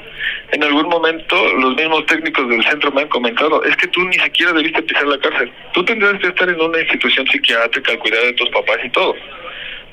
en 0.53 0.62
algún 0.62 0.88
momento 0.88 1.37
los 1.55 1.77
mismos 1.77 2.07
técnicos 2.07 2.49
del 2.49 2.62
centro 2.65 2.91
me 2.93 3.03
han 3.03 3.09
comentado, 3.09 3.62
es 3.65 3.77
que 3.77 3.87
tú 3.88 4.03
ni 4.05 4.15
siquiera 4.15 4.53
debiste 4.53 4.83
pisar 4.83 5.07
la 5.07 5.19
cárcel. 5.19 5.53
Tú 5.73 5.85
tendrías 5.85 6.19
que 6.21 6.29
estar 6.29 6.49
en 6.49 6.61
una 6.61 6.81
institución 6.81 7.27
psiquiátrica 7.27 7.93
al 7.93 7.99
cuidado 7.99 8.27
de 8.27 8.33
tus 8.35 8.49
papás 8.51 8.79
y 8.85 8.91
todo. 8.91 9.15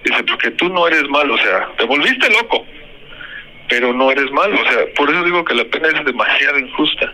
Dice, 0.04 0.24
porque 0.24 0.52
tú 0.52 0.69
no 0.69 0.88
eres 0.88 1.08
malo, 1.10 1.34
o 1.34 1.38
sea, 1.38 1.69
te 1.78 1.84
volviste 1.84 2.30
loco, 2.30 2.65
pero 3.67 3.93
no 3.93 4.12
eres 4.12 4.32
malo. 4.32 4.56
O 4.56 4.63
sea, 4.63 4.86
por 4.95 5.10
eso 5.10 5.24
digo 5.24 5.43
que 5.43 5.56
la 5.56 5.65
pena 5.65 5.89
es 5.89 6.06
demasiado 6.06 6.60
injusta. 6.60 7.13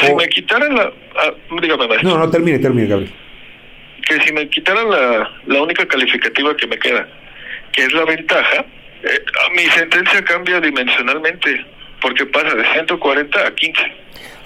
Si 0.00 0.14
me 0.14 0.28
quitaran 0.28 0.74
la... 0.74 0.92
Ah, 1.16 1.32
dígame, 1.60 1.88
maestro. 1.88 2.10
No, 2.10 2.18
no, 2.18 2.30
termine, 2.30 2.58
termine, 2.58 2.88
Gabriel. 2.88 3.12
Que 4.06 4.20
si 4.20 4.32
me 4.34 4.46
quitaran 4.48 4.90
la, 4.90 5.30
la 5.46 5.62
única 5.62 5.86
calificativa 5.86 6.54
que 6.56 6.66
me 6.66 6.78
queda, 6.78 7.08
que 7.72 7.84
es 7.84 7.92
la 7.94 8.04
ventaja, 8.04 8.66
eh, 9.04 9.24
mi 9.54 9.64
sentencia 9.66 10.24
cambia 10.24 10.60
dimensionalmente, 10.60 11.64
porque 12.00 12.26
pasa 12.26 12.54
de 12.54 12.64
140 12.72 13.46
a 13.46 13.54
15. 13.54 13.82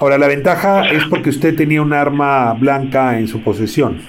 Ahora, 0.01 0.19
la 0.19 0.29
ventaja 0.29 0.89
es 0.91 1.05
porque 1.07 1.31
usted 1.31 1.57
tenía 1.57 1.83
un 1.83 1.93
arma 1.93 2.53
blanca 2.55 3.19
en 3.19 3.27
su 3.27 3.43
posesión. 3.43 4.01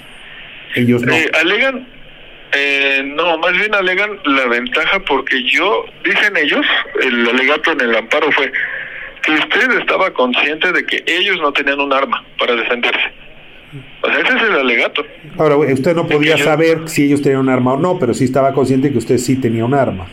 Ellos 0.75 1.01
no. 1.01 1.13
Eh, 1.13 1.29
alegan, 1.33 1.87
eh, 2.51 3.01
no, 3.05 3.37
más 3.39 3.53
bien 3.53 3.73
alegan 3.73 4.19
la 4.25 4.45
ventaja 4.47 4.99
porque 4.99 5.43
yo, 5.43 5.85
dicen 6.03 6.37
ellos, 6.37 6.65
el 7.01 7.27
alegato 7.27 7.71
en 7.71 7.81
el 7.81 7.95
amparo 7.95 8.31
fue 8.31 8.51
que 9.23 9.31
usted 9.31 9.79
estaba 9.79 10.11
consciente 10.13 10.71
de 10.71 10.85
que 10.85 11.03
ellos 11.07 11.37
no 11.41 11.51
tenían 11.51 11.79
un 11.79 11.91
arma 11.91 12.23
para 12.37 12.55
defenderse. 12.55 13.11
O 14.01 14.07
sea, 14.07 14.19
ese 14.19 14.35
es 14.35 14.43
el 14.43 14.53
alegato. 14.53 15.05
Ahora, 15.37 15.57
usted 15.57 15.95
no 15.95 16.07
podía 16.07 16.37
saber 16.37 16.87
si 16.87 17.05
ellos 17.05 17.21
tenían 17.21 17.41
un 17.41 17.49
arma 17.49 17.73
o 17.73 17.77
no, 17.77 17.99
pero 17.99 18.13
sí 18.13 18.25
estaba 18.25 18.53
consciente 18.53 18.91
que 18.91 18.97
usted 18.97 19.17
sí 19.17 19.35
tenía 19.39 19.65
un 19.65 19.73
arma. 19.73 20.07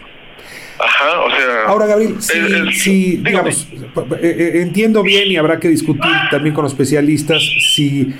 Ajá, 0.78 1.20
o 1.20 1.30
sea. 1.30 1.64
Ahora, 1.66 1.86
Gabriel, 1.86 2.16
si, 2.20 3.16
digamos, 3.16 3.68
eh, 3.72 4.18
eh, 4.22 4.62
entiendo 4.62 5.02
bien 5.02 5.30
y 5.30 5.36
habrá 5.36 5.58
que 5.58 5.68
discutir 5.68 6.12
también 6.30 6.54
con 6.54 6.64
los 6.64 6.72
especialistas 6.72 7.42
si 7.72 8.14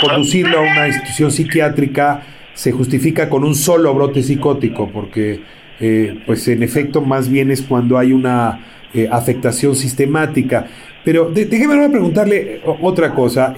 conducirlo 0.00 0.58
a 0.58 0.62
una 0.62 0.88
institución 0.88 1.30
psiquiátrica 1.30 2.22
se 2.54 2.72
justifica 2.72 3.28
con 3.28 3.44
un 3.44 3.54
solo 3.54 3.94
brote 3.94 4.22
psicótico, 4.22 4.90
porque, 4.90 5.40
eh, 5.78 6.18
pues, 6.26 6.46
en 6.48 6.62
efecto, 6.62 7.00
más 7.00 7.28
bien 7.28 7.50
es 7.50 7.62
cuando 7.62 7.96
hay 7.96 8.12
una 8.12 8.66
afectación 9.12 9.76
sistemática. 9.76 10.66
Pero 11.04 11.30
déjeme 11.30 11.88
preguntarle 11.88 12.60
otra 12.80 13.14
cosa. 13.14 13.54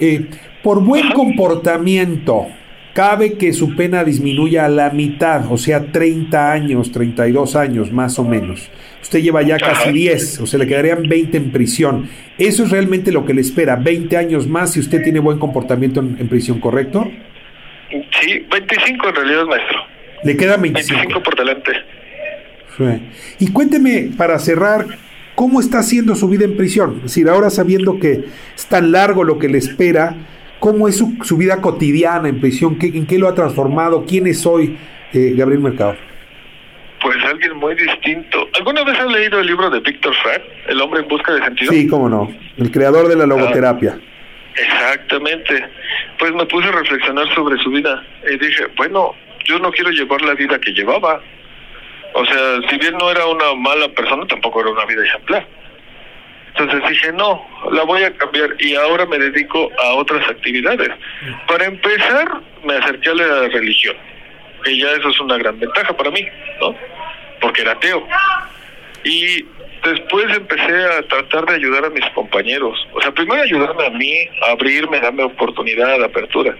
por 0.61 0.81
buen 0.81 1.11
comportamiento, 1.11 2.47
cabe 2.93 3.33
que 3.33 3.53
su 3.53 3.75
pena 3.75 4.03
disminuya 4.03 4.65
a 4.65 4.69
la 4.69 4.91
mitad, 4.91 5.51
o 5.51 5.57
sea, 5.57 5.91
30 5.91 6.51
años, 6.51 6.91
32 6.91 7.55
años 7.55 7.91
más 7.91 8.19
o 8.19 8.23
menos. 8.23 8.69
Usted 9.01 9.19
lleva 9.19 9.41
ya 9.41 9.57
casi 9.57 9.91
10, 9.91 10.41
o 10.41 10.47
sea, 10.47 10.59
le 10.59 10.67
quedarían 10.67 11.03
20 11.03 11.37
en 11.37 11.51
prisión. 11.51 12.09
Eso 12.37 12.63
es 12.63 12.71
realmente 12.71 13.11
lo 13.11 13.25
que 13.25 13.33
le 13.33 13.41
espera, 13.41 13.75
20 13.75 14.15
años 14.15 14.47
más 14.47 14.73
si 14.73 14.79
usted 14.79 15.03
tiene 15.03 15.19
buen 15.19 15.39
comportamiento 15.39 15.99
en, 15.99 16.27
prisión, 16.29 16.59
¿correcto? 16.59 17.11
Sí, 17.89 18.45
25 18.49 19.09
en 19.09 19.15
realidad, 19.15 19.45
maestro. 19.45 19.77
Le 20.23 20.37
quedan 20.37 20.61
25. 20.61 20.99
25 20.99 21.23
por 21.23 21.35
delante. 21.35 21.71
Y 23.39 23.51
cuénteme, 23.51 24.09
para 24.17 24.39
cerrar, 24.39 24.85
¿cómo 25.35 25.59
está 25.59 25.79
haciendo 25.79 26.15
su 26.15 26.27
vida 26.27 26.45
en 26.45 26.57
prisión? 26.57 26.97
Es 26.97 27.03
decir, 27.03 27.29
ahora 27.29 27.49
sabiendo 27.49 27.99
que 27.99 28.25
es 28.55 28.65
tan 28.67 28.91
largo 28.91 29.23
lo 29.23 29.37
que 29.37 29.49
le 29.49 29.57
espera, 29.57 30.15
¿Cómo 30.63 30.87
es 30.87 30.95
su, 30.97 31.37
vida 31.37 31.59
cotidiana 31.59 32.29
en 32.29 32.39
prisión? 32.39 32.79
¿Qué, 32.79 32.87
¿En 32.87 33.05
qué 33.05 33.19
lo 33.19 33.27
ha 33.27 33.35
transformado? 33.35 34.05
¿Quién 34.07 34.27
es 34.27 34.45
hoy 34.45 34.77
eh, 35.11 35.33
Gabriel 35.35 35.59
Mercado? 35.59 35.97
Pues 37.01 37.17
alguien 37.25 37.57
muy 37.57 37.75
distinto. 37.75 38.47
¿Alguna 38.57 38.85
vez 38.85 38.97
has 38.97 39.11
leído 39.11 39.41
el 39.41 39.47
libro 39.47 39.69
de 39.69 39.81
Víctor 39.81 40.15
Frank, 40.23 40.41
El 40.69 40.79
hombre 40.79 41.01
en 41.01 41.09
busca 41.09 41.33
de 41.33 41.43
sentido? 41.43 41.69
Sí, 41.69 41.85
cómo 41.85 42.07
no. 42.07 42.33
El 42.57 42.71
creador 42.71 43.09
de 43.09 43.17
la 43.17 43.25
logoterapia. 43.25 43.99
Ah, 43.99 44.53
exactamente. 44.55 45.67
Pues 46.17 46.33
me 46.33 46.45
puse 46.45 46.69
a 46.69 46.71
reflexionar 46.71 47.27
sobre 47.35 47.61
su 47.61 47.69
vida 47.69 48.01
y 48.31 48.37
dije, 48.37 48.63
bueno, 48.77 49.15
yo 49.43 49.59
no 49.59 49.69
quiero 49.69 49.89
llevar 49.89 50.21
la 50.21 50.33
vida 50.33 50.57
que 50.61 50.71
llevaba. 50.71 51.21
O 52.13 52.23
sea, 52.23 52.69
si 52.69 52.77
bien 52.77 52.93
no 52.97 53.11
era 53.11 53.25
una 53.25 53.53
mala 53.53 53.89
persona, 53.89 54.25
tampoco 54.27 54.61
era 54.61 54.69
una 54.69 54.85
vida 54.85 55.03
ejemplar. 55.03 55.45
Entonces 56.55 56.87
dije, 56.87 57.11
no, 57.13 57.43
la 57.71 57.83
voy 57.83 58.03
a 58.03 58.13
cambiar 58.15 58.49
y 58.59 58.75
ahora 58.75 59.05
me 59.07 59.17
dedico 59.17 59.71
a 59.83 59.95
otras 59.95 60.27
actividades. 60.29 60.89
Para 61.47 61.65
empezar, 61.65 62.27
me 62.63 62.75
acerqué 62.75 63.09
a 63.09 63.15
la 63.15 63.47
religión, 63.47 63.95
que 64.63 64.77
ya 64.77 64.91
eso 64.91 65.09
es 65.09 65.19
una 65.19 65.37
gran 65.37 65.59
ventaja 65.59 65.95
para 65.97 66.11
mí, 66.11 66.25
¿no? 66.61 66.75
Porque 67.41 67.63
era 67.63 67.71
ateo. 67.71 68.07
Y 69.03 69.43
después 69.83 70.25
empecé 70.37 70.85
a 70.85 71.01
tratar 71.07 71.45
de 71.47 71.55
ayudar 71.55 71.85
a 71.85 71.89
mis 71.89 72.07
compañeros. 72.11 72.87
O 72.93 73.01
sea, 73.01 73.11
primero 73.11 73.41
ayudarme 73.41 73.87
a 73.87 73.89
mí, 73.89 74.13
a 74.47 74.51
abrirme, 74.51 74.99
darme 74.99 75.23
oportunidad, 75.23 76.03
apertura. 76.03 76.55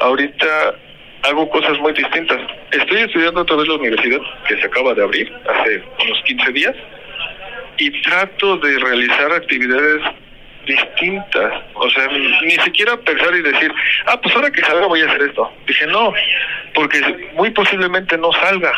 Ahorita 0.00 0.76
hago 1.24 1.50
cosas 1.50 1.78
muy 1.80 1.92
distintas. 1.94 2.38
Estoy 2.70 2.98
estudiando 2.98 3.40
otra 3.40 3.56
vez 3.56 3.66
la 3.66 3.74
universidad, 3.74 4.20
que 4.46 4.56
se 4.56 4.66
acaba 4.66 4.94
de 4.94 5.02
abrir 5.02 5.32
hace 5.48 5.82
unos 6.04 6.22
15 6.26 6.52
días 6.52 6.76
y 7.78 8.02
trato 8.02 8.56
de 8.58 8.78
realizar 8.78 9.32
actividades 9.32 10.02
distintas, 10.66 11.62
o 11.74 11.88
sea, 11.90 12.08
ni 12.08 12.56
siquiera 12.64 12.96
pensar 12.96 13.34
y 13.34 13.42
decir, 13.42 13.72
ah, 14.06 14.20
pues 14.20 14.34
ahora 14.34 14.50
que 14.50 14.62
salga 14.62 14.86
voy 14.86 15.00
a 15.00 15.06
hacer 15.06 15.22
esto. 15.22 15.50
Dije, 15.66 15.86
no, 15.86 16.12
porque 16.74 17.00
muy 17.34 17.50
posiblemente 17.50 18.18
no 18.18 18.32
salga. 18.32 18.72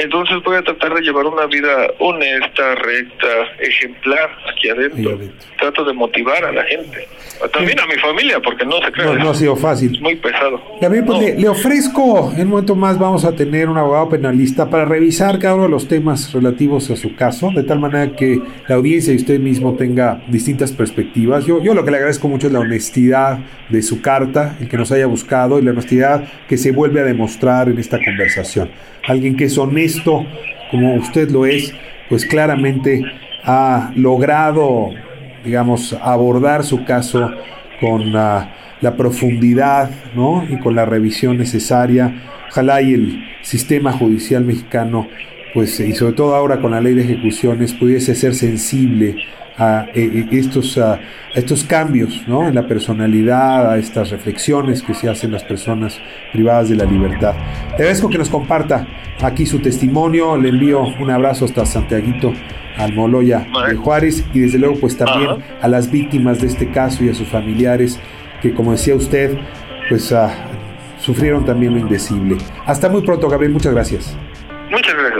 Entonces 0.00 0.38
voy 0.42 0.56
a 0.56 0.62
tratar 0.62 0.94
de 0.94 1.02
llevar 1.02 1.26
una 1.26 1.44
vida 1.44 1.92
honesta, 1.98 2.74
recta, 2.76 3.26
ejemplar 3.58 4.30
aquí 4.50 4.70
adentro. 4.70 5.18
Trato 5.58 5.84
de 5.84 5.92
motivar 5.92 6.42
a 6.42 6.52
la 6.52 6.64
gente. 6.64 7.06
También 7.52 7.78
a 7.80 7.86
mi 7.86 7.96
familia, 8.00 8.40
porque 8.40 8.64
no 8.64 8.80
se 8.80 8.92
cree. 8.92 9.14
No, 9.16 9.30
ha 9.30 9.34
sido 9.34 9.56
fácil. 9.56 9.94
Es 9.94 10.00
muy 10.00 10.16
pesado. 10.16 10.58
También 10.80 11.04
pues, 11.04 11.38
le, 11.38 11.48
ofrezco, 11.48 12.32
en 12.34 12.44
un 12.44 12.48
momento 12.48 12.74
más 12.74 12.98
vamos 12.98 13.26
a 13.26 13.36
tener 13.36 13.68
un 13.68 13.76
abogado 13.76 14.08
penalista 14.08 14.70
para 14.70 14.86
revisar 14.86 15.38
cada 15.38 15.54
uno 15.54 15.64
de 15.64 15.70
los 15.70 15.86
temas 15.86 16.32
relativos 16.32 16.90
a 16.90 16.96
su 16.96 17.14
caso, 17.14 17.50
de 17.54 17.62
tal 17.62 17.78
manera 17.78 18.16
que 18.16 18.40
la 18.68 18.76
audiencia 18.76 19.12
y 19.12 19.16
usted 19.16 19.38
mismo 19.38 19.74
tenga 19.74 20.22
distintas 20.28 20.72
perspectivas. 20.72 21.44
Yo, 21.44 21.62
yo 21.62 21.74
lo 21.74 21.84
que 21.84 21.90
le 21.90 21.98
agradezco 21.98 22.26
mucho 22.26 22.46
es 22.46 22.54
la 22.54 22.60
honestidad 22.60 23.40
de 23.68 23.82
su 23.82 24.00
carta, 24.00 24.56
el 24.60 24.68
que 24.70 24.78
nos 24.78 24.92
haya 24.92 25.06
buscado 25.06 25.58
y 25.58 25.62
la 25.62 25.72
honestidad 25.72 26.24
que 26.48 26.56
se 26.56 26.72
vuelve 26.72 27.00
a 27.00 27.04
demostrar 27.04 27.68
en 27.68 27.78
esta 27.78 28.02
conversación 28.02 28.70
alguien 29.06 29.36
que 29.36 29.44
es 29.44 29.58
honesto 29.58 30.26
como 30.70 30.94
usted 30.94 31.30
lo 31.30 31.46
es, 31.46 31.74
pues 32.08 32.24
claramente 32.24 33.02
ha 33.44 33.92
logrado, 33.96 34.90
digamos, 35.44 35.92
abordar 36.00 36.64
su 36.64 36.84
caso 36.84 37.30
con 37.80 38.12
la, 38.12 38.54
profundidad 38.96 39.90
¿no? 40.14 40.44
y 40.48 40.58
con 40.58 40.74
la 40.74 40.84
revisión 40.84 41.36
necesaria. 41.36 42.22
Ojalá 42.48 42.80
y 42.80 42.94
el 42.94 43.24
sistema 43.42 43.92
judicial 43.92 44.44
mexicano 44.44 45.06
pues 45.54 45.80
y 45.80 45.92
sobre 45.92 46.12
todo 46.14 46.34
ahora 46.34 46.60
con 46.60 46.70
la 46.72 46.80
ley 46.80 46.94
de 46.94 47.02
ejecuciones, 47.02 47.74
pudiese 47.74 48.14
ser 48.14 48.34
sensible 48.34 49.16
a, 49.58 49.86
eh, 49.94 50.10
eh, 50.14 50.26
estos, 50.32 50.78
a, 50.78 51.00
estos 51.34 51.64
cambios 51.64 52.26
¿no? 52.26 52.48
en 52.48 52.54
la 52.54 52.66
personalidad, 52.66 53.70
a 53.70 53.78
estas 53.78 54.10
reflexiones 54.10 54.82
que 54.82 54.94
se 54.94 55.08
hacen 55.08 55.32
las 55.32 55.44
personas 55.44 56.00
privadas 56.32 56.68
de 56.68 56.76
la 56.76 56.84
libertad. 56.84 57.34
Le 57.70 57.74
agradezco 57.74 58.08
que 58.08 58.18
nos 58.18 58.30
comparta 58.30 58.86
aquí 59.22 59.46
su 59.46 59.58
testimonio, 59.58 60.36
le 60.36 60.48
envío 60.48 60.82
un 60.82 61.10
abrazo 61.10 61.44
hasta 61.44 61.66
Santiaguito 61.66 62.32
Almoloya 62.78 63.46
de 63.68 63.76
Juárez 63.76 64.24
y 64.32 64.40
desde 64.40 64.58
luego 64.58 64.76
pues 64.80 64.96
también 64.96 65.42
a 65.60 65.68
las 65.68 65.90
víctimas 65.90 66.40
de 66.40 66.46
este 66.46 66.70
caso 66.70 67.04
y 67.04 67.10
a 67.10 67.14
sus 67.14 67.28
familiares 67.28 68.00
que 68.40 68.54
como 68.54 68.72
decía 68.72 68.94
usted 68.94 69.36
pues 69.90 70.10
uh, 70.12 70.28
sufrieron 70.98 71.44
también 71.44 71.74
lo 71.74 71.80
indecible. 71.80 72.38
Hasta 72.64 72.88
muy 72.88 73.02
pronto 73.02 73.28
Gabriel, 73.28 73.52
muchas 73.52 73.74
gracias. 73.74 74.16
Muchas 74.70 74.94
gracias, 74.94 75.19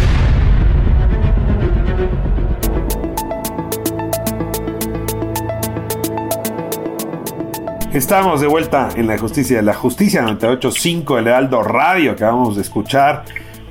Estamos 7.93 8.39
de 8.39 8.47
vuelta 8.47 8.87
en 8.95 9.05
la 9.05 9.17
justicia 9.17 9.57
de 9.57 9.63
la 9.63 9.73
justicia 9.73 10.23
98.5 10.23 11.19
el 11.19 11.27
Heraldo 11.27 11.61
Radio. 11.61 12.13
Acabamos 12.13 12.55
de 12.55 12.61
escuchar 12.61 13.25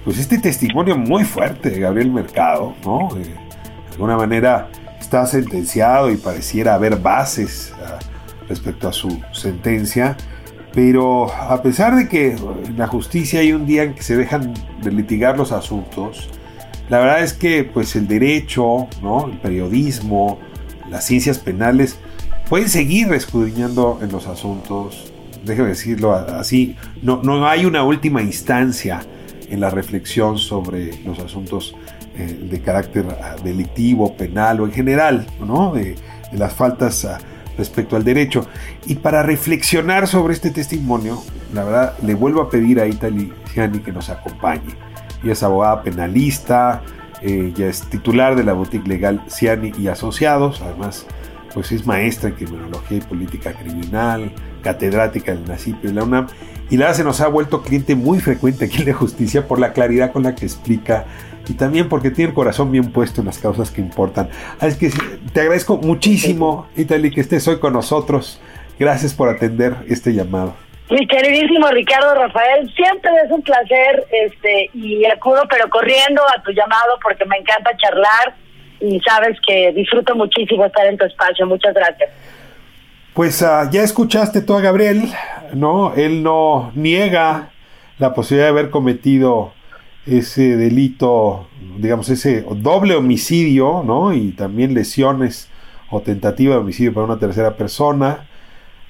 pues 0.05 0.19
este 0.19 0.37
testimonio 0.37 0.95
muy 0.95 1.25
fuerte 1.25 1.71
de 1.71 1.81
Gabriel 1.81 2.11
Mercado, 2.11 2.75
¿no? 2.85 3.17
Eh, 3.17 3.23
de 3.23 3.93
alguna 3.93 4.19
manera 4.19 4.69
está 5.01 5.25
sentenciado 5.25 6.11
y 6.11 6.19
pareciera 6.19 6.75
haber 6.75 6.97
bases 6.97 7.73
ah, 7.83 7.99
respecto 8.47 8.89
a 8.89 8.93
su 8.93 9.23
sentencia. 9.33 10.19
Pero 10.75 11.33
a 11.33 11.63
pesar 11.63 11.97
de 11.97 12.07
que 12.07 12.33
en 12.33 12.77
la 12.77 12.89
justicia 12.89 13.41
hay 13.41 13.55
un 13.55 13.65
día 13.65 13.85
en 13.85 13.95
que 13.95 14.03
se 14.03 14.19
dejan 14.19 14.53
de 14.83 14.93
litigar 14.93 15.39
los 15.39 15.51
asuntos, 15.51 16.29
la 16.91 16.99
verdad 16.99 17.23
es 17.23 17.33
que 17.33 17.65
pues 17.65 17.97
el 17.97 18.07
derecho, 18.07 18.87
¿no? 19.01 19.29
el 19.29 19.39
periodismo, 19.39 20.39
las 20.91 21.07
ciencias 21.07 21.39
penales 21.39 21.99
pueden 22.51 22.69
seguir 22.69 23.13
escudriñando 23.13 24.01
en 24.03 24.11
los 24.11 24.27
asuntos. 24.27 25.13
Déjeme 25.45 25.69
decirlo 25.69 26.13
así, 26.13 26.77
no, 27.01 27.23
no 27.23 27.47
hay 27.47 27.65
una 27.65 27.85
última 27.85 28.23
instancia 28.23 29.03
en 29.49 29.61
la 29.61 29.71
reflexión 29.71 30.37
sobre 30.37 31.01
los 31.05 31.21
asuntos 31.21 31.77
eh, 32.17 32.49
de 32.51 32.61
carácter 32.61 33.07
ah, 33.23 33.37
delictivo, 33.43 34.17
penal 34.17 34.61
o 34.61 34.67
en 34.67 34.73
general, 34.73 35.27
¿no? 35.39 35.73
de, 35.73 35.95
las 36.33 36.53
faltas 36.53 37.05
ah, 37.05 37.19
respecto 37.57 37.95
al 37.95 38.03
derecho. 38.03 38.49
Y 38.85 38.97
para 38.97 39.23
reflexionar 39.23 40.09
sobre 40.09 40.35
este 40.35 40.51
testimonio, 40.51 41.23
la 41.55 41.63
verdad, 41.63 41.99
le 42.03 42.15
vuelvo 42.15 42.43
a 42.43 42.51
pedir 42.51 42.81
a 42.81 42.87
Itali 42.89 43.33
Gianni 43.55 43.79
que 43.79 43.93
nos 43.93 44.11
acompañe. 44.11 44.75
Ella 45.23 45.35
es 45.35 45.43
abogada 45.45 45.85
penalista, 45.85 46.83
ella 47.23 47.69
es 47.69 47.83
titular 47.89 48.35
de 48.35 48.43
la 48.43 48.55
boutique 48.55 48.89
legal 48.89 49.23
Ciani 49.29 49.73
y 49.79 49.87
Asociados, 49.87 50.61
además 50.63 51.07
pues 51.55 51.73
es 51.73 51.87
maestra 51.87 52.31
en 52.31 52.37
criminología 52.37 52.99
y 52.99 53.01
política 53.01 53.53
criminal, 53.53 54.33
catedrática 54.63 55.33
del 55.33 55.47
NACIP 55.47 55.83
de 55.83 55.93
la 55.93 56.05
UNAM, 56.05 56.29
y 56.71 56.77
la 56.77 56.95
se 56.95 57.05
nos 57.05 57.21
ha 57.21 57.29
vuelto 57.29 57.63
cliente 57.63 57.95
muy 57.95 58.21
frecuente 58.21 58.67
aquí 58.67 58.83
en 58.83 58.89
la 58.89 58.95
justicia 58.95 59.47
por 59.47 59.59
la 59.59 59.73
claridad 59.73 60.13
con 60.13 60.23
la 60.23 60.35
que 60.35 60.45
explica 60.47 61.07
y 61.49 61.55
también 61.55 61.89
porque 61.89 62.11
tiene 62.11 62.29
el 62.31 62.35
corazón 62.35 62.71
bien 62.71 62.93
puesto 62.93 63.21
en 63.21 63.27
las 63.27 63.39
causas 63.39 63.71
que 63.71 63.81
importan. 63.81 64.31
Así 64.61 64.79
que 64.79 64.91
te 65.33 65.41
agradezco 65.41 65.79
muchísimo, 65.79 66.69
Itali, 66.77 67.11
que 67.11 67.21
estés 67.21 67.47
hoy 67.49 67.59
con 67.59 67.73
nosotros. 67.73 68.41
Gracias 68.79 69.15
por 69.15 69.29
atender 69.29 69.75
este 69.89 70.15
llamado. 70.15 70.55
Mi 70.91 71.07
queridísimo 71.07 71.69
Ricardo 71.69 72.15
Rafael, 72.15 72.73
siempre 72.75 73.11
es 73.25 73.31
un 73.31 73.43
placer 73.43 74.07
este 74.11 74.71
y 74.75 75.05
acudo 75.07 75.43
pero 75.49 75.69
corriendo 75.71 76.23
a 76.23 76.43
tu 76.43 76.51
llamado 76.53 76.99
porque 77.03 77.25
me 77.27 77.37
encanta 77.37 77.71
charlar 77.77 78.35
y 78.81 79.01
sabes 79.01 79.39
que 79.47 79.73
disfruto 79.73 80.15
muchísimo 80.15 80.65
estar 80.65 80.87
en 80.87 80.97
tu 80.97 81.05
espacio. 81.05 81.47
Muchas 81.47 81.75
gracias. 81.75 82.11
Pues 83.15 83.43
uh, 83.43 83.71
ya 83.71 83.83
escuchaste 83.83 84.41
tú 84.41 84.55
a 84.55 84.61
Gabriel, 84.61 85.11
¿no? 85.53 85.95
Él 85.95 86.23
no 86.23 86.73
niega 86.75 87.51
la 87.99 88.15
posibilidad 88.15 88.47
de 88.47 88.59
haber 88.59 88.71
cometido 88.71 89.53
ese 90.07 90.57
delito, 90.57 91.49
digamos, 91.79 92.09
ese 92.09 92.43
doble 92.43 92.95
homicidio, 92.95 93.83
¿no? 93.85 94.13
Y 94.13 94.31
también 94.33 94.75
lesiones 94.75 95.51
o 95.91 96.01
tentativa 96.01 96.55
de 96.55 96.61
homicidio 96.61 96.95
para 96.95 97.07
una 97.07 97.19
tercera 97.19 97.57
persona. 97.57 98.27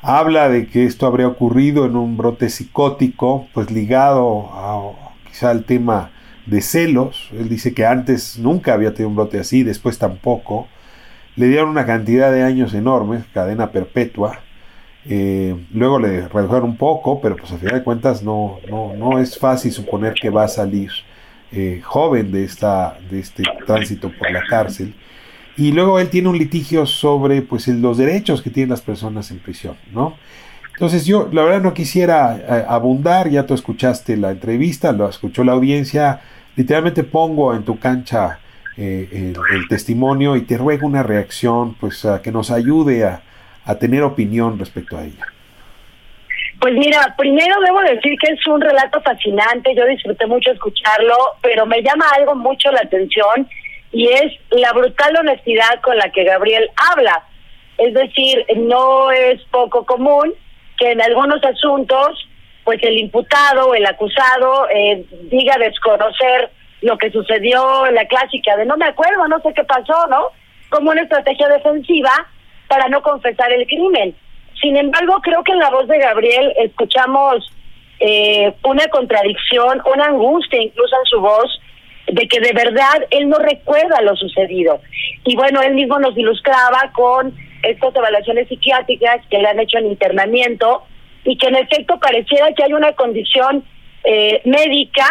Habla 0.03 0.49
de 0.49 0.67
que 0.67 0.85
esto 0.85 1.07
habría 1.07 1.27
ocurrido 1.27 1.85
en 1.85 1.97
un 1.97 2.17
brote 2.17 2.49
psicótico, 2.49 3.49
pues 3.53 3.71
ligado 3.71 4.49
a, 4.53 4.93
quizá 5.29 5.51
al 5.51 5.65
tema 5.65 6.11
de 6.51 6.61
celos. 6.61 7.31
Él 7.33 7.49
dice 7.49 7.73
que 7.73 7.87
antes 7.87 8.39
nunca 8.39 8.75
había 8.75 8.93
tenido 8.93 9.09
un 9.09 9.17
brote 9.17 9.39
así, 9.39 9.63
después 9.63 9.99
tampoco. 9.99 10.69
Le 11.37 11.47
dieron 11.47 11.71
una 11.71 11.87
cantidad 11.87 12.33
de 12.33 12.43
años 12.43 12.75
enormes, 12.75 13.25
cadena 13.33 13.71
perpetua. 13.71 14.41
Eh, 15.07 15.57
luego 15.73 15.99
le 15.99 16.29
redujeron 16.29 16.71
un 16.71 16.77
poco, 16.77 17.21
pero 17.21 17.37
pues 17.37 17.53
a 17.53 17.57
final 17.57 17.79
de 17.79 17.85
cuentas 17.85 18.23
no, 18.23 18.59
no, 18.69 18.95
no 18.95 19.19
es 19.19 19.39
fácil 19.39 19.73
suponer 19.73 20.15
que 20.15 20.29
va 20.29 20.45
a 20.45 20.49
salir 20.49 20.91
eh, 21.53 21.81
joven 21.83 22.31
de, 22.33 22.45
esta, 22.45 22.99
de 23.09 23.21
este 23.21 23.45
tránsito 23.67 24.11
por 24.11 24.31
la 24.31 24.43
cárcel. 24.49 24.95
Y 25.57 25.73
luego 25.73 26.01
él 26.01 26.11
tiene 26.11 26.29
un 26.29 26.39
litigio 26.39 26.85
sobre 26.85 27.43
pues, 27.43 27.69
los 27.69 27.97
derechos 27.97 28.43
que 28.43 28.51
tienen 28.51 28.71
las 28.71 28.83
personas 28.83 29.31
en 29.31 29.39
prisión, 29.39 29.77
¿no? 29.93 30.17
Entonces 30.73 31.05
yo 31.05 31.29
la 31.31 31.43
verdad 31.43 31.61
no 31.61 31.75
quisiera 31.75 32.39
eh, 32.39 32.65
abundar, 32.67 33.29
ya 33.29 33.45
tú 33.45 33.53
escuchaste 33.53 34.17
la 34.17 34.31
entrevista, 34.31 34.93
lo 34.93 35.07
escuchó 35.07 35.45
la 35.45 35.53
audiencia, 35.53 36.23
literalmente 36.57 37.05
pongo 37.05 37.55
en 37.55 37.65
tu 37.65 37.79
cancha 37.79 38.39
el, 38.77 39.37
el, 39.53 39.69
testimonio 39.69 40.37
y 40.37 40.43
te 40.43 40.57
ruego 40.57 40.87
una 40.87 41.03
reacción 41.03 41.75
pues 41.75 42.07
que 42.23 42.33
nos 42.33 42.51
ayude 42.51 43.05
a, 43.05 43.23
a 43.65 43.75
tener 43.77 44.03
opinión 44.03 44.59
respecto 44.59 44.97
a 44.97 45.05
ella? 45.05 45.27
Pues 46.61 46.75
mira, 46.75 47.15
primero 47.17 47.59
debo 47.65 47.81
decir 47.81 48.19
que 48.19 48.33
es 48.33 48.47
un 48.47 48.61
relato 48.61 49.01
fascinante, 49.01 49.75
yo 49.75 49.87
disfruté 49.87 50.27
mucho 50.27 50.51
escucharlo, 50.51 51.17
pero 51.41 51.65
me 51.65 51.83
llama 51.83 52.05
algo 52.17 52.35
mucho 52.35 52.71
la 52.71 52.81
atención 52.81 53.49
y 53.93 54.09
es 54.09 54.33
la 54.51 54.73
brutal 54.73 55.17
honestidad 55.17 55.81
con 55.83 55.97
la 55.97 56.11
que 56.11 56.25
Gabriel 56.25 56.69
habla. 56.93 57.25
Es 57.79 57.95
decir, 57.95 58.45
no 58.57 59.11
es 59.11 59.41
poco 59.51 59.87
común 59.87 60.35
que 60.79 60.93
en 60.93 61.01
algunos 61.01 61.43
asuntos, 61.43 62.29
pues 62.71 62.85
el 62.85 62.99
imputado 62.99 63.71
o 63.71 63.75
el 63.75 63.85
acusado 63.85 64.69
eh, 64.73 65.05
diga 65.23 65.57
desconocer 65.59 66.51
lo 66.83 66.97
que 66.99 67.11
sucedió 67.11 67.91
la 67.91 68.07
clásica 68.07 68.57
de 68.57 68.65
no 68.65 68.77
me 68.77 68.85
acuerdo, 68.85 69.27
no 69.27 69.41
sé 69.41 69.53
qué 69.55 69.65
pasó, 69.65 70.07
¿no? 70.09 70.29
Como 70.69 70.93
una 70.93 71.03
estrategia 71.03 71.49
defensiva 71.49 72.13
para 72.69 72.87
no 72.87 73.03
confesar 73.03 73.53
el 73.53 73.67
crimen. 73.67 74.15
Sin 74.63 74.77
embargo, 74.77 75.17
creo 75.21 75.43
que 75.43 75.51
en 75.51 75.59
la 75.59 75.71
voz 75.71 75.89
de 75.89 75.99
Gabriel 75.99 76.55
escuchamos 76.59 77.53
eh, 77.99 78.55
una 78.63 78.87
contradicción, 78.87 79.83
una 79.93 80.05
angustia 80.05 80.63
incluso 80.63 80.95
en 80.97 81.07
su 81.07 81.21
voz, 81.21 81.61
de 82.07 82.29
que 82.29 82.39
de 82.39 82.53
verdad 82.53 83.05
él 83.11 83.29
no 83.29 83.39
recuerda 83.39 84.01
lo 84.03 84.15
sucedido. 84.15 84.81
Y 85.25 85.35
bueno, 85.35 85.61
él 85.61 85.75
mismo 85.75 85.99
nos 85.99 86.17
ilustraba 86.17 86.93
con 86.93 87.35
estas 87.65 87.97
evaluaciones 87.97 88.47
psiquiátricas 88.47 89.27
que 89.29 89.39
le 89.39 89.49
han 89.49 89.59
hecho 89.59 89.79
en 89.79 89.87
internamiento 89.87 90.85
y 91.25 91.37
que 91.37 91.49
en 91.49 91.57
efecto 91.57 91.99
pareciera 91.99 92.53
que 92.53 92.65
hay 92.65 92.73
una 92.73 92.93
condición 92.93 93.65
eh, 94.05 94.41
médica 94.45 95.07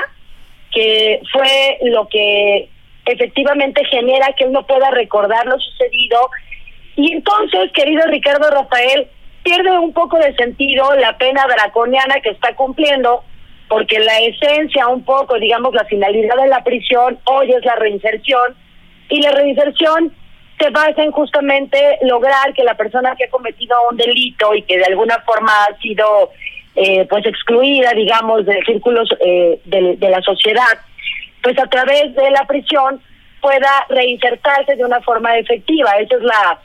que 0.72 1.22
fue 1.32 1.80
lo 1.84 2.08
que 2.08 2.70
efectivamente 3.06 3.84
genera 3.86 4.34
que 4.34 4.46
él 4.46 4.52
no 4.52 4.66
pueda 4.66 4.92
recordar 4.92 5.46
lo 5.46 5.60
sucedido. 5.60 6.30
Y 6.96 7.14
entonces, 7.14 7.72
querido 7.74 8.04
Ricardo 8.08 8.50
Rafael, 8.50 9.08
pierde 9.44 9.78
un 9.80 9.94
poco 9.94 10.18
de 10.18 10.36
sentido 10.36 10.94
la 10.96 11.18
pena 11.18 11.46
draconiana 11.48 12.20
que 12.22 12.30
está 12.30 12.56
cumpliendo, 12.56 13.24
porque 13.68 14.00
la 14.00 14.20
esencia, 14.20 14.88
un 14.88 15.04
poco, 15.04 15.40
digamos, 15.40 15.74
la 15.74 15.86
finalidad 15.86 16.36
de 16.36 16.48
la 16.48 16.64
prisión 16.64 17.20
hoy 17.26 17.52
es 17.52 17.64
la 17.66 17.76
reinserción, 17.76 18.56
y 19.10 19.22
la 19.22 19.32
reinserción 19.32 20.14
se 20.60 20.70
basa 20.70 21.02
en 21.04 21.12
justamente 21.12 21.98
lograr 22.02 22.54
que 22.54 22.64
la 22.64 22.76
persona 22.76 23.16
que 23.16 23.26
ha 23.26 23.30
cometido 23.30 23.76
un 23.90 23.98
delito 23.98 24.54
y 24.54 24.62
que 24.64 24.78
de 24.78 24.86
alguna 24.86 25.20
forma 25.22 25.52
ha 25.52 25.78
sido 25.80 26.32
eh, 26.76 27.06
pues 27.10 27.26
excluida, 27.26 27.92
digamos, 27.94 28.46
de 28.46 28.62
círculos 28.66 29.10
eh, 29.20 29.60
de, 29.66 29.96
de 29.96 30.10
la 30.10 30.22
sociedad, 30.22 30.78
pues 31.42 31.58
a 31.60 31.68
través 31.68 32.14
de 32.14 32.30
la 32.32 32.46
prisión 32.46 33.02
pueda 33.42 33.86
reinsertarse 33.90 34.76
de 34.76 34.84
una 34.84 35.00
forma 35.02 35.38
efectiva. 35.38 35.92
Esa 36.00 36.18
es 36.18 36.24
la 36.24 36.60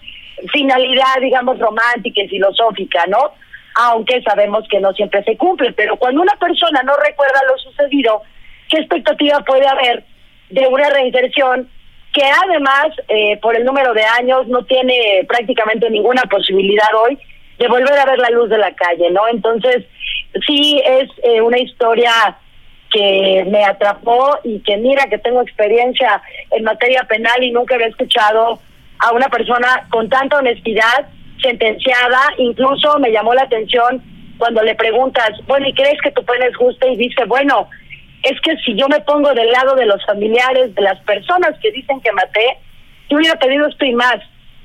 finalidad, 0.53 1.21
digamos, 1.21 1.59
romántica 1.59 2.23
y 2.23 2.29
filosófica, 2.29 3.05
¿no? 3.07 3.33
Aunque 3.77 4.23
sabemos 4.23 4.67
que 4.69 4.81
no 4.81 4.93
siempre 4.93 5.23
se 5.25 5.37
cumple, 5.37 5.73
pero 5.73 5.97
cuando 5.97 6.21
una 6.23 6.35
persona 6.37 6.83
no 6.83 6.97
recuerda 6.97 7.41
lo 7.49 7.59
sucedido, 7.59 8.23
¿qué 8.69 8.79
expectativa 8.79 9.41
puede 9.41 9.67
haber 9.67 10.05
de 10.51 10.67
una 10.67 10.91
reinserción 10.91 11.69
que 12.14 12.22
además, 12.24 12.87
eh, 13.09 13.37
por 13.42 13.57
el 13.57 13.64
número 13.64 13.92
de 13.92 14.05
años, 14.05 14.46
no 14.46 14.64
tiene 14.64 15.27
prácticamente 15.29 15.90
ninguna 15.90 16.22
posibilidad 16.22 16.88
hoy 16.96 17.18
de 17.59 17.68
volver 17.68 17.98
a 17.98 18.07
ver 18.07 18.18
la 18.18 18.31
luz 18.31 18.48
de 18.48 18.59
la 18.59 18.72
calle, 18.72 19.11
¿no? 19.11 19.27
Entonces, 19.29 19.85
sí 20.46 20.81
es 20.85 21.11
eh, 21.24 21.40
una 21.40 21.59
historia 21.59 22.12
que 22.92 23.44
me 23.48 23.64
atrapó 23.64 24.38
y 24.44 24.61
que 24.61 24.77
mira 24.77 25.07
que 25.11 25.18
tengo 25.18 25.42
experiencia 25.42 26.22
en 26.53 26.62
materia 26.62 27.03
penal 27.03 27.42
y 27.42 27.50
nunca 27.50 27.74
había 27.74 27.88
escuchado 27.88 28.61
a 29.00 29.12
una 29.12 29.29
persona 29.29 29.88
con 29.90 30.09
tanta 30.09 30.38
honestidad 30.38 31.09
sentenciada, 31.42 32.20
incluso 32.38 32.96
me 33.00 33.11
llamó 33.11 33.35
la 33.35 33.42
atención 33.42 34.00
cuando 34.38 34.62
le 34.62 34.77
preguntas, 34.77 35.31
bueno, 35.48 35.66
¿y 35.66 35.74
crees 35.74 36.00
que 36.00 36.12
tu 36.12 36.24
pena 36.24 36.46
es 36.46 36.57
justa? 36.57 36.87
Y 36.87 36.96
dice, 36.96 37.24
bueno, 37.24 37.68
es 38.25 38.41
que 38.41 38.57
si 38.65 38.75
yo 38.75 38.89
me 38.89 39.01
pongo 39.01 39.33
del 39.35 39.51
lado 39.51 39.75
de 39.75 39.87
los 39.87 40.05
familiares, 40.07 40.75
de 40.75 40.83
las 40.83 41.01
personas 41.03 41.51
que 41.61 41.71
dicen 41.73 42.01
que 42.01 42.13
maté, 42.13 42.59
yo 43.11 43.19
hubiera 43.19 43.39
pedido 43.39 43.67
esto 43.67 43.85
y 43.85 43.95
más. 43.95 44.17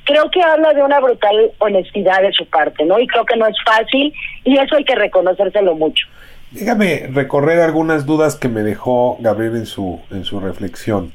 Creo 0.06 0.32
que 0.32 0.41
habla 0.41 0.74
de 0.74 0.82
una 0.82 1.00
brutal 1.00 1.52
honestidad 1.60 2.22
de 2.22 2.32
su 2.32 2.45
parte, 2.45 2.86
¿no? 2.86 3.00
Y 3.00 3.08
creo 3.08 3.26
que 3.26 3.36
no 3.36 3.45
es 3.48 3.56
fácil 3.63 4.13
y 4.43 4.58
eso 4.58 4.76
hay 4.76 4.84
que 4.84 4.95
reconocérselo 4.95 5.76
mucho. 5.76 6.08
Déjame 6.52 7.08
recorrer 7.12 7.60
algunas 7.60 8.06
dudas 8.06 8.36
que 8.36 8.48
me 8.48 8.62
dejó 8.62 9.17
Gabriel 9.19 9.58
en 9.58 9.65
su, 9.65 10.02
en 10.10 10.24
su 10.24 10.39
reflexión. 10.39 11.12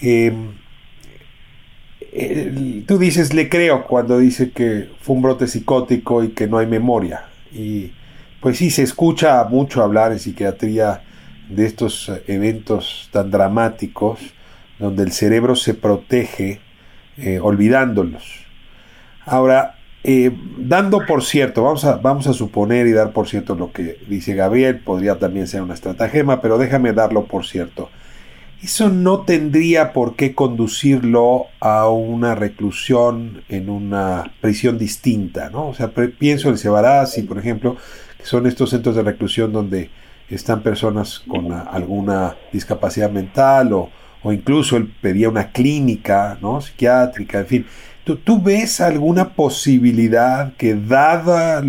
Eh, 0.00 0.32
tú 2.86 2.98
dices, 2.98 3.34
le 3.34 3.48
creo 3.48 3.84
cuando 3.84 4.18
dice 4.18 4.52
que 4.52 4.88
fue 5.00 5.16
un 5.16 5.22
brote 5.22 5.46
psicótico 5.46 6.24
y 6.24 6.30
que 6.30 6.46
no 6.46 6.58
hay 6.58 6.66
memoria. 6.66 7.24
Y 7.52 7.92
pues 8.40 8.58
sí, 8.58 8.70
se 8.70 8.82
escucha 8.82 9.44
mucho 9.44 9.82
hablar 9.82 10.12
en 10.12 10.18
psiquiatría 10.18 11.02
de 11.48 11.66
estos 11.66 12.10
eventos 12.26 13.08
tan 13.12 13.30
dramáticos 13.30 14.20
donde 14.78 15.02
el 15.02 15.12
cerebro 15.12 15.54
se 15.54 15.74
protege 15.74 16.60
eh, 17.18 17.38
olvidándolos. 17.40 18.24
Ahora, 19.24 19.76
eh, 20.04 20.32
dando 20.58 21.06
por 21.06 21.22
cierto, 21.22 21.62
vamos 21.62 21.84
a, 21.84 21.96
vamos 21.96 22.26
a 22.26 22.32
suponer 22.32 22.86
y 22.86 22.92
dar 22.92 23.12
por 23.12 23.28
cierto 23.28 23.54
lo 23.54 23.72
que 23.72 23.98
dice 24.08 24.34
Gabriel, 24.34 24.80
podría 24.80 25.18
también 25.18 25.46
ser 25.46 25.62
una 25.62 25.74
estratagema, 25.74 26.40
pero 26.40 26.58
déjame 26.58 26.92
darlo 26.92 27.26
por 27.26 27.46
cierto 27.46 27.90
eso 28.62 28.88
no 28.88 29.22
tendría 29.22 29.92
por 29.92 30.14
qué 30.14 30.36
conducirlo 30.36 31.46
a 31.58 31.88
una 31.88 32.36
reclusión 32.36 33.42
en 33.48 33.68
una 33.68 34.32
prisión 34.40 34.78
distinta, 34.78 35.50
¿no? 35.50 35.68
O 35.68 35.74
sea, 35.74 35.90
pienso 35.90 36.48
en 36.48 36.58
Cebarazzi, 36.58 37.22
por 37.22 37.38
ejemplo, 37.38 37.76
que 38.16 38.24
son 38.24 38.46
estos 38.46 38.70
centros 38.70 38.94
de 38.94 39.02
reclusión 39.02 39.52
donde 39.52 39.90
están 40.28 40.62
personas 40.62 41.20
con 41.20 41.52
alguna 41.52 42.36
discapacidad 42.52 43.10
mental 43.10 43.72
o, 43.72 43.90
o 44.22 44.32
incluso 44.32 44.76
él 44.76 44.92
pedía 45.00 45.28
una 45.28 45.52
clínica, 45.52 46.38
¿no? 46.40 46.60
Psiquiátrica, 46.60 47.40
en 47.40 47.46
fin. 47.46 47.66
¿Tú, 48.04 48.16
¿Tú, 48.16 48.40
ves 48.42 48.80
alguna 48.80 49.34
posibilidad 49.34 50.54
que, 50.54 50.74
dada 50.74 51.62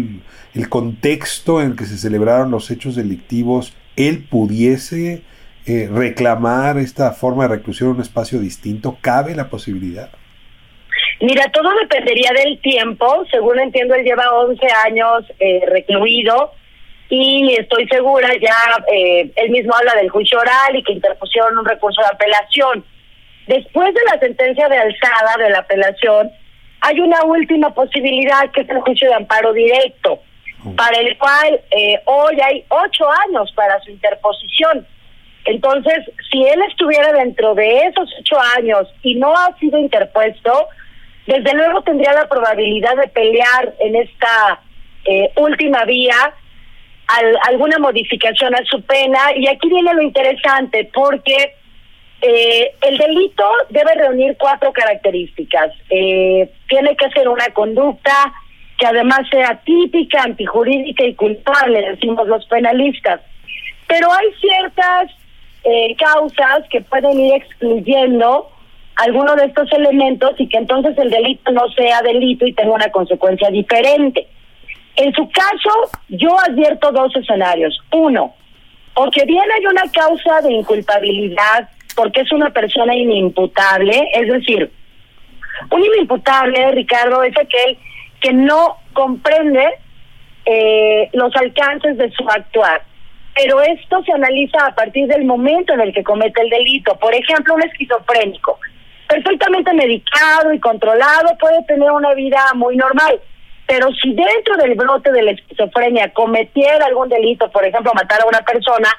el 0.54 0.70
contexto 0.70 1.62
en 1.62 1.72
el 1.72 1.76
que 1.76 1.86
se 1.86 1.98
celebraron 1.98 2.52
los 2.52 2.72
hechos 2.72 2.96
delictivos, 2.96 3.76
él 3.96 4.26
pudiese 4.30 5.22
eh, 5.66 5.90
reclamar 5.92 6.78
esta 6.78 7.12
forma 7.12 7.44
de 7.44 7.56
reclusión 7.56 7.90
en 7.90 7.96
un 7.98 8.02
espacio 8.02 8.40
distinto? 8.40 8.98
¿Cabe 9.02 9.36
la 9.36 9.50
posibilidad? 9.50 10.10
Mira, 11.22 11.52
todo 11.52 11.70
dependería 11.82 12.32
del 12.34 12.60
tiempo. 12.62 13.26
Según 13.32 13.60
entiendo, 13.60 13.96
él 13.96 14.04
lleva 14.04 14.32
11 14.32 14.68
años 14.86 15.24
eh, 15.40 15.62
recluido 15.68 16.52
y 17.16 17.56
estoy 17.56 17.88
segura, 17.88 18.28
ya 18.42 18.56
eh, 18.92 19.32
él 19.36 19.52
mismo 19.52 19.76
habla 19.76 19.94
del 19.96 20.10
juicio 20.10 20.40
oral 20.40 20.76
y 20.76 20.84
que 20.84 20.94
interpusieron 20.94 21.58
un 21.60 21.66
recurso 21.66 22.02
de 22.02 22.08
apelación. 22.08 22.84
Después 23.46 23.94
de 23.94 24.02
la 24.12 24.20
sentencia 24.20 24.68
de 24.68 24.78
alzada 24.78 25.38
de 25.38 25.50
la 25.52 25.60
apelación, 25.60 26.32
hay 26.82 27.00
una 27.00 27.24
última 27.24 27.72
posibilidad 27.74 28.50
que 28.52 28.62
es 28.62 28.70
el 28.70 28.80
juicio 28.80 29.10
de 29.10 29.16
amparo 29.16 29.54
directo, 29.54 30.22
para 30.76 30.98
el 30.98 31.16
cual 31.20 31.62
eh, 31.72 32.02
hoy 32.06 32.40
hay 32.42 32.66
ocho 32.70 33.06
años 33.28 33.52
para 33.56 33.80
su 33.82 33.92
interposición. 33.92 34.88
Entonces, 35.46 36.00
si 36.32 36.44
él 36.48 36.62
estuviera 36.68 37.12
dentro 37.14 37.54
de 37.54 37.80
esos 37.86 38.10
ocho 38.20 38.38
años 38.58 38.88
y 39.04 39.16
no 39.16 39.34
ha 39.38 39.56
sido 39.60 39.78
interpuesto, 39.78 40.68
desde 41.28 41.54
luego 41.54 41.84
tendría 41.84 42.14
la 42.14 42.28
probabilidad 42.28 42.96
de 42.96 43.08
pelear 43.10 43.74
en 43.80 43.98
esta 43.98 44.62
eh, 45.06 45.32
última 45.36 45.86
vía 45.86 46.34
alguna 47.08 47.78
modificación 47.80 48.56
a 48.56 48.64
su 48.66 48.82
pena. 48.82 49.20
Y 49.36 49.48
aquí 49.48 49.70
viene 49.70 49.94
lo 49.94 50.02
interesante, 50.02 50.90
porque 50.94 51.56
eh, 52.22 52.72
el 52.82 52.98
delito 52.98 53.44
debe 53.70 53.96
reunir 53.96 54.38
cuatro 54.40 54.72
características. 54.72 55.74
Eh, 55.90 56.50
tiene 56.68 56.96
que 56.96 57.10
ser 57.10 57.28
una 57.28 57.48
conducta 57.50 58.34
que 58.80 58.86
además 58.86 59.28
sea 59.30 59.62
típica, 59.66 60.24
antijurídica 60.24 61.04
y 61.04 61.16
culpable, 61.16 61.82
decimos 61.92 62.28
los 62.28 62.46
penalistas. 62.48 63.22
Pero 63.88 64.12
hay 64.12 64.28
ciertas 64.40 65.12
eh, 65.64 65.96
causas 65.98 66.68
que 66.70 66.82
pueden 66.82 67.20
ir 67.20 67.36
excluyendo 67.36 68.50
alguno 68.96 69.36
de 69.36 69.46
estos 69.46 69.72
elementos 69.74 70.32
y 70.38 70.48
que 70.48 70.58
entonces 70.58 70.98
el 70.98 71.10
delito 71.10 71.52
no 71.52 71.68
sea 71.70 72.02
delito 72.02 72.46
y 72.46 72.54
tenga 72.54 72.72
una 72.72 72.90
consecuencia 72.90 73.50
diferente. 73.50 74.28
En 74.96 75.12
su 75.14 75.30
caso, 75.30 75.92
yo 76.10 76.30
advierto 76.40 76.92
dos 76.92 77.16
escenarios. 77.16 77.80
Uno, 77.92 78.34
o 78.96 79.10
que 79.10 79.26
bien 79.26 79.44
hay 79.56 79.66
una 79.66 79.84
causa 79.92 80.42
de 80.42 80.54
inculpabilidad 80.54 81.70
porque 81.96 82.22
es 82.22 82.32
una 82.32 82.50
persona 82.50 82.96
inimputable, 82.96 84.10
es 84.14 84.28
decir, 84.28 84.72
un 85.70 85.84
inimputable, 85.84 86.72
Ricardo, 86.72 87.24
es 87.24 87.38
aquel 87.38 87.78
que 88.20 88.34
no 88.34 88.78
comprende 88.94 89.68
eh, 90.46 91.10
los 91.14 91.36
alcances 91.36 91.98
de 91.98 92.12
su 92.12 92.28
actuar 92.28 92.84
pero 93.36 93.62
esto 93.62 94.04
se 94.04 94.12
analiza 94.12 94.66
a 94.66 94.76
partir 94.76 95.08
del 95.08 95.26
momento 95.26 95.74
en 95.74 95.82
el 95.82 95.94
que 95.94 96.04
comete 96.04 96.42
el 96.42 96.50
delito. 96.50 96.96
Por 96.96 97.14
ejemplo, 97.16 97.56
un 97.56 97.64
esquizofrénico, 97.64 98.60
perfectamente 99.08 99.74
medicado 99.74 100.54
y 100.54 100.60
controlado, 100.60 101.36
puede 101.40 101.64
tener 101.64 101.92
una 101.92 102.14
vida 102.14 102.40
muy 102.56 102.78
normal. 102.78 103.20
Pero 103.68 103.88
si 103.94 104.14
dentro 104.14 104.58
del 104.58 104.76
brote 104.76 105.12
de 105.12 105.22
la 105.22 105.32
esquizofrenia 105.32 106.12
cometiera 106.14 106.86
algún 106.86 107.10
delito, 107.10 107.50
por 107.52 107.66
ejemplo, 107.66 107.94
matar 107.94 108.22
a 108.22 108.28
una 108.28 108.42
persona, 108.42 108.90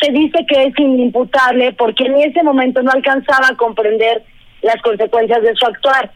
se 0.00 0.12
dice 0.12 0.44
que 0.46 0.64
es 0.64 0.78
inimputable 0.78 1.72
porque 1.72 2.04
en 2.04 2.16
ese 2.16 2.42
momento 2.42 2.82
no 2.82 2.92
alcanzaba 2.92 3.48
a 3.48 3.56
comprender 3.56 4.22
las 4.62 4.80
consecuencias 4.82 5.42
de 5.42 5.54
su 5.54 5.66
actuar. 5.66 6.10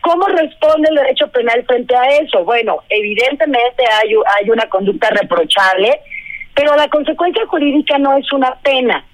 ¿Cómo 0.00 0.26
responde 0.26 0.88
el 0.88 0.96
derecho 0.96 1.28
penal 1.28 1.64
frente 1.66 1.94
a 1.94 2.06
eso? 2.20 2.44
Bueno, 2.44 2.78
evidentemente 2.88 3.84
hay, 3.84 4.14
hay 4.40 4.50
una 4.50 4.66
conducta 4.68 5.10
reprochable, 5.10 6.00
pero 6.54 6.76
la 6.76 6.88
consecuencia 6.88 7.44
jurídica 7.46 7.98
no 7.98 8.16
es 8.16 8.32
una 8.32 8.54
pena, 8.62 9.04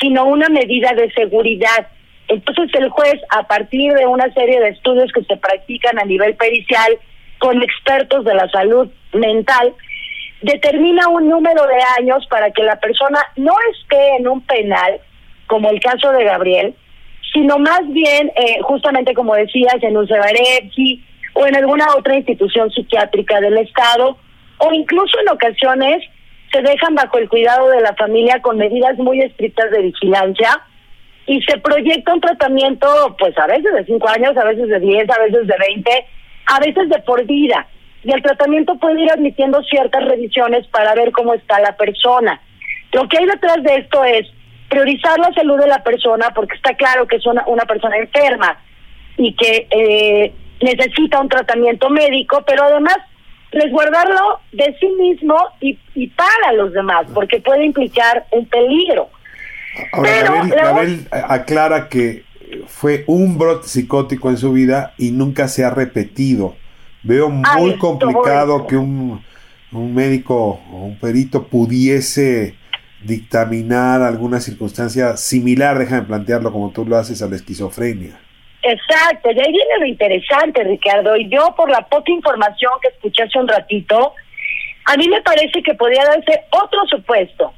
sino 0.00 0.24
una 0.26 0.48
medida 0.48 0.92
de 0.92 1.10
seguridad. 1.12 1.88
Entonces 2.28 2.68
el 2.74 2.88
juez, 2.90 3.20
a 3.30 3.44
partir 3.44 3.92
de 3.92 4.06
una 4.06 4.32
serie 4.34 4.60
de 4.60 4.70
estudios 4.70 5.12
que 5.12 5.22
se 5.24 5.36
practican 5.36 5.98
a 5.98 6.04
nivel 6.04 6.34
pericial 6.34 6.98
con 7.38 7.62
expertos 7.62 8.24
de 8.24 8.34
la 8.34 8.48
salud 8.50 8.88
mental, 9.12 9.74
determina 10.42 11.08
un 11.08 11.28
número 11.28 11.66
de 11.66 11.80
años 11.98 12.26
para 12.28 12.50
que 12.50 12.62
la 12.62 12.76
persona 12.76 13.18
no 13.36 13.54
esté 13.72 14.16
en 14.16 14.28
un 14.28 14.40
penal, 14.42 15.00
como 15.46 15.70
el 15.70 15.80
caso 15.80 16.10
de 16.12 16.24
Gabriel, 16.24 16.74
sino 17.32 17.58
más 17.58 17.80
bien, 17.88 18.30
eh, 18.36 18.58
justamente 18.62 19.14
como 19.14 19.34
decías, 19.34 19.82
en 19.82 19.96
un 19.96 20.06
o 21.36 21.46
en 21.46 21.56
alguna 21.56 21.86
otra 21.96 22.16
institución 22.16 22.70
psiquiátrica 22.70 23.40
del 23.40 23.58
Estado, 23.58 24.16
o 24.58 24.72
incluso 24.72 25.18
en 25.20 25.30
ocasiones 25.30 26.02
se 26.52 26.62
dejan 26.62 26.94
bajo 26.94 27.18
el 27.18 27.28
cuidado 27.28 27.68
de 27.70 27.80
la 27.80 27.94
familia 27.94 28.40
con 28.40 28.56
medidas 28.56 28.96
muy 28.98 29.20
estrictas 29.20 29.70
de 29.72 29.82
vigilancia 29.82 30.60
y 31.26 31.42
se 31.42 31.58
proyecta 31.58 32.14
un 32.14 32.20
tratamiento, 32.20 33.16
pues 33.18 33.36
a 33.38 33.46
veces 33.46 33.72
de 33.72 33.84
5 33.84 34.08
años, 34.08 34.36
a 34.36 34.44
veces 34.44 34.68
de 34.68 34.78
10, 34.78 35.10
a 35.10 35.18
veces 35.18 35.46
de 35.46 35.54
20, 35.58 35.90
a 36.46 36.60
veces 36.60 36.88
de 36.88 36.98
por 37.00 37.24
vida. 37.24 37.66
Y 38.02 38.12
el 38.12 38.22
tratamiento 38.22 38.76
puede 38.76 39.02
ir 39.02 39.10
admitiendo 39.10 39.62
ciertas 39.62 40.04
revisiones 40.04 40.66
para 40.68 40.94
ver 40.94 41.10
cómo 41.12 41.34
está 41.34 41.58
la 41.60 41.76
persona. 41.76 42.40
Lo 42.92 43.08
que 43.08 43.18
hay 43.18 43.26
detrás 43.26 43.62
de 43.62 43.76
esto 43.76 44.04
es 44.04 44.26
priorizar 44.68 45.18
la 45.18 45.32
salud 45.32 45.58
de 45.58 45.68
la 45.68 45.82
persona 45.82 46.30
porque 46.34 46.56
está 46.56 46.74
claro 46.74 47.06
que 47.06 47.16
es 47.16 47.26
una, 47.26 47.44
una 47.46 47.64
persona 47.64 47.96
enferma 47.96 48.58
y 49.16 49.34
que 49.34 49.66
eh, 49.70 50.32
necesita 50.60 51.20
un 51.20 51.28
tratamiento 51.28 51.88
médico, 51.90 52.42
pero 52.46 52.64
además 52.64 52.96
resguardarlo 53.52 54.40
de 54.52 54.76
sí 54.80 54.88
mismo 54.98 55.36
y, 55.60 55.78
y 55.94 56.08
para 56.08 56.52
los 56.54 56.72
demás, 56.72 57.06
porque 57.14 57.40
puede 57.40 57.64
implicar 57.64 58.26
un 58.32 58.46
peligro. 58.46 59.08
Ahora, 59.92 60.44
Gabel, 60.46 61.08
aclara 61.10 61.88
que 61.88 62.24
fue 62.66 63.04
un 63.06 63.38
brote 63.38 63.68
psicótico 63.68 64.30
en 64.30 64.36
su 64.36 64.52
vida 64.52 64.94
y 64.98 65.10
nunca 65.10 65.48
se 65.48 65.64
ha 65.64 65.70
repetido. 65.70 66.56
Veo 67.02 67.28
muy 67.28 67.76
complicado 67.78 68.66
que 68.66 68.76
un, 68.76 69.22
un 69.72 69.94
médico 69.94 70.60
o 70.70 70.84
un 70.84 70.98
perito 70.98 71.48
pudiese 71.48 72.56
dictaminar 73.02 74.02
alguna 74.02 74.40
circunstancia 74.40 75.16
similar, 75.16 75.78
déjame 75.78 76.02
plantearlo 76.02 76.50
como 76.52 76.70
tú 76.70 76.86
lo 76.86 76.96
haces, 76.96 77.22
a 77.22 77.28
la 77.28 77.36
esquizofrenia. 77.36 78.18
Exacto, 78.62 79.30
y 79.30 79.38
ahí 79.38 79.52
viene 79.52 79.78
lo 79.78 79.86
interesante, 79.86 80.64
Ricardo, 80.64 81.14
y 81.16 81.28
yo 81.28 81.54
por 81.54 81.68
la 81.68 81.82
poca 81.82 82.10
información 82.10 82.72
que 82.80 82.88
escuché 82.88 83.24
hace 83.24 83.38
un 83.38 83.46
ratito, 83.46 84.14
a 84.86 84.96
mí 84.96 85.06
me 85.08 85.20
parece 85.20 85.62
que 85.62 85.74
podría 85.74 86.04
darse 86.04 86.44
otro 86.50 86.80
supuesto, 86.88 87.52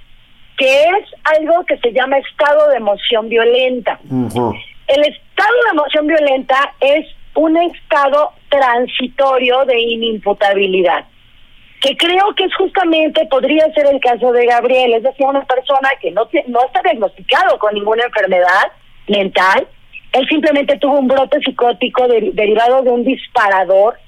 que 0.57 0.83
es 0.83 1.07
algo 1.39 1.65
que 1.65 1.79
se 1.79 1.93
llama 1.93 2.19
estado 2.19 2.71
de 2.71 2.77
emoción 2.79 3.29
violenta. 3.29 4.01
El 4.89 5.03
estado 5.03 5.55
de 5.65 5.71
emoción 5.73 6.07
violenta 6.07 6.75
es 6.81 7.07
un 7.35 7.57
estado 7.57 8.33
transitorio 8.49 9.65
de 9.65 9.79
inimputabilidad 9.79 11.05
que 11.81 11.97
creo 11.97 12.35
que 12.35 12.45
es 12.45 12.55
justamente 12.55 13.27
podría 13.27 13.73
ser 13.73 13.87
el 13.87 14.01
caso 14.01 14.33
de 14.33 14.47
Gabriel, 14.47 14.95
es 14.95 15.03
decir, 15.03 15.27
una 15.27 15.45
persona 15.45 15.89
que 16.01 16.11
no, 16.11 16.29
no 16.49 16.65
está 16.65 16.81
diagnosticado 16.83 17.59
con 17.59 17.75
ninguna 17.75 18.05
enfermedad 18.05 18.73
mental, 19.09 19.69
él 20.13 20.27
simplemente 20.29 20.79
tuvo 20.79 20.99
un 20.99 21.09
brote 21.09 21.39
psicótico 21.41 22.09
derivado 22.09 22.83
de 22.83 22.91
un 22.91 23.05
disparador 23.05 23.99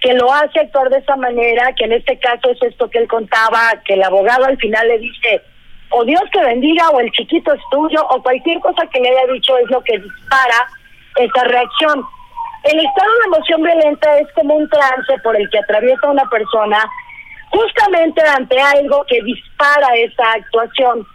que 0.00 0.14
lo 0.14 0.32
hace 0.32 0.58
actuar 0.58 0.90
de 0.90 0.98
esa 0.98 1.14
manera, 1.16 1.72
que 1.76 1.84
en 1.84 1.92
este 1.92 2.18
caso 2.18 2.50
es 2.50 2.60
esto 2.62 2.90
que 2.90 2.98
él 2.98 3.06
contaba, 3.06 3.72
que 3.84 3.94
el 3.94 4.02
abogado 4.02 4.46
al 4.46 4.56
final 4.58 4.88
le 4.88 4.98
dice, 4.98 5.40
o 5.92 6.04
Dios 6.04 6.22
te 6.32 6.42
bendiga, 6.44 6.88
o 6.90 7.00
el 7.00 7.10
chiquito 7.12 7.52
es 7.52 7.60
tuyo, 7.70 8.04
o 8.10 8.22
cualquier 8.22 8.60
cosa 8.60 8.86
que 8.86 9.00
le 9.00 9.08
haya 9.08 9.32
dicho 9.32 9.56
es 9.58 9.70
lo 9.70 9.82
que 9.82 9.98
dispara 9.98 10.68
esa 11.16 11.44
reacción. 11.44 12.04
El 12.64 12.78
estado 12.78 13.10
de 13.10 13.26
emoción 13.26 13.62
violenta 13.62 14.18
es 14.18 14.28
como 14.34 14.54
un 14.54 14.68
trance 14.68 15.18
por 15.22 15.36
el 15.36 15.48
que 15.50 15.58
atraviesa 15.58 16.08
una 16.08 16.28
persona 16.30 16.78
justamente 17.50 18.22
ante 18.22 18.58
algo 18.60 19.04
que 19.08 19.22
dispara 19.22 19.94
esa 19.96 20.32
actuación. 20.32 21.06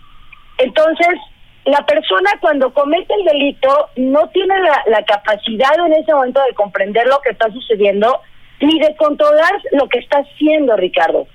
Entonces, 0.58 1.20
la 1.66 1.86
persona 1.86 2.32
cuando 2.40 2.74
comete 2.74 3.14
el 3.14 3.26
delito 3.26 3.90
no 3.96 4.28
tiene 4.30 4.60
la, 4.60 4.84
la, 4.88 5.04
capacidad 5.04 5.74
en 5.86 5.94
ese 5.94 6.14
momento 6.14 6.42
de 6.48 6.54
comprender 6.54 7.08
lo 7.08 7.20
que 7.22 7.32
está 7.32 7.52
sucediendo 7.52 8.22
ni 8.60 8.80
de 8.80 8.96
controlar 8.96 9.52
lo 9.72 9.88
que 9.90 10.00
está 10.00 10.20
haciendo, 10.20 10.76
Ricardo. 10.76 11.28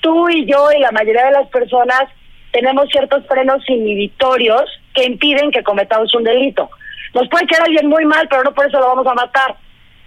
Tú 0.00 0.28
y 0.28 0.44
yo 0.46 0.70
y 0.72 0.80
la 0.80 0.90
mayoría 0.92 1.26
de 1.26 1.32
las 1.32 1.48
personas 1.48 2.04
tenemos 2.56 2.88
ciertos 2.88 3.26
frenos 3.26 3.62
inhibitorios 3.68 4.64
que 4.94 5.04
impiden 5.04 5.50
que 5.50 5.62
cometamos 5.62 6.14
un 6.14 6.24
delito. 6.24 6.70
Nos 7.12 7.28
puede 7.28 7.46
quedar 7.46 7.64
alguien 7.64 7.86
muy 7.86 8.06
mal, 8.06 8.26
pero 8.30 8.44
no 8.44 8.54
por 8.54 8.66
eso 8.66 8.80
lo 8.80 8.86
vamos 8.86 9.06
a 9.06 9.12
matar. 9.12 9.56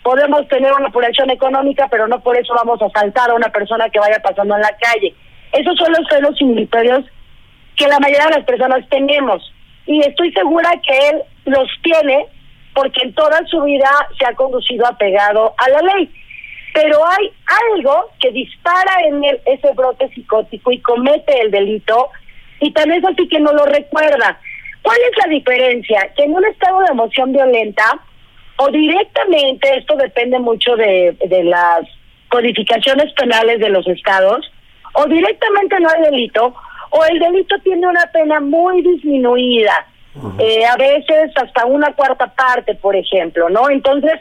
Podemos 0.02 0.48
tener 0.48 0.74
una 0.74 0.88
apuración 0.88 1.30
económica, 1.30 1.88
pero 1.92 2.08
no 2.08 2.20
por 2.22 2.36
eso 2.36 2.52
vamos 2.56 2.82
a 2.82 2.88
asaltar 2.88 3.30
a 3.30 3.36
una 3.36 3.50
persona 3.50 3.88
que 3.90 4.00
vaya 4.00 4.20
pasando 4.24 4.56
en 4.56 4.62
la 4.62 4.76
calle. 4.82 5.14
Esos 5.52 5.78
son 5.78 5.92
los 5.92 6.10
frenos 6.10 6.42
inhibitorios 6.42 7.06
que 7.76 7.88
la 7.88 8.00
mayoría 8.00 8.26
de 8.26 8.38
las 8.38 8.46
personas 8.46 8.84
tenemos. 8.90 9.54
Y 9.86 10.00
estoy 10.00 10.34
segura 10.34 10.72
que 10.82 11.10
él 11.10 11.22
los 11.46 11.70
tiene 11.84 12.26
porque 12.74 13.04
en 13.04 13.14
toda 13.14 13.46
su 13.46 13.62
vida 13.62 13.92
se 14.18 14.26
ha 14.26 14.34
conducido 14.34 14.88
apegado 14.88 15.54
a 15.56 15.70
la 15.70 15.82
ley. 15.94 16.12
Pero 16.74 16.98
hay 17.06 17.32
algo 17.76 18.10
que 18.20 18.32
dispara 18.32 19.06
en 19.06 19.24
él 19.24 19.40
ese 19.46 19.72
brote 19.74 20.10
psicótico 20.16 20.72
y 20.72 20.82
comete 20.82 21.42
el 21.42 21.52
delito 21.52 22.10
y 22.60 22.72
también 22.72 23.04
es 23.04 23.12
así 23.12 23.28
que 23.28 23.40
no 23.40 23.54
lo 23.54 23.66
recuerda. 23.66 24.40
¿Cuál 24.82 24.98
es 25.10 25.18
la 25.18 25.30
diferencia? 25.30 26.12
Que 26.16 26.24
en 26.24 26.34
un 26.34 26.46
estado 26.46 26.80
de 26.82 26.92
emoción 26.92 27.32
violenta, 27.32 28.00
o 28.58 28.70
directamente, 28.70 29.78
esto 29.78 29.96
depende 29.96 30.40
mucho 30.40 30.76
de, 30.76 31.16
de 31.26 31.44
las 31.44 31.82
codificaciones 32.30 33.12
penales 33.14 33.60
de 33.60 33.70
los 33.70 33.88
estados, 33.88 34.52
o 34.94 35.06
directamente 35.06 35.80
no 35.80 35.90
hay 35.90 36.02
delito, 36.04 36.56
o 36.92 37.06
el 37.06 37.20
delito 37.20 37.58
tiene 37.60 37.88
una 37.88 38.06
pena 38.12 38.40
muy 38.40 38.82
disminuida, 38.82 39.88
eh, 40.40 40.66
a 40.66 40.76
veces 40.76 41.32
hasta 41.36 41.66
una 41.66 41.94
cuarta 41.94 42.28
parte, 42.34 42.76
por 42.76 42.96
ejemplo, 42.96 43.50
¿no? 43.50 43.70
Entonces, 43.70 44.20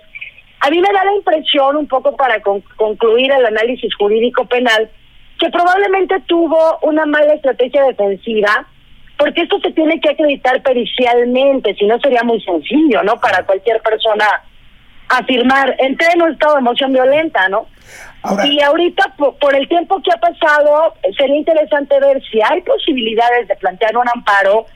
a 0.60 0.70
mí 0.70 0.80
me 0.80 0.92
da 0.92 1.04
la 1.04 1.14
impresión, 1.14 1.76
un 1.76 1.88
poco 1.88 2.16
para 2.16 2.40
concluir 2.40 3.32
el 3.32 3.46
análisis 3.46 3.94
jurídico 3.94 4.44
penal, 4.44 4.90
que 5.38 5.50
probablemente 5.50 6.20
tuvo 6.26 6.78
una 6.82 7.06
mala 7.06 7.34
estrategia 7.34 7.84
defensiva, 7.84 8.66
porque 9.16 9.42
esto 9.42 9.58
se 9.60 9.72
tiene 9.72 10.00
que 10.00 10.10
acreditar 10.10 10.62
pericialmente, 10.62 11.74
si 11.74 11.86
no 11.86 11.98
sería 12.00 12.22
muy 12.22 12.40
sencillo, 12.42 13.02
¿no? 13.02 13.16
Para 13.16 13.44
cualquier 13.44 13.80
persona 13.82 14.26
afirmar, 15.08 15.74
entré 15.78 16.08
en 16.14 16.22
un 16.22 16.32
estado 16.32 16.54
de 16.54 16.60
emoción 16.60 16.92
violenta, 16.92 17.48
¿no? 17.48 17.66
y 18.44 18.60
ahorita, 18.60 19.14
por, 19.16 19.54
el 19.54 19.68
tiempo 19.68 20.02
que 20.02 20.10
ha 20.12 20.20
pasado, 20.20 20.94
sería 21.16 21.36
interesante 21.36 21.98
ver 22.00 22.20
si 22.30 22.40
hay 22.42 22.60
posibilidades 22.62 23.48
de 23.48 23.56
plantear 23.56 23.96
un 23.96 24.08
amparo 24.12 24.66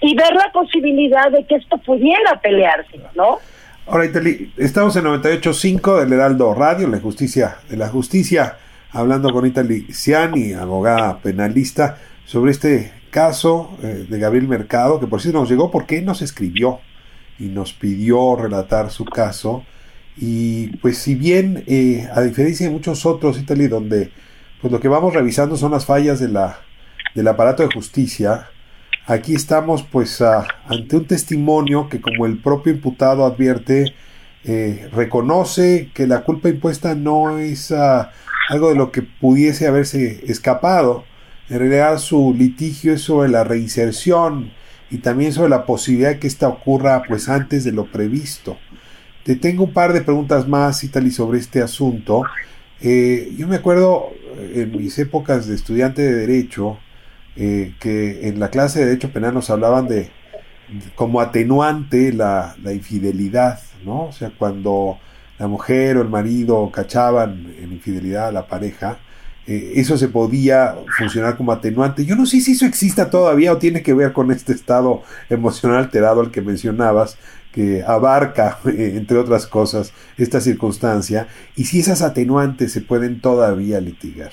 y 0.00 0.14
ver 0.16 0.34
la 0.34 0.50
posibilidad 0.52 1.30
de 1.30 1.46
que 1.46 1.54
esto 1.54 1.78
pudiera 1.78 2.38
pelearse, 2.42 3.00
¿no? 3.14 3.38
Ahora, 3.86 4.04
Itali, 4.04 4.52
estamos 4.56 4.94
en 4.96 5.04
98.5 5.04 6.00
del 6.00 6.12
Heraldo 6.12 6.52
Radio, 6.54 6.88
la 6.88 6.98
justicia, 6.98 7.56
de 7.68 7.76
la 7.76 7.88
justicia, 7.88 8.56
hablando 8.92 9.32
con 9.32 9.46
Itali 9.46 9.86
Ciani, 9.92 10.52
abogada 10.52 11.18
penalista, 11.20 11.98
sobre 12.24 12.52
este 12.52 12.92
caso 13.10 13.76
eh, 13.82 14.06
de 14.08 14.18
Gabriel 14.18 14.48
Mercado, 14.48 15.00
que 15.00 15.06
por 15.06 15.20
cierto 15.20 15.40
nos 15.40 15.50
llegó 15.50 15.70
porque 15.70 16.00
nos 16.02 16.22
escribió 16.22 16.80
y 17.38 17.46
nos 17.46 17.72
pidió 17.72 18.36
relatar 18.36 18.90
su 18.90 19.04
caso. 19.04 19.64
Y 20.16 20.76
pues 20.78 20.98
si 20.98 21.14
bien, 21.14 21.64
eh, 21.66 22.08
a 22.14 22.20
diferencia 22.20 22.66
de 22.66 22.72
muchos 22.72 23.06
otros, 23.06 23.38
Italy, 23.38 23.68
donde 23.68 24.12
pues 24.60 24.72
lo 24.72 24.80
que 24.80 24.88
vamos 24.88 25.14
revisando 25.14 25.56
son 25.56 25.72
las 25.72 25.86
fallas 25.86 26.20
de 26.20 26.28
la, 26.28 26.60
del 27.14 27.28
aparato 27.28 27.62
de 27.62 27.72
justicia, 27.72 28.48
aquí 29.06 29.34
estamos 29.34 29.82
pues 29.82 30.20
ante 30.20 30.96
un 30.96 31.06
testimonio 31.06 31.88
que 31.88 32.00
como 32.00 32.26
el 32.26 32.38
propio 32.38 32.72
imputado 32.72 33.24
advierte, 33.24 33.94
eh, 34.44 34.88
reconoce 34.92 35.90
que 35.94 36.06
la 36.06 36.22
culpa 36.22 36.48
impuesta 36.48 36.94
no 36.94 37.38
es 37.38 37.72
algo 38.50 38.70
de 38.70 38.74
lo 38.74 38.90
que 38.90 39.02
pudiese 39.02 39.68
haberse 39.68 40.24
escapado, 40.26 41.04
en 41.48 41.60
realidad 41.60 41.98
su 41.98 42.34
litigio 42.36 42.92
es 42.92 43.00
sobre 43.02 43.28
la 43.28 43.44
reinserción 43.44 44.50
y 44.90 44.98
también 44.98 45.32
sobre 45.32 45.50
la 45.50 45.66
posibilidad 45.66 46.10
de 46.10 46.18
que 46.18 46.26
esta 46.26 46.48
ocurra 46.48 47.04
pues 47.06 47.28
antes 47.28 47.62
de 47.62 47.70
lo 47.70 47.86
previsto. 47.86 48.58
Te 49.22 49.36
tengo 49.36 49.64
un 49.64 49.72
par 49.72 49.92
de 49.92 50.00
preguntas 50.00 50.48
más, 50.48 50.82
Itali, 50.82 51.12
sobre 51.12 51.38
este 51.38 51.62
asunto. 51.62 52.22
Eh, 52.80 53.32
yo 53.38 53.46
me 53.46 53.54
acuerdo 53.54 54.08
eh, 54.36 54.62
en 54.62 54.76
mis 54.76 54.98
épocas 54.98 55.46
de 55.46 55.54
estudiante 55.54 56.02
de 56.02 56.26
Derecho 56.26 56.76
eh, 57.36 57.74
que 57.78 58.26
en 58.26 58.40
la 58.40 58.50
clase 58.50 58.80
de 58.80 58.86
Derecho 58.86 59.12
Penal 59.12 59.32
nos 59.32 59.48
hablaban 59.50 59.86
de, 59.86 60.10
como 60.96 61.20
atenuante 61.20 62.12
la, 62.12 62.56
la, 62.64 62.72
infidelidad, 62.72 63.60
¿no? 63.84 64.06
O 64.06 64.12
sea, 64.12 64.32
cuando 64.36 64.98
la 65.40 65.48
mujer 65.48 65.96
o 65.96 66.02
el 66.02 66.10
marido 66.10 66.70
cachaban 66.70 67.54
en 67.58 67.72
infidelidad 67.72 68.28
a 68.28 68.32
la 68.32 68.46
pareja, 68.46 68.98
eh, 69.46 69.72
eso 69.76 69.96
se 69.96 70.08
podía 70.08 70.74
funcionar 70.98 71.38
como 71.38 71.50
atenuante. 71.50 72.04
Yo 72.04 72.14
no 72.14 72.26
sé 72.26 72.42
si 72.42 72.52
eso 72.52 72.66
exista 72.66 73.08
todavía 73.08 73.54
o 73.54 73.56
tiene 73.56 73.82
que 73.82 73.94
ver 73.94 74.12
con 74.12 74.30
este 74.30 74.52
estado 74.52 75.02
emocional 75.30 75.78
alterado 75.78 76.20
al 76.20 76.30
que 76.30 76.42
mencionabas, 76.42 77.18
que 77.52 77.82
abarca, 77.82 78.58
entre 78.66 79.16
otras 79.16 79.46
cosas, 79.46 79.94
esta 80.18 80.42
circunstancia, 80.42 81.26
y 81.56 81.64
si 81.64 81.80
esas 81.80 82.02
atenuantes 82.02 82.70
se 82.70 82.82
pueden 82.82 83.22
todavía 83.22 83.80
litigar. 83.80 84.32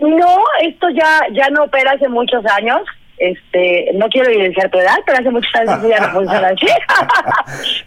No, 0.00 0.36
esto 0.62 0.88
ya, 0.88 1.20
ya 1.34 1.50
no 1.50 1.64
opera 1.64 1.92
hace 1.92 2.08
muchos 2.08 2.42
años 2.46 2.80
este, 3.18 3.90
no 3.94 4.08
quiero 4.08 4.30
evidenciar 4.30 4.70
tu 4.70 4.78
edad, 4.78 4.96
pero 5.06 5.18
hace 5.18 5.30
muchos 5.30 5.54
años 5.54 5.88
ya 5.88 6.00
no 6.00 6.12
funciona 6.12 6.48
así. 6.48 6.66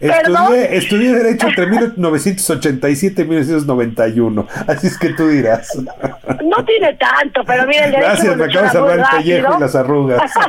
estudié, 0.00 0.76
estudié 0.76 1.12
Derecho 1.12 1.48
entre 1.48 1.66
1987 1.66 3.22
y 3.22 3.24
1991, 3.24 4.48
así 4.66 4.86
es 4.86 4.98
que 4.98 5.10
tú 5.10 5.28
dirás. 5.28 5.68
No 6.44 6.64
tiene 6.64 6.94
tanto, 6.94 7.42
pero 7.44 7.66
mira, 7.66 7.86
el 7.86 7.92
derecho 7.92 8.08
Gracias, 8.08 8.36
me 8.36 8.44
acabas 8.44 8.72
de 8.72 8.78
salvar 8.78 8.98
el 8.98 9.18
pellejo 9.18 9.56
y 9.56 9.60
las 9.60 9.74
arrugas. 9.74 10.32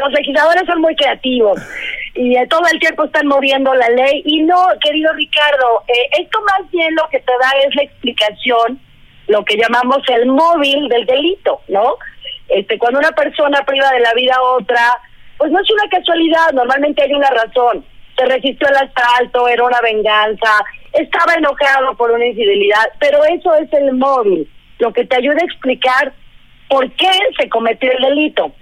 Los 0.00 0.12
legisladores 0.12 0.64
son 0.66 0.80
muy 0.80 0.94
creativos 0.96 1.60
y 2.14 2.34
todo 2.48 2.62
el 2.72 2.80
tiempo 2.80 3.04
están 3.04 3.26
moviendo 3.26 3.72
la 3.74 3.88
ley. 3.90 4.22
Y 4.24 4.42
no, 4.42 4.66
querido 4.80 5.12
Ricardo, 5.12 5.84
eh, 5.86 6.20
esto 6.20 6.38
más 6.42 6.68
bien 6.70 6.94
lo 6.94 7.08
que 7.10 7.20
te 7.20 7.32
da 7.40 7.50
es 7.66 7.74
la 7.76 7.82
explicación, 7.82 8.80
lo 9.28 9.44
que 9.44 9.56
llamamos 9.56 9.98
el 10.08 10.26
móvil 10.26 10.88
del 10.88 11.06
delito, 11.06 11.60
¿no? 11.68 11.94
Este, 12.48 12.78
cuando 12.78 12.98
una 12.98 13.12
persona 13.12 13.62
priva 13.64 13.90
de 13.92 14.00
la 14.00 14.14
vida 14.14 14.34
a 14.36 14.42
otra, 14.42 14.98
pues 15.36 15.52
no 15.52 15.60
es 15.60 15.70
una 15.70 15.88
casualidad, 15.90 16.52
normalmente 16.52 17.02
hay 17.02 17.12
una 17.12 17.30
razón. 17.30 17.84
se 18.16 18.24
resistió 18.24 18.66
al 18.66 18.88
asalto, 18.88 19.46
era 19.46 19.64
una 19.64 19.80
venganza, 19.80 20.50
estaba 20.92 21.34
enojado 21.34 21.96
por 21.96 22.10
una 22.10 22.26
infidelidad, 22.26 22.84
pero 22.98 23.24
eso 23.24 23.54
es 23.54 23.72
el 23.72 23.92
móvil, 23.92 24.50
lo 24.78 24.92
que 24.92 25.04
te 25.04 25.16
ayuda 25.16 25.36
a 25.40 25.44
explicar 25.44 26.12
por 26.68 26.90
qué 26.92 27.10
se 27.38 27.48
cometió 27.48 27.92
el 27.92 28.02
delito. 28.02 28.52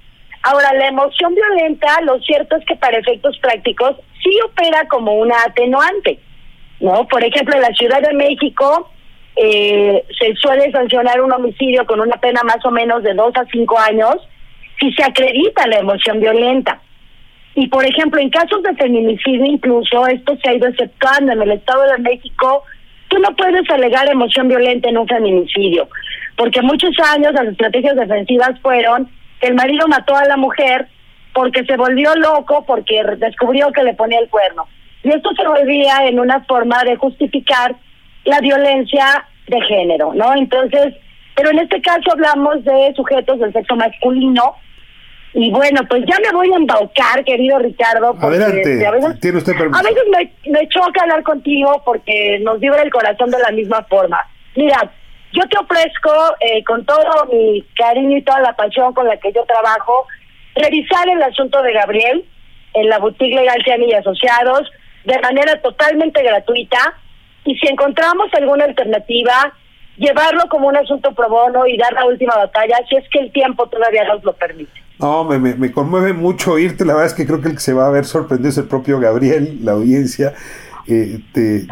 Ahora, 0.42 0.74
la 0.74 0.88
emoción 0.88 1.34
violenta, 1.34 2.00
lo 2.02 2.20
cierto 2.20 2.56
es 2.56 2.64
que 2.66 2.76
para 2.76 2.98
efectos 2.98 3.38
prácticos 3.38 3.96
sí 4.22 4.30
opera 4.44 4.86
como 4.88 5.14
una 5.14 5.36
atenuante, 5.46 6.20
¿no? 6.80 7.06
Por 7.08 7.24
ejemplo, 7.24 7.56
en 7.56 7.62
la 7.62 7.74
Ciudad 7.74 8.02
de 8.02 8.14
México 8.14 8.90
eh, 9.36 10.02
se 10.18 10.34
suele 10.36 10.72
sancionar 10.72 11.20
un 11.20 11.30
homicidio 11.30 11.86
con 11.86 12.00
una 12.00 12.16
pena 12.16 12.42
más 12.42 12.64
o 12.64 12.70
menos 12.70 13.02
de 13.02 13.12
dos 13.12 13.36
a 13.36 13.44
cinco 13.52 13.78
años 13.78 14.16
si 14.80 14.92
se 14.92 15.04
acredita 15.04 15.66
la 15.66 15.78
emoción 15.78 16.20
violenta. 16.20 16.80
Y 17.54 17.68
por 17.68 17.84
ejemplo, 17.86 18.20
en 18.20 18.30
casos 18.30 18.62
de 18.62 18.74
feminicidio 18.74 19.44
incluso, 19.46 20.06
esto 20.06 20.36
se 20.42 20.50
ha 20.50 20.54
ido 20.54 20.68
exceptuando 20.68 21.32
en 21.32 21.42
el 21.42 21.52
Estado 21.52 21.82
de 21.84 21.98
México, 21.98 22.64
tú 23.08 23.18
no 23.18 23.34
puedes 23.36 23.68
alegar 23.70 24.10
emoción 24.10 24.48
violenta 24.48 24.88
en 24.88 24.98
un 24.98 25.08
feminicidio, 25.08 25.88
porque 26.36 26.60
muchos 26.60 26.92
años 27.12 27.32
las 27.32 27.46
estrategias 27.46 27.96
defensivas 27.96 28.58
fueron 28.60 29.08
que 29.40 29.48
el 29.48 29.54
marido 29.54 29.86
mató 29.88 30.16
a 30.16 30.26
la 30.26 30.36
mujer 30.36 30.88
porque 31.32 31.64
se 31.64 31.76
volvió 31.76 32.14
loco, 32.14 32.64
porque 32.66 33.02
descubrió 33.18 33.70
que 33.72 33.82
le 33.82 33.94
ponía 33.94 34.18
el 34.18 34.28
cuerno. 34.28 34.66
Y 35.02 35.10
esto 35.10 35.30
se 35.34 35.46
volvía 35.46 36.08
en 36.08 36.18
una 36.18 36.42
forma 36.44 36.82
de 36.84 36.96
justificar 36.96 37.76
la 38.26 38.40
violencia 38.40 39.26
de 39.46 39.60
género, 39.62 40.12
¿no? 40.14 40.34
Entonces, 40.34 40.94
pero 41.34 41.50
en 41.50 41.60
este 41.60 41.80
caso 41.80 42.12
hablamos 42.12 42.64
de 42.64 42.92
sujetos 42.94 43.38
del 43.38 43.52
sexo 43.52 43.76
masculino 43.76 44.56
y 45.32 45.50
bueno, 45.50 45.82
pues 45.88 46.02
ya 46.06 46.16
me 46.20 46.32
voy 46.32 46.50
a 46.52 46.56
embaucar, 46.56 47.22
querido 47.24 47.58
Ricardo. 47.58 48.16
Adelante, 48.20 48.86
a 48.86 48.90
veces, 48.90 49.20
tiene 49.20 49.38
usted 49.38 49.52
permiso. 49.52 49.78
A 49.78 49.82
veces 49.82 50.02
me, 50.10 50.50
me 50.50 50.68
choca 50.68 51.02
hablar 51.02 51.22
contigo 51.22 51.82
porque 51.84 52.38
nos 52.42 52.58
vibra 52.58 52.82
el 52.82 52.90
corazón 52.90 53.30
de 53.30 53.38
la 53.38 53.50
misma 53.50 53.84
forma. 53.84 54.18
Mira, 54.54 54.90
yo 55.32 55.42
te 55.48 55.58
ofrezco 55.58 56.10
eh, 56.40 56.64
con 56.64 56.86
todo 56.86 57.26
mi 57.30 57.62
cariño 57.76 58.16
y 58.16 58.22
toda 58.22 58.40
la 58.40 58.56
pasión 58.56 58.94
con 58.94 59.06
la 59.06 59.18
que 59.18 59.30
yo 59.32 59.44
trabajo, 59.44 60.06
revisar 60.54 61.06
el 61.08 61.22
asunto 61.22 61.62
de 61.62 61.74
Gabriel 61.74 62.24
en 62.72 62.88
la 62.88 62.98
boutique 62.98 63.34
legal 63.34 63.62
Ciani 63.62 63.90
y 63.90 63.92
Asociados 63.92 64.70
de 65.04 65.18
manera 65.20 65.60
totalmente 65.60 66.22
gratuita 66.22 66.94
y 67.46 67.56
si 67.56 67.66
encontramos 67.68 68.28
alguna 68.34 68.64
alternativa, 68.64 69.52
llevarlo 69.96 70.42
como 70.48 70.68
un 70.68 70.76
asunto 70.76 71.12
pro 71.14 71.28
bono 71.28 71.66
y 71.66 71.76
dar 71.76 71.92
la 71.92 72.06
última 72.06 72.36
batalla 72.36 72.76
si 72.88 72.96
es 72.96 73.04
que 73.10 73.20
el 73.20 73.32
tiempo 73.32 73.66
todavía 73.68 74.04
nos 74.04 74.22
lo 74.24 74.32
permite. 74.34 74.72
No, 74.98 75.24
me, 75.24 75.38
me, 75.38 75.72
conmueve 75.72 76.12
mucho 76.12 76.52
oírte. 76.52 76.84
La 76.84 76.94
verdad 76.94 77.08
es 77.08 77.14
que 77.14 77.26
creo 77.26 77.40
que 77.40 77.48
el 77.48 77.54
que 77.54 77.60
se 77.60 77.74
va 77.74 77.86
a 77.86 77.90
ver 77.90 78.06
sorprendido 78.06 78.48
es 78.48 78.58
el 78.58 78.64
propio 78.64 78.98
Gabriel, 78.98 79.58
la 79.62 79.72
audiencia. 79.72 80.34
Eh, 80.88 81.20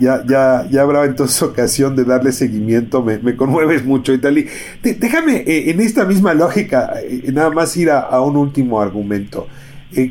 ya, 0.01 0.25
ya, 0.27 0.67
ya 0.69 0.83
habrá 0.83 1.05
entonces 1.05 1.41
ocasión 1.43 1.95
de 1.97 2.05
darle 2.05 2.33
seguimiento. 2.33 3.03
Me, 3.03 3.19
me 3.19 3.37
conmueves 3.37 3.85
mucho, 3.85 4.13
Itali. 4.13 4.49
déjame, 4.83 5.37
eh, 5.47 5.71
en 5.71 5.81
esta 5.81 6.05
misma 6.05 6.35
lógica, 6.35 6.95
eh, 7.03 7.31
nada 7.33 7.51
más 7.51 7.77
ir 7.77 7.91
a, 7.91 8.21
un 8.21 8.37
último 8.37 8.81
argumento, 8.81 9.47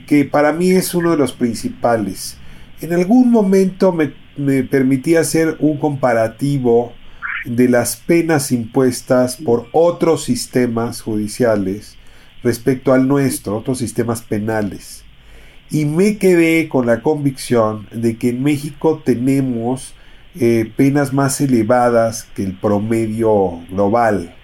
que 0.07 0.25
para 0.31 0.53
mí 0.53 0.71
es 0.71 0.95
uno 0.95 1.11
de 1.11 1.17
los 1.17 1.33
principales. 1.33 2.37
En 2.79 2.93
algún 2.93 3.31
momento 3.31 3.91
me, 3.91 4.13
me 4.37 4.63
permití 4.63 5.15
hacer 5.15 5.57
un 5.59 5.77
comparativo 5.77 6.93
de 7.45 7.67
las 7.67 7.97
penas 7.97 8.51
impuestas 8.51 9.37
por 9.37 9.67
otros 9.71 10.23
sistemas 10.23 11.01
judiciales 11.01 11.97
respecto 12.43 12.93
al 12.93 13.07
nuestro, 13.07 13.57
otros 13.57 13.79
sistemas 13.79 14.21
penales. 14.21 15.03
Y 15.71 15.85
me 15.85 16.17
quedé 16.17 16.69
con 16.69 16.85
la 16.85 17.01
convicción 17.01 17.87
de 17.91 18.17
que 18.17 18.29
en 18.29 18.43
México 18.43 19.01
tenemos 19.03 19.95
eh, 20.39 20.71
penas 20.75 21.13
más 21.13 21.39
elevadas 21.41 22.27
que 22.35 22.43
el 22.43 22.53
promedio 22.53 23.59
global. 23.69 24.35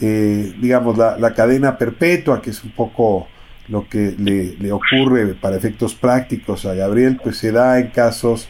Eh, 0.00 0.54
digamos, 0.60 0.98
la, 0.98 1.34
cadena 1.34 1.78
perpetua, 1.78 2.42
que 2.42 2.50
es 2.50 2.64
un 2.64 2.72
poco 2.72 3.28
lo 3.68 3.88
que 3.88 4.14
le, 4.18 4.72
ocurre 4.72 5.34
para 5.34 5.56
efectos 5.56 5.94
prácticos 5.94 6.66
a 6.66 6.74
Gabriel, 6.74 7.20
pues 7.22 7.36
se 7.36 7.52
da 7.52 7.78
en 7.78 7.88
casos 7.88 8.48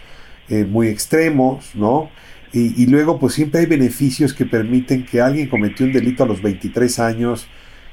eh, 0.49 0.65
muy 0.65 0.89
extremos, 0.89 1.71
¿no? 1.75 2.11
Y, 2.55 2.87
luego, 2.87 3.19
pues 3.19 3.33
siempre 3.33 3.61
hay 3.61 3.67
beneficios 3.67 4.35
que 4.35 4.45
permiten 4.45 5.07
que 5.07 5.23
alguien 5.23 5.49
cometió 5.49 5.87
un 5.87 5.93
delito 5.93 6.23
a 6.23 6.27
los 6.27 6.43
23 6.43 6.99
años 6.99 7.47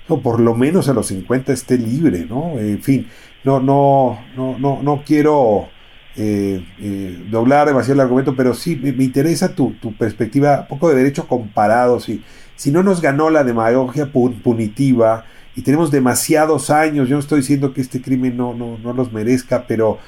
o 0.10 0.20
por 0.22 0.42
lo 0.42 0.54
menos 0.54 0.90
a 0.90 0.94
los 0.94 1.08
50 1.08 1.54
esté 1.54 1.78
libre, 1.78 2.26
¿no? 2.30 2.60
En 2.60 2.84
fin, 2.84 3.08
no, 3.46 3.62
no, 3.62 4.20
no, 4.36 4.60
no, 4.60 4.84
no 4.84 5.04
quiero 5.06 5.70
eh, 6.18 6.66
eh, 6.80 7.26
doblar 7.32 7.68
demasiado 7.68 7.94
el 7.94 8.00
argumento, 8.02 8.36
pero 8.36 8.54
sí 8.54 8.76
me, 8.76 8.90
interesa 9.02 9.56
tu, 9.56 9.76
tu, 9.76 9.96
perspectiva, 9.96 10.62
un 10.62 10.68
poco 10.68 10.90
de 10.90 10.96
derecho 10.96 11.26
comparado, 11.26 12.02
si, 12.02 12.22
si 12.58 12.72
no 12.72 12.84
nos 12.84 13.02
ganó 13.02 13.30
la 13.30 13.46
demagogia 13.46 14.12
punitiva 14.12 15.24
y 15.56 15.62
tenemos 15.62 15.92
demasiados 15.92 16.70
años, 16.70 17.08
yo 17.08 17.16
no 17.16 17.22
estoy 17.22 17.40
diciendo 17.40 17.74
que 17.74 17.80
este 17.80 18.02
crimen 18.02 18.36
no, 18.36 18.54
no, 18.54 18.78
no 18.78 18.92
los 18.92 19.14
merezca, 19.14 19.66
pero, 19.68 20.00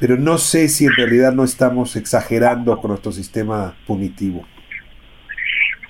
pero 0.00 0.16
no 0.16 0.38
sé 0.38 0.68
si 0.68 0.86
en 0.86 0.96
realidad 0.96 1.32
no 1.32 1.44
estamos 1.44 1.94
exagerando 1.94 2.78
con 2.78 2.88
nuestro 2.88 3.12
sistema 3.12 3.76
punitivo. 3.86 4.46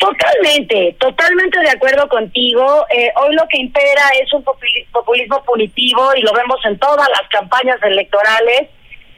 Totalmente, 0.01 0.97
totalmente 0.99 1.61
de 1.61 1.71
acuerdo 1.71 2.09
contigo. 2.09 2.87
Eh, 2.91 3.13
hoy 3.23 3.35
lo 3.37 3.47
que 3.49 3.59
impera 3.59 4.03
es 4.21 4.33
un 4.33 4.43
populismo 4.43 5.45
punitivo 5.45 6.11
y 6.17 6.23
lo 6.23 6.33
vemos 6.33 6.59
en 6.65 6.79
todas 6.79 7.09
las 7.09 7.29
campañas 7.31 7.79
electorales. 7.83 8.69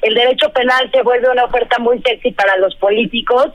El 0.02 0.14
derecho 0.14 0.52
penal 0.52 0.90
se 0.92 1.02
vuelve 1.02 1.30
una 1.30 1.44
oferta 1.44 1.78
muy 1.78 2.02
sexy 2.02 2.32
para 2.32 2.56
los 2.58 2.74
políticos 2.76 3.48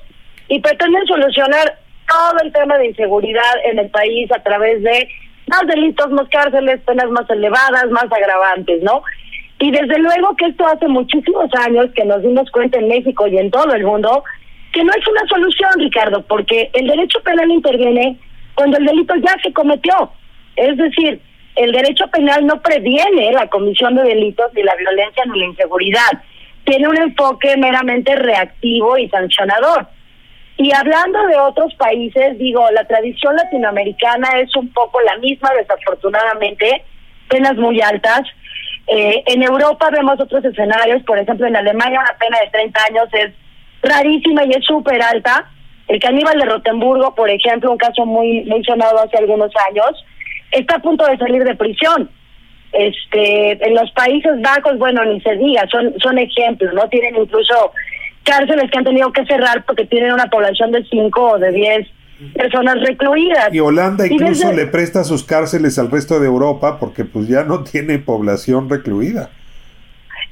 y 0.48 0.60
pretenden 0.60 1.06
solucionar 1.06 1.78
todo 2.08 2.40
el 2.42 2.52
tema 2.54 2.78
de 2.78 2.88
inseguridad 2.88 3.54
en 3.66 3.78
el 3.78 3.90
país 3.90 4.32
a 4.32 4.42
través 4.42 4.82
de 4.82 5.10
más 5.48 5.68
delitos, 5.68 6.10
más 6.12 6.28
cárceles, 6.30 6.82
penas 6.82 7.10
más 7.10 7.30
elevadas, 7.30 7.90
más 7.92 8.06
agravantes, 8.12 8.82
¿no? 8.82 9.04
Y 9.60 9.72
desde 9.72 9.98
luego 10.00 10.36
que 10.36 10.46
esto 10.46 10.68
hace 10.68 10.88
muchísimos 10.88 11.50
años 11.66 11.88
que 11.96 12.06
nos 12.06 12.22
dimos 12.22 12.50
cuenta 12.52 12.78
en 12.78 12.88
México 12.88 13.28
y 13.28 13.38
en 13.38 13.50
todo 13.50 13.74
el 13.74 13.84
mundo 13.84 14.24
que 14.72 14.84
no 14.84 14.92
es 14.94 15.08
una 15.08 15.26
solución, 15.28 15.72
Ricardo, 15.78 16.22
porque 16.28 16.70
el 16.74 16.88
derecho 16.88 17.20
penal 17.22 17.50
interviene 17.50 18.18
cuando 18.54 18.78
el 18.78 18.86
delito 18.86 19.16
ya 19.16 19.36
se 19.42 19.52
cometió. 19.54 20.12
Es 20.56 20.78
decir, 20.78 21.20
el 21.56 21.72
derecho 21.72 22.08
penal 22.08 22.46
no 22.46 22.62
previene 22.62 23.32
la 23.32 23.48
comisión 23.48 23.96
de 23.96 24.04
delitos 24.04 24.54
ni 24.54 24.64
la 24.64 24.76
violencia 24.76 25.24
ni 25.26 25.40
la 25.40 25.46
inseguridad. 25.46 26.24
Tiene 26.66 26.88
un 26.88 26.98
enfoque 26.98 27.58
meramente 27.58 28.16
reactivo 28.16 28.98
y 28.98 29.10
sancionador. 29.10 29.88
Y 30.58 30.74
hablando 30.74 31.26
de 31.28 31.38
otros 31.38 31.74
países, 31.76 32.38
digo, 32.38 32.66
la 32.72 32.84
tradición 32.86 33.36
latinoamericana 33.36 34.40
es 34.40 34.56
un 34.56 34.72
poco 34.74 35.00
la 35.02 35.18
misma, 35.18 35.50
desafortunadamente, 35.58 36.84
penas 37.30 37.56
muy 37.56 37.80
altas. 37.80 38.22
Eh, 38.88 39.24
en 39.26 39.44
Europa 39.44 39.90
vemos 39.92 40.20
otros 40.20 40.44
escenarios, 40.46 41.04
por 41.04 41.20
ejemplo, 41.20 41.46
en 41.46 41.56
Alemania 41.56 42.00
una 42.00 42.18
pena 42.18 42.38
de 42.40 42.50
30 42.52 42.80
años 42.90 43.10
es 43.14 43.34
rarísima 43.82 44.46
y 44.46 44.52
es 44.52 44.66
súper 44.66 45.02
alta. 45.02 45.50
El 45.88 46.00
caníbal 46.00 46.40
de 46.40 46.46
Rotemburgo, 46.46 47.14
por 47.14 47.30
ejemplo, 47.30 47.72
un 47.72 47.78
caso 47.78 48.06
muy, 48.06 48.46
sonado 48.66 49.00
hace 49.00 49.18
algunos 49.18 49.52
años, 49.70 50.06
está 50.52 50.76
a 50.76 50.80
punto 50.80 51.06
de 51.06 51.18
salir 51.18 51.44
de 51.44 51.56
prisión. 51.56 52.10
Este, 52.72 53.66
en 53.66 53.76
los 53.76 53.90
Países 53.92 54.42
Bajos, 54.42 54.78
bueno, 54.78 55.04
ni 55.06 55.20
se 55.22 55.36
diga, 55.36 55.66
son, 55.70 55.94
son 56.00 56.18
ejemplos, 56.18 56.74
¿no? 56.74 56.88
Tienen 56.90 57.16
incluso 57.16 57.72
cárceles 58.24 58.70
que 58.70 58.78
han 58.78 58.84
tenido 58.84 59.12
que 59.12 59.26
cerrar 59.26 59.64
porque 59.66 59.86
tienen 59.86 60.14
una 60.14 60.28
población 60.28 60.72
de 60.72 60.84
5 60.84 61.22
o 61.22 61.40
de 61.40 61.52
10 61.52 61.88
personas 62.34 62.76
recluidas. 62.82 63.54
Y 63.54 63.60
Holanda 63.60 64.08
incluso 64.08 64.52
le 64.52 64.68
presta 64.68 65.04
sus 65.04 65.24
cárceles 65.24 65.78
al 65.78 65.92
resto 65.92 66.20
de 66.20 66.28
Europa 66.28 66.80
porque 66.80 67.06
pues 67.06 67.28
ya 67.28 67.44
no 67.44 67.64
tiene 67.64 68.00
población 68.00 68.70
recluida. 68.70 69.30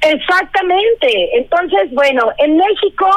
Exactamente. 0.01 1.37
Entonces, 1.37 1.91
bueno, 1.91 2.31
en 2.37 2.57
México 2.57 3.07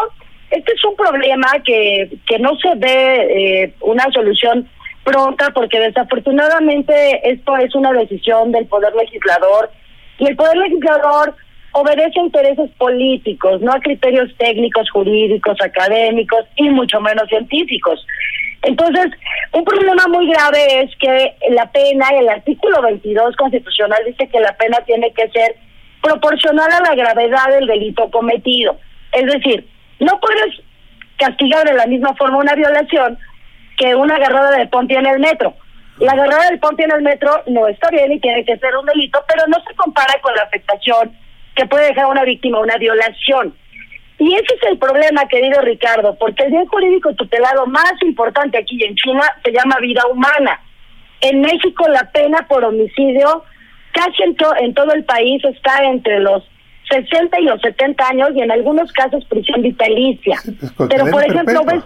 este 0.51 0.73
es 0.73 0.85
un 0.85 0.97
problema 0.97 1.49
que, 1.65 2.11
que 2.27 2.39
no 2.39 2.57
se 2.57 2.75
ve 2.77 3.63
eh, 3.65 3.75
una 3.81 4.11
solución 4.13 4.69
pronta 5.05 5.51
porque 5.51 5.79
desafortunadamente 5.79 7.21
esto 7.31 7.57
es 7.57 7.75
una 7.75 7.93
decisión 7.93 8.53
del 8.53 8.67
poder 8.67 8.95
legislador 8.95 9.71
y 10.19 10.27
el 10.27 10.37
poder 10.37 10.57
legislador 10.57 11.35
obedece 11.73 12.19
a 12.19 12.25
intereses 12.25 12.71
políticos, 12.79 13.61
no 13.61 13.73
a 13.73 13.81
criterios 13.81 14.31
técnicos, 14.39 14.91
jurídicos, 14.91 15.57
académicos 15.63 16.45
y 16.57 16.71
mucho 16.71 17.01
menos 17.01 17.29
científicos. 17.29 18.05
Entonces, 18.63 19.07
un 19.53 19.65
problema 19.65 20.07
muy 20.09 20.29
grave 20.31 20.83
es 20.83 20.91
que 20.97 21.37
la 21.51 21.71
pena, 21.71 22.09
el 22.19 22.29
artículo 22.29 22.83
22 22.83 23.37
constitucional 23.37 24.03
dice 24.07 24.29
que 24.29 24.41
la 24.41 24.57
pena 24.57 24.79
tiene 24.85 25.13
que 25.13 25.29
ser 25.31 25.57
proporcional 26.03 26.71
a 26.73 26.81
la 26.81 26.95
gravedad 26.95 27.49
del 27.51 27.67
delito 27.67 28.11
cometido. 28.11 28.79
Es 29.13 29.27
decir, 29.27 29.67
no 30.01 30.19
puedes 30.21 30.61
castigar 31.17 31.67
de 31.67 31.75
la 31.75 31.87
misma 31.87 32.15
forma 32.15 32.39
una 32.39 32.55
violación 32.55 33.19
que 33.77 33.95
una 33.95 34.17
agarrada 34.17 34.57
de 34.59 34.67
ponte 34.67 34.95
en 34.95 35.07
el 35.07 35.21
metro. 35.21 35.55
La 35.99 36.13
agarrada 36.13 36.49
del 36.51 36.61
ponte 36.61 36.85
en 36.85 36.93
el 36.93 37.03
metro 37.03 37.43
no 37.47 37.67
está 37.67 37.91
bien 37.91 38.13
y 38.13 38.21
tiene 38.21 38.45
que 38.45 38.57
ser 38.59 38.77
un 38.77 38.87
delito, 38.87 39.21
pero 39.29 39.47
no 39.49 39.57
se 39.67 39.75
compara 39.75 40.15
con 40.21 40.35
la 40.35 40.43
afectación 40.43 41.17
que 41.57 41.67
puede 41.67 41.89
dejar 41.89 42.07
una 42.07 42.25
víctima 42.25 42.61
una 42.61 42.77
violación. 42.77 43.55
Y 44.19 44.35
ese 44.35 44.55
es 44.55 44.63
el 44.71 44.79
problema, 44.79 45.29
querido 45.29 45.61
Ricardo, 45.63 46.17
porque 46.19 46.45
el 46.45 46.51
bien 46.51 46.67
jurídico 46.67 47.15
tutelado 47.15 47.67
más 47.67 47.93
importante 48.03 48.59
aquí 48.59 48.83
en 48.85 48.97
China 48.97 49.23
se 49.45 49.53
llama 49.53 49.79
vida 49.81 50.03
humana. 50.07 50.61
En 51.21 51.41
México 51.41 51.87
la 51.89 52.11
pena 52.11 52.47
por 52.49 52.65
homicidio 52.65 53.45
casi 53.93 54.23
en, 54.23 54.37
en 54.61 54.75
todo 54.75 54.93
el 54.93 55.05
país 55.05 55.43
está 55.45 55.85
entre 55.85 56.21
los 56.21 56.43
60 56.91 57.41
y 57.41 57.45
los 57.45 57.61
70 57.61 58.09
años 58.09 58.31
y 58.35 58.41
en 58.41 58.51
algunos 58.51 58.93
casos 58.93 59.25
prisión 59.27 59.63
vitalicia. 59.63 60.41
Pues, 60.77 60.91
pero 60.91 61.07
por 61.11 61.25
ejemplo, 61.25 61.65
ves 61.65 61.85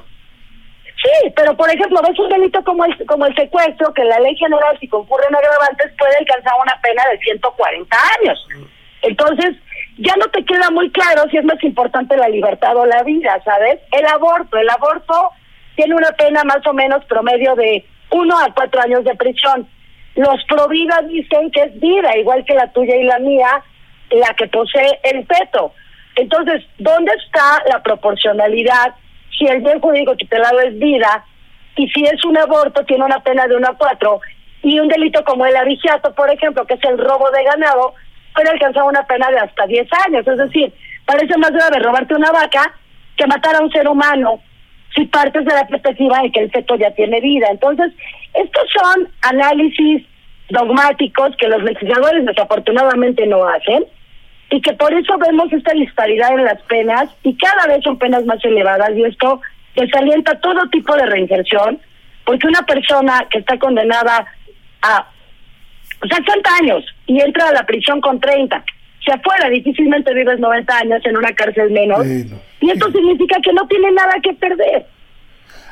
Sí, 1.02 1.32
pero 1.34 1.56
por 1.56 1.68
ejemplo, 1.68 2.00
ves 2.00 2.16
un 2.16 2.28
delito 2.28 2.62
como 2.62 2.84
el, 2.84 3.06
como 3.06 3.26
el 3.26 3.34
secuestro, 3.34 3.92
que 3.92 4.04
la 4.04 4.20
ley 4.20 4.36
general, 4.36 4.78
si 4.78 4.86
concurren 4.86 5.34
agravantes, 5.34 5.90
puede 5.98 6.16
alcanzar 6.16 6.52
una 6.62 6.80
pena 6.80 7.02
de 7.10 7.18
140 7.18 7.96
años. 8.20 8.48
Entonces, 9.02 9.56
ya 10.02 10.16
no 10.16 10.26
te 10.28 10.44
queda 10.44 10.70
muy 10.70 10.90
claro 10.90 11.22
si 11.30 11.36
es 11.36 11.44
más 11.44 11.62
importante 11.62 12.16
la 12.16 12.28
libertad 12.28 12.76
o 12.76 12.86
la 12.86 13.02
vida, 13.04 13.40
¿sabes? 13.44 13.78
El 13.92 14.04
aborto, 14.06 14.56
el 14.56 14.68
aborto 14.68 15.30
tiene 15.76 15.94
una 15.94 16.10
pena 16.12 16.42
más 16.44 16.66
o 16.66 16.72
menos 16.72 17.04
promedio 17.04 17.54
de 17.54 17.84
uno 18.10 18.36
a 18.38 18.52
cuatro 18.52 18.80
años 18.80 19.04
de 19.04 19.14
prisión. 19.14 19.68
Los 20.16 20.44
providas 20.44 21.06
dicen 21.08 21.50
que 21.52 21.62
es 21.62 21.80
vida, 21.80 22.16
igual 22.16 22.44
que 22.44 22.54
la 22.54 22.70
tuya 22.72 22.96
y 22.96 23.04
la 23.04 23.18
mía, 23.20 23.62
la 24.10 24.34
que 24.34 24.48
posee 24.48 24.98
el 25.04 25.24
feto. 25.26 25.72
Entonces, 26.16 26.64
¿dónde 26.78 27.12
está 27.24 27.62
la 27.70 27.82
proporcionalidad 27.82 28.94
si 29.38 29.46
el 29.46 29.60
bien 29.60 29.80
jurídico 29.80 30.16
tutelado 30.16 30.60
es 30.60 30.78
vida 30.78 31.24
y 31.76 31.88
si 31.88 32.04
es 32.04 32.24
un 32.24 32.36
aborto 32.36 32.84
tiene 32.84 33.04
una 33.04 33.20
pena 33.20 33.46
de 33.46 33.56
uno 33.56 33.68
a 33.68 33.78
cuatro 33.78 34.20
y 34.62 34.78
un 34.78 34.88
delito 34.88 35.24
como 35.24 35.46
el 35.46 35.56
avigiato, 35.56 36.14
por 36.14 36.28
ejemplo, 36.30 36.66
que 36.66 36.74
es 36.74 36.84
el 36.84 36.98
robo 36.98 37.30
de 37.30 37.44
ganado, 37.44 37.94
puede 38.34 38.50
alcanzar 38.50 38.84
una 38.84 39.02
pena 39.06 39.30
de 39.30 39.38
hasta 39.38 39.66
10 39.66 39.88
años. 40.06 40.26
Es 40.26 40.38
decir, 40.38 40.72
parece 41.04 41.36
más 41.38 41.50
grave 41.50 41.78
robarte 41.78 42.14
una 42.14 42.30
vaca 42.30 42.74
que 43.16 43.26
matar 43.26 43.56
a 43.56 43.62
un 43.62 43.70
ser 43.70 43.88
humano 43.88 44.40
si 44.94 45.06
partes 45.06 45.44
de 45.44 45.54
la 45.54 45.66
perspectiva 45.66 46.20
de 46.22 46.30
que 46.30 46.40
el 46.40 46.50
feto 46.50 46.76
ya 46.76 46.90
tiene 46.92 47.20
vida. 47.20 47.48
Entonces, 47.50 47.92
estos 48.34 48.64
son 48.72 49.08
análisis 49.22 50.06
dogmáticos 50.50 51.34
que 51.36 51.48
los 51.48 51.62
legisladores 51.62 52.26
desafortunadamente 52.26 53.26
no 53.26 53.46
hacen 53.48 53.84
y 54.50 54.60
que 54.60 54.74
por 54.74 54.92
eso 54.92 55.16
vemos 55.16 55.50
esta 55.50 55.72
disparidad 55.72 56.32
en 56.32 56.44
las 56.44 56.60
penas 56.62 57.08
y 57.22 57.34
cada 57.36 57.66
vez 57.68 57.82
son 57.82 57.98
penas 57.98 58.24
más 58.26 58.44
elevadas 58.44 58.90
y 58.94 59.04
esto 59.04 59.40
desalienta 59.74 60.38
todo 60.40 60.68
tipo 60.68 60.94
de 60.94 61.06
reinserción 61.06 61.80
porque 62.24 62.46
una 62.46 62.62
persona 62.62 63.26
que 63.30 63.38
está 63.38 63.58
condenada 63.58 64.26
a 64.82 65.06
60 66.08 66.50
años 66.60 66.84
y 67.06 67.20
entra 67.20 67.48
a 67.48 67.52
la 67.52 67.66
prisión 67.66 68.00
con 68.00 68.20
30. 68.20 68.64
Si 69.04 69.10
afuera 69.10 69.48
difícilmente 69.48 70.14
vives 70.14 70.38
90 70.38 70.78
años 70.78 71.00
en 71.04 71.16
una 71.16 71.32
cárcel 71.32 71.70
menos. 71.70 72.06
y 72.06 72.70
esto 72.70 72.90
significa 72.92 73.36
que 73.42 73.52
no 73.52 73.66
tiene 73.66 73.90
nada 73.92 74.14
que 74.22 74.32
perder. 74.34 74.86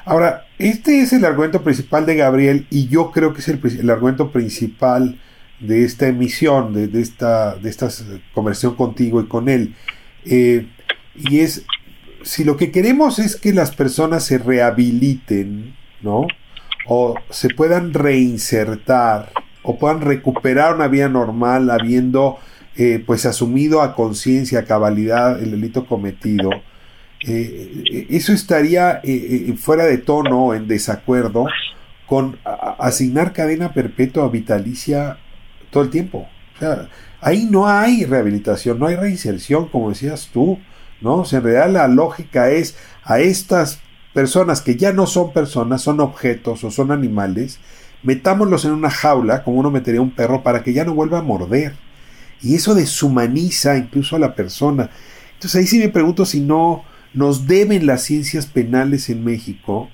Ahora, 0.05 0.47
este 0.59 1.01
es 1.03 1.12
el 1.12 1.24
argumento 1.24 1.62
principal 1.62 2.07
de 2.07 2.16
Gabriel 2.16 2.66
y 2.70 2.89
yo 2.89 3.11
creo 3.12 3.33
que 3.33 3.41
es 3.41 3.49
el, 3.49 3.91
argumento 3.91 4.33
principal 4.33 5.18
de 5.61 5.85
esta 5.85 6.09
emisión, 6.09 6.72
de, 6.72 7.01
esta, 7.01 7.57
de 7.57 7.68
esta 7.68 7.89
conversación 8.33 8.74
contigo 8.74 9.20
y 9.20 9.26
con 9.26 9.49
él. 9.49 9.74
Eh, 10.24 10.66
y 11.16 11.41
es, 11.41 11.66
si 12.22 12.45
lo 12.45 12.57
que 12.57 12.72
queremos 12.72 13.18
es 13.18 13.37
que 13.37 13.53
las 13.53 13.74
personas 13.74 14.24
se 14.24 14.39
rehabiliten, 14.39 15.76
¿no? 16.01 16.26
O 16.87 17.14
se 17.28 17.51
puedan 17.51 17.93
reinsertar 17.93 19.31
o 19.62 19.78
puedan 19.78 20.00
recuperar 20.00 20.74
una 20.74 20.88
vida 20.88 21.08
normal 21.08 21.70
habiendo 21.70 22.38
eh, 22.76 23.02
pues 23.04 23.26
asumido 23.26 23.82
a 23.82 23.94
conciencia, 23.94 24.61
a 24.61 24.64
cabalidad 24.64 25.42
el 25.42 25.50
delito 25.50 25.86
cometido, 25.86 26.50
eh, 27.26 28.06
eso 28.08 28.32
estaría 28.32 29.00
eh, 29.02 29.52
fuera 29.58 29.84
de 29.84 29.98
tono, 29.98 30.54
en 30.54 30.66
desacuerdo 30.66 31.46
con 32.06 32.38
asignar 32.78 33.32
cadena 33.32 33.72
perpetua 33.72 34.28
vitalicia 34.28 35.18
todo 35.70 35.84
el 35.84 35.90
tiempo. 35.90 36.28
O 36.61 36.86
ahí 37.20 37.46
no 37.50 37.68
hay 37.68 38.04
rehabilitación, 38.04 38.78
no 38.78 38.86
hay 38.86 38.96
reinserción, 38.96 39.68
como 39.68 39.90
decías 39.90 40.30
tú, 40.32 40.58
¿no? 41.00 41.16
O 41.16 41.26
en 41.30 41.42
realidad 41.42 41.70
la 41.70 41.88
lógica 41.88 42.50
es 42.50 42.76
a 43.04 43.20
estas 43.20 43.80
personas 44.12 44.61
que 44.61 44.76
ya 44.76 44.92
no 44.92 45.06
son 45.06 45.32
personas, 45.32 45.82
son 45.82 46.00
objetos 46.00 46.64
o 46.64 46.70
son 46.70 46.90
animales, 46.90 47.61
metámoslos 48.03 48.64
en 48.64 48.72
una 48.72 48.90
jaula, 48.90 49.42
como 49.42 49.59
uno 49.59 49.70
metería 49.70 50.01
un 50.01 50.11
perro, 50.11 50.42
para 50.42 50.62
que 50.62 50.72
ya 50.72 50.84
no 50.84 50.94
vuelva 50.94 51.18
a 51.18 51.22
morder. 51.22 51.74
Y 52.42 52.55
eso 52.55 52.74
deshumaniza 52.74 53.76
incluso 53.76 54.16
a 54.16 54.18
la 54.18 54.34
persona. 54.34 54.90
Entonces 55.34 55.61
ahí 55.61 55.66
sí 55.66 55.78
me 55.78 55.88
pregunto 55.88 56.24
si 56.24 56.40
no 56.40 56.84
nos 57.12 57.46
deben 57.46 57.86
las 57.86 58.03
ciencias 58.05 58.46
penales 58.46 59.11
en 59.11 59.24
México 59.24 59.90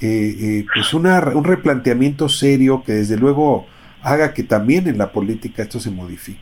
eh, 0.00 0.34
eh, 0.40 0.64
pues 0.72 0.94
una, 0.94 1.18
un 1.34 1.42
replanteamiento 1.42 2.28
serio 2.28 2.84
que 2.86 2.92
desde 2.92 3.16
luego 3.16 3.66
haga 4.02 4.32
que 4.32 4.44
también 4.44 4.86
en 4.86 4.96
la 4.96 5.10
política 5.10 5.62
esto 5.62 5.80
se 5.80 5.90
modifique. 5.90 6.38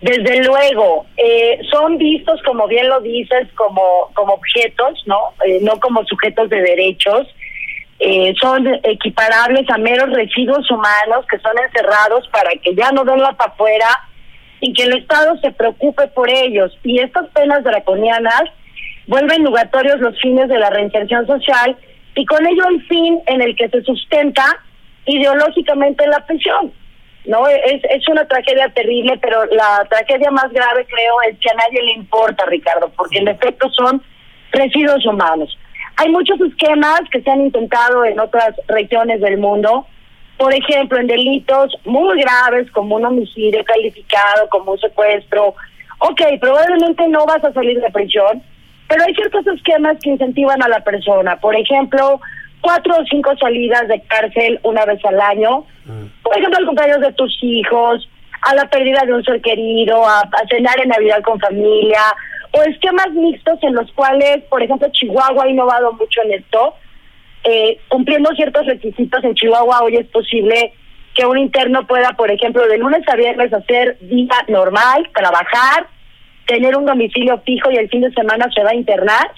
Desde 0.00 0.42
luego, 0.44 1.04
eh, 1.16 1.58
son 1.70 1.98
vistos, 1.98 2.40
como 2.44 2.66
bien 2.68 2.88
lo 2.88 3.00
dices, 3.00 3.48
como, 3.54 3.82
como 4.14 4.34
objetos, 4.34 5.02
¿no? 5.06 5.18
no 5.60 5.78
como 5.80 6.04
sujetos 6.06 6.48
de 6.48 6.56
derechos. 6.56 7.26
Eh, 7.98 8.34
son 8.40 8.66
equiparables 8.82 9.68
a 9.70 9.78
meros 9.78 10.10
residuos 10.10 10.70
humanos 10.70 11.24
que 11.30 11.38
son 11.38 11.52
encerrados 11.66 12.28
para 12.28 12.50
que 12.62 12.74
ya 12.74 12.92
no 12.92 13.04
den 13.04 13.20
la 13.20 13.34
afuera 13.38 13.88
y 14.60 14.74
que 14.74 14.82
el 14.82 14.98
Estado 14.98 15.38
se 15.40 15.50
preocupe 15.52 16.06
por 16.08 16.28
ellos. 16.28 16.76
Y 16.82 17.00
estas 17.00 17.26
penas 17.28 17.64
draconianas 17.64 18.44
vuelven 19.06 19.44
nugatorios 19.44 20.00
los 20.00 20.18
fines 20.20 20.48
de 20.48 20.58
la 20.58 20.70
reinserción 20.70 21.26
social 21.26 21.76
y 22.14 22.26
con 22.26 22.46
ello 22.46 22.68
el 22.68 22.86
fin 22.86 23.20
en 23.26 23.40
el 23.40 23.56
que 23.56 23.68
se 23.68 23.82
sustenta 23.82 24.44
ideológicamente 25.06 26.06
la 26.06 26.24
prisión. 26.26 26.72
No 27.24 27.48
es, 27.48 27.82
es 27.90 28.08
una 28.08 28.26
tragedia 28.28 28.68
terrible, 28.68 29.18
pero 29.20 29.46
la 29.46 29.84
tragedia 29.88 30.30
más 30.30 30.50
grave 30.52 30.86
creo 30.86 31.14
es 31.28 31.38
que 31.38 31.50
a 31.50 31.54
nadie 31.54 31.82
le 31.82 31.92
importa, 31.92 32.44
Ricardo, 32.46 32.92
porque 32.96 33.18
en 33.18 33.28
efecto 33.28 33.70
son 33.72 34.02
residuos 34.52 35.04
humanos. 35.06 35.56
Hay 35.96 36.10
muchos 36.10 36.40
esquemas 36.40 37.00
que 37.10 37.22
se 37.22 37.30
han 37.30 37.40
intentado 37.40 38.04
en 38.04 38.20
otras 38.20 38.54
regiones 38.68 39.20
del 39.20 39.38
mundo, 39.38 39.86
por 40.36 40.52
ejemplo, 40.52 40.98
en 40.98 41.06
delitos 41.06 41.74
muy 41.84 42.20
graves 42.20 42.70
como 42.72 42.96
un 42.96 43.04
homicidio 43.06 43.64
calificado, 43.64 44.48
como 44.50 44.72
un 44.72 44.78
secuestro. 44.78 45.54
Ok, 45.98 46.20
probablemente 46.40 47.08
no 47.08 47.24
vas 47.24 47.42
a 47.42 47.52
salir 47.54 47.80
de 47.80 47.90
prisión, 47.90 48.42
pero 48.88 49.02
hay 49.04 49.14
ciertos 49.14 49.46
esquemas 49.46 49.96
que 50.02 50.10
incentivan 50.10 50.62
a 50.62 50.68
la 50.68 50.80
persona. 50.80 51.36
Por 51.40 51.56
ejemplo, 51.56 52.20
cuatro 52.60 52.96
o 52.98 53.04
cinco 53.08 53.34
salidas 53.40 53.88
de 53.88 54.00
cárcel 54.02 54.60
una 54.62 54.84
vez 54.84 55.02
al 55.06 55.20
año. 55.20 55.64
Mm. 55.86 56.06
Por 56.22 56.36
ejemplo, 56.36 56.58
al 56.58 56.66
cumpleaños 56.66 57.00
de 57.00 57.12
tus 57.14 57.38
hijos, 57.42 58.06
a 58.42 58.54
la 58.54 58.68
pérdida 58.68 59.04
de 59.06 59.14
un 59.14 59.24
ser 59.24 59.40
querido, 59.40 60.06
a, 60.06 60.20
a 60.20 60.48
cenar 60.50 60.78
en 60.82 60.90
Navidad 60.90 61.22
con 61.22 61.40
familia, 61.40 62.00
o 62.56 62.62
esquemas 62.62 63.10
mixtos 63.12 63.58
en 63.62 63.74
los 63.74 63.90
cuales, 63.92 64.42
por 64.48 64.62
ejemplo, 64.62 64.88
Chihuahua 64.90 65.44
ha 65.44 65.48
innovado 65.48 65.92
mucho 65.92 66.22
en 66.24 66.32
esto. 66.32 66.74
Eh, 67.44 67.78
cumpliendo 67.88 68.30
ciertos 68.34 68.66
requisitos 68.66 69.22
en 69.22 69.34
Chihuahua 69.34 69.82
hoy 69.82 69.96
es 69.96 70.06
posible 70.06 70.72
que 71.14 71.26
un 71.26 71.38
interno 71.38 71.86
pueda, 71.86 72.10
por 72.12 72.30
ejemplo, 72.30 72.66
de 72.66 72.78
lunes 72.78 73.02
a 73.08 73.16
viernes 73.16 73.52
hacer 73.52 73.98
vida 74.00 74.36
normal, 74.48 75.08
trabajar, 75.14 75.86
tener 76.46 76.76
un 76.76 76.86
domicilio 76.86 77.40
fijo 77.44 77.70
y 77.70 77.76
el 77.76 77.88
fin 77.88 78.00
de 78.00 78.12
semana 78.12 78.46
se 78.54 78.62
va 78.62 78.70
a 78.70 78.74
internar. 78.74 79.30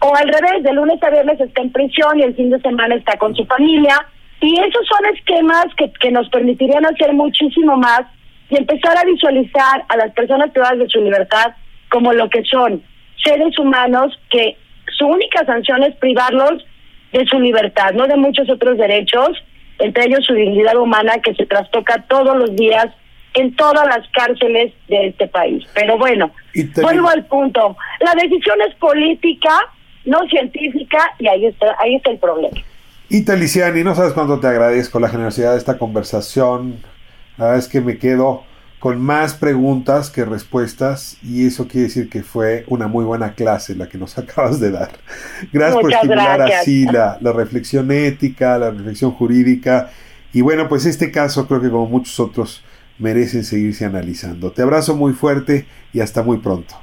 O 0.00 0.14
al 0.14 0.28
revés, 0.28 0.62
de 0.62 0.72
lunes 0.72 1.02
a 1.02 1.10
viernes 1.10 1.40
está 1.40 1.62
en 1.62 1.72
prisión 1.72 2.18
y 2.18 2.22
el 2.22 2.34
fin 2.34 2.50
de 2.50 2.60
semana 2.60 2.94
está 2.94 3.16
con 3.18 3.34
su 3.34 3.44
familia. 3.46 4.06
Y 4.40 4.58
esos 4.58 4.86
son 4.86 5.14
esquemas 5.14 5.66
que, 5.76 5.92
que 6.00 6.10
nos 6.10 6.28
permitirían 6.30 6.86
hacer 6.86 7.12
muchísimo 7.12 7.76
más 7.76 8.02
y 8.48 8.56
empezar 8.56 8.96
a 8.96 9.04
visualizar 9.04 9.84
a 9.88 9.96
las 9.96 10.12
personas 10.12 10.50
privadas 10.50 10.78
de 10.78 10.88
su 10.88 11.00
libertad 11.00 11.54
como 11.90 12.12
lo 12.12 12.28
que 12.30 12.42
son 12.44 12.82
seres 13.22 13.58
humanos 13.58 14.18
que 14.30 14.56
su 14.96 15.06
única 15.06 15.44
sanción 15.44 15.82
es 15.82 15.94
privarlos 15.96 16.64
de 17.12 17.24
su 17.26 17.38
libertad, 17.40 17.92
no 17.92 18.06
de 18.06 18.16
muchos 18.16 18.48
otros 18.48 18.78
derechos, 18.78 19.30
entre 19.78 20.04
ellos 20.04 20.24
su 20.24 20.34
dignidad 20.34 20.76
humana 20.76 21.18
que 21.22 21.34
se 21.34 21.46
trastoca 21.46 22.04
todos 22.08 22.36
los 22.36 22.54
días 22.54 22.86
en 23.34 23.54
todas 23.56 23.86
las 23.86 24.06
cárceles 24.12 24.72
de 24.88 25.08
este 25.08 25.26
país. 25.28 25.64
Pero 25.74 25.98
bueno, 25.98 26.30
vuelvo 26.82 27.08
al 27.08 27.24
punto. 27.26 27.76
La 28.00 28.12
decisión 28.14 28.56
es 28.68 28.74
política, 28.76 29.50
no 30.04 30.20
científica, 30.28 30.98
y 31.18 31.28
ahí 31.28 31.46
está, 31.46 31.76
ahí 31.78 31.96
está 31.96 32.10
el 32.10 32.18
problema. 32.18 32.58
Y 33.08 33.24
Taliciani, 33.24 33.82
no 33.82 33.94
sabes 33.94 34.12
cuánto 34.12 34.38
te 34.38 34.46
agradezco 34.46 35.00
la 35.00 35.08
generosidad 35.08 35.52
de 35.52 35.58
esta 35.58 35.78
conversación. 35.78 36.80
La 37.36 37.46
verdad 37.46 37.58
es 37.58 37.68
que 37.68 37.80
me 37.80 37.98
quedo 37.98 38.44
con 38.80 38.98
más 38.98 39.34
preguntas 39.34 40.10
que 40.10 40.24
respuestas 40.24 41.18
y 41.22 41.46
eso 41.46 41.68
quiere 41.68 41.86
decir 41.86 42.08
que 42.08 42.22
fue 42.22 42.64
una 42.66 42.88
muy 42.88 43.04
buena 43.04 43.34
clase 43.34 43.76
la 43.76 43.88
que 43.88 43.98
nos 43.98 44.18
acabas 44.18 44.58
de 44.58 44.72
dar. 44.72 44.90
Gracias 45.52 45.80
por 45.80 45.92
estimular 45.92 46.42
así 46.42 46.86
la, 46.86 47.18
la, 47.20 47.32
reflexión 47.32 47.92
ética, 47.92 48.58
la 48.58 48.70
reflexión 48.70 49.12
jurídica 49.12 49.90
y 50.32 50.40
bueno, 50.40 50.68
pues 50.68 50.86
este 50.86 51.12
caso 51.12 51.46
creo 51.46 51.60
que 51.60 51.70
como 51.70 51.86
muchos 51.86 52.18
otros 52.18 52.64
merecen 52.98 53.44
seguirse 53.44 53.84
analizando. 53.84 54.50
Te 54.50 54.62
abrazo 54.62 54.96
muy 54.96 55.12
fuerte 55.12 55.66
y 55.92 56.00
hasta 56.00 56.22
muy 56.22 56.38
pronto. 56.38 56.74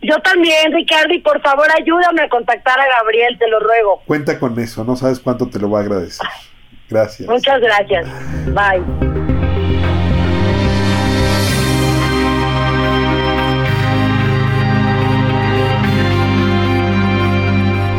Yo 0.00 0.16
también, 0.20 0.72
Ricardo, 0.72 1.12
y 1.12 1.20
por 1.20 1.40
favor 1.42 1.66
ayúdame 1.76 2.22
a 2.22 2.28
contactar 2.28 2.78
a 2.78 2.86
Gabriel, 3.00 3.36
te 3.38 3.48
lo 3.48 3.58
ruego. 3.58 4.02
Cuenta 4.06 4.38
con 4.38 4.58
eso, 4.60 4.84
no 4.84 4.94
sabes 4.94 5.18
cuánto 5.18 5.48
te 5.48 5.58
lo 5.58 5.68
voy 5.68 5.78
a 5.78 5.82
agradecer. 5.82 6.26
Gracias. 6.88 7.28
Muchas 7.28 7.60
gracias. 7.60 8.06
Bye. 8.54 9.17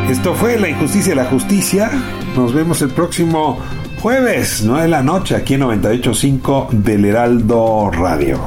Esto 0.09 0.33
fue 0.33 0.59
La 0.59 0.67
Injusticia 0.67 1.13
y 1.13 1.15
la 1.15 1.25
Justicia. 1.25 1.91
Nos 2.35 2.51
vemos 2.51 2.81
el 2.81 2.89
próximo 2.89 3.59
jueves, 4.01 4.63
9 4.65 4.81
de 4.81 4.87
la 4.89 5.03
noche, 5.03 5.35
aquí 5.35 5.53
en 5.53 5.61
98.5 5.61 6.69
del 6.71 7.05
Heraldo 7.05 7.91
Radio. 7.91 8.39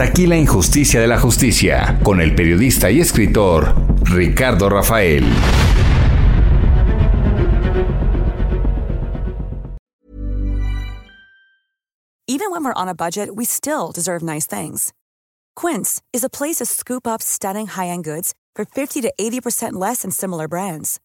Aquí 0.00 0.26
la 0.26 0.36
injusticia 0.36 0.98
de 0.98 1.06
la 1.06 1.18
justicia, 1.18 2.00
con 2.02 2.22
el 2.22 2.34
periodista 2.34 2.90
y 2.90 3.00
escritor 3.00 3.74
Ricardo 4.04 4.70
Rafael. 4.70 5.24
Even 12.26 12.50
when 12.50 12.64
we're 12.64 12.72
on 12.72 12.88
a 12.88 12.94
budget, 12.94 13.36
we 13.36 13.44
still 13.44 13.92
deserve 13.92 14.22
nice 14.22 14.46
things. 14.46 14.94
Quince 15.54 16.00
is 16.14 16.24
a 16.24 16.30
place 16.30 16.56
to 16.56 16.64
scoop 16.64 17.06
up 17.06 17.20
stunning 17.20 17.66
high-end 17.66 18.04
goods 18.04 18.32
for 18.56 18.64
50 18.64 19.02
to 19.02 19.12
80% 19.20 19.74
less 19.74 20.00
than 20.00 20.10
similar 20.10 20.48
brands. 20.48 20.98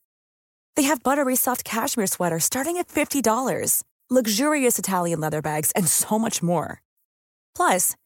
They 0.78 0.84
have 0.84 1.04
buttery 1.04 1.36
soft 1.36 1.66
cashmere 1.66 2.08
sweaters 2.08 2.46
starting 2.46 2.78
at 2.78 2.88
$50, 2.88 3.84
luxurious 4.10 4.80
Italian 4.80 5.20
leather 5.20 5.42
bags, 5.42 5.72
and 5.76 5.86
so 5.86 6.18
much 6.18 6.42
more. 6.42 6.82
Plus, 7.56 7.96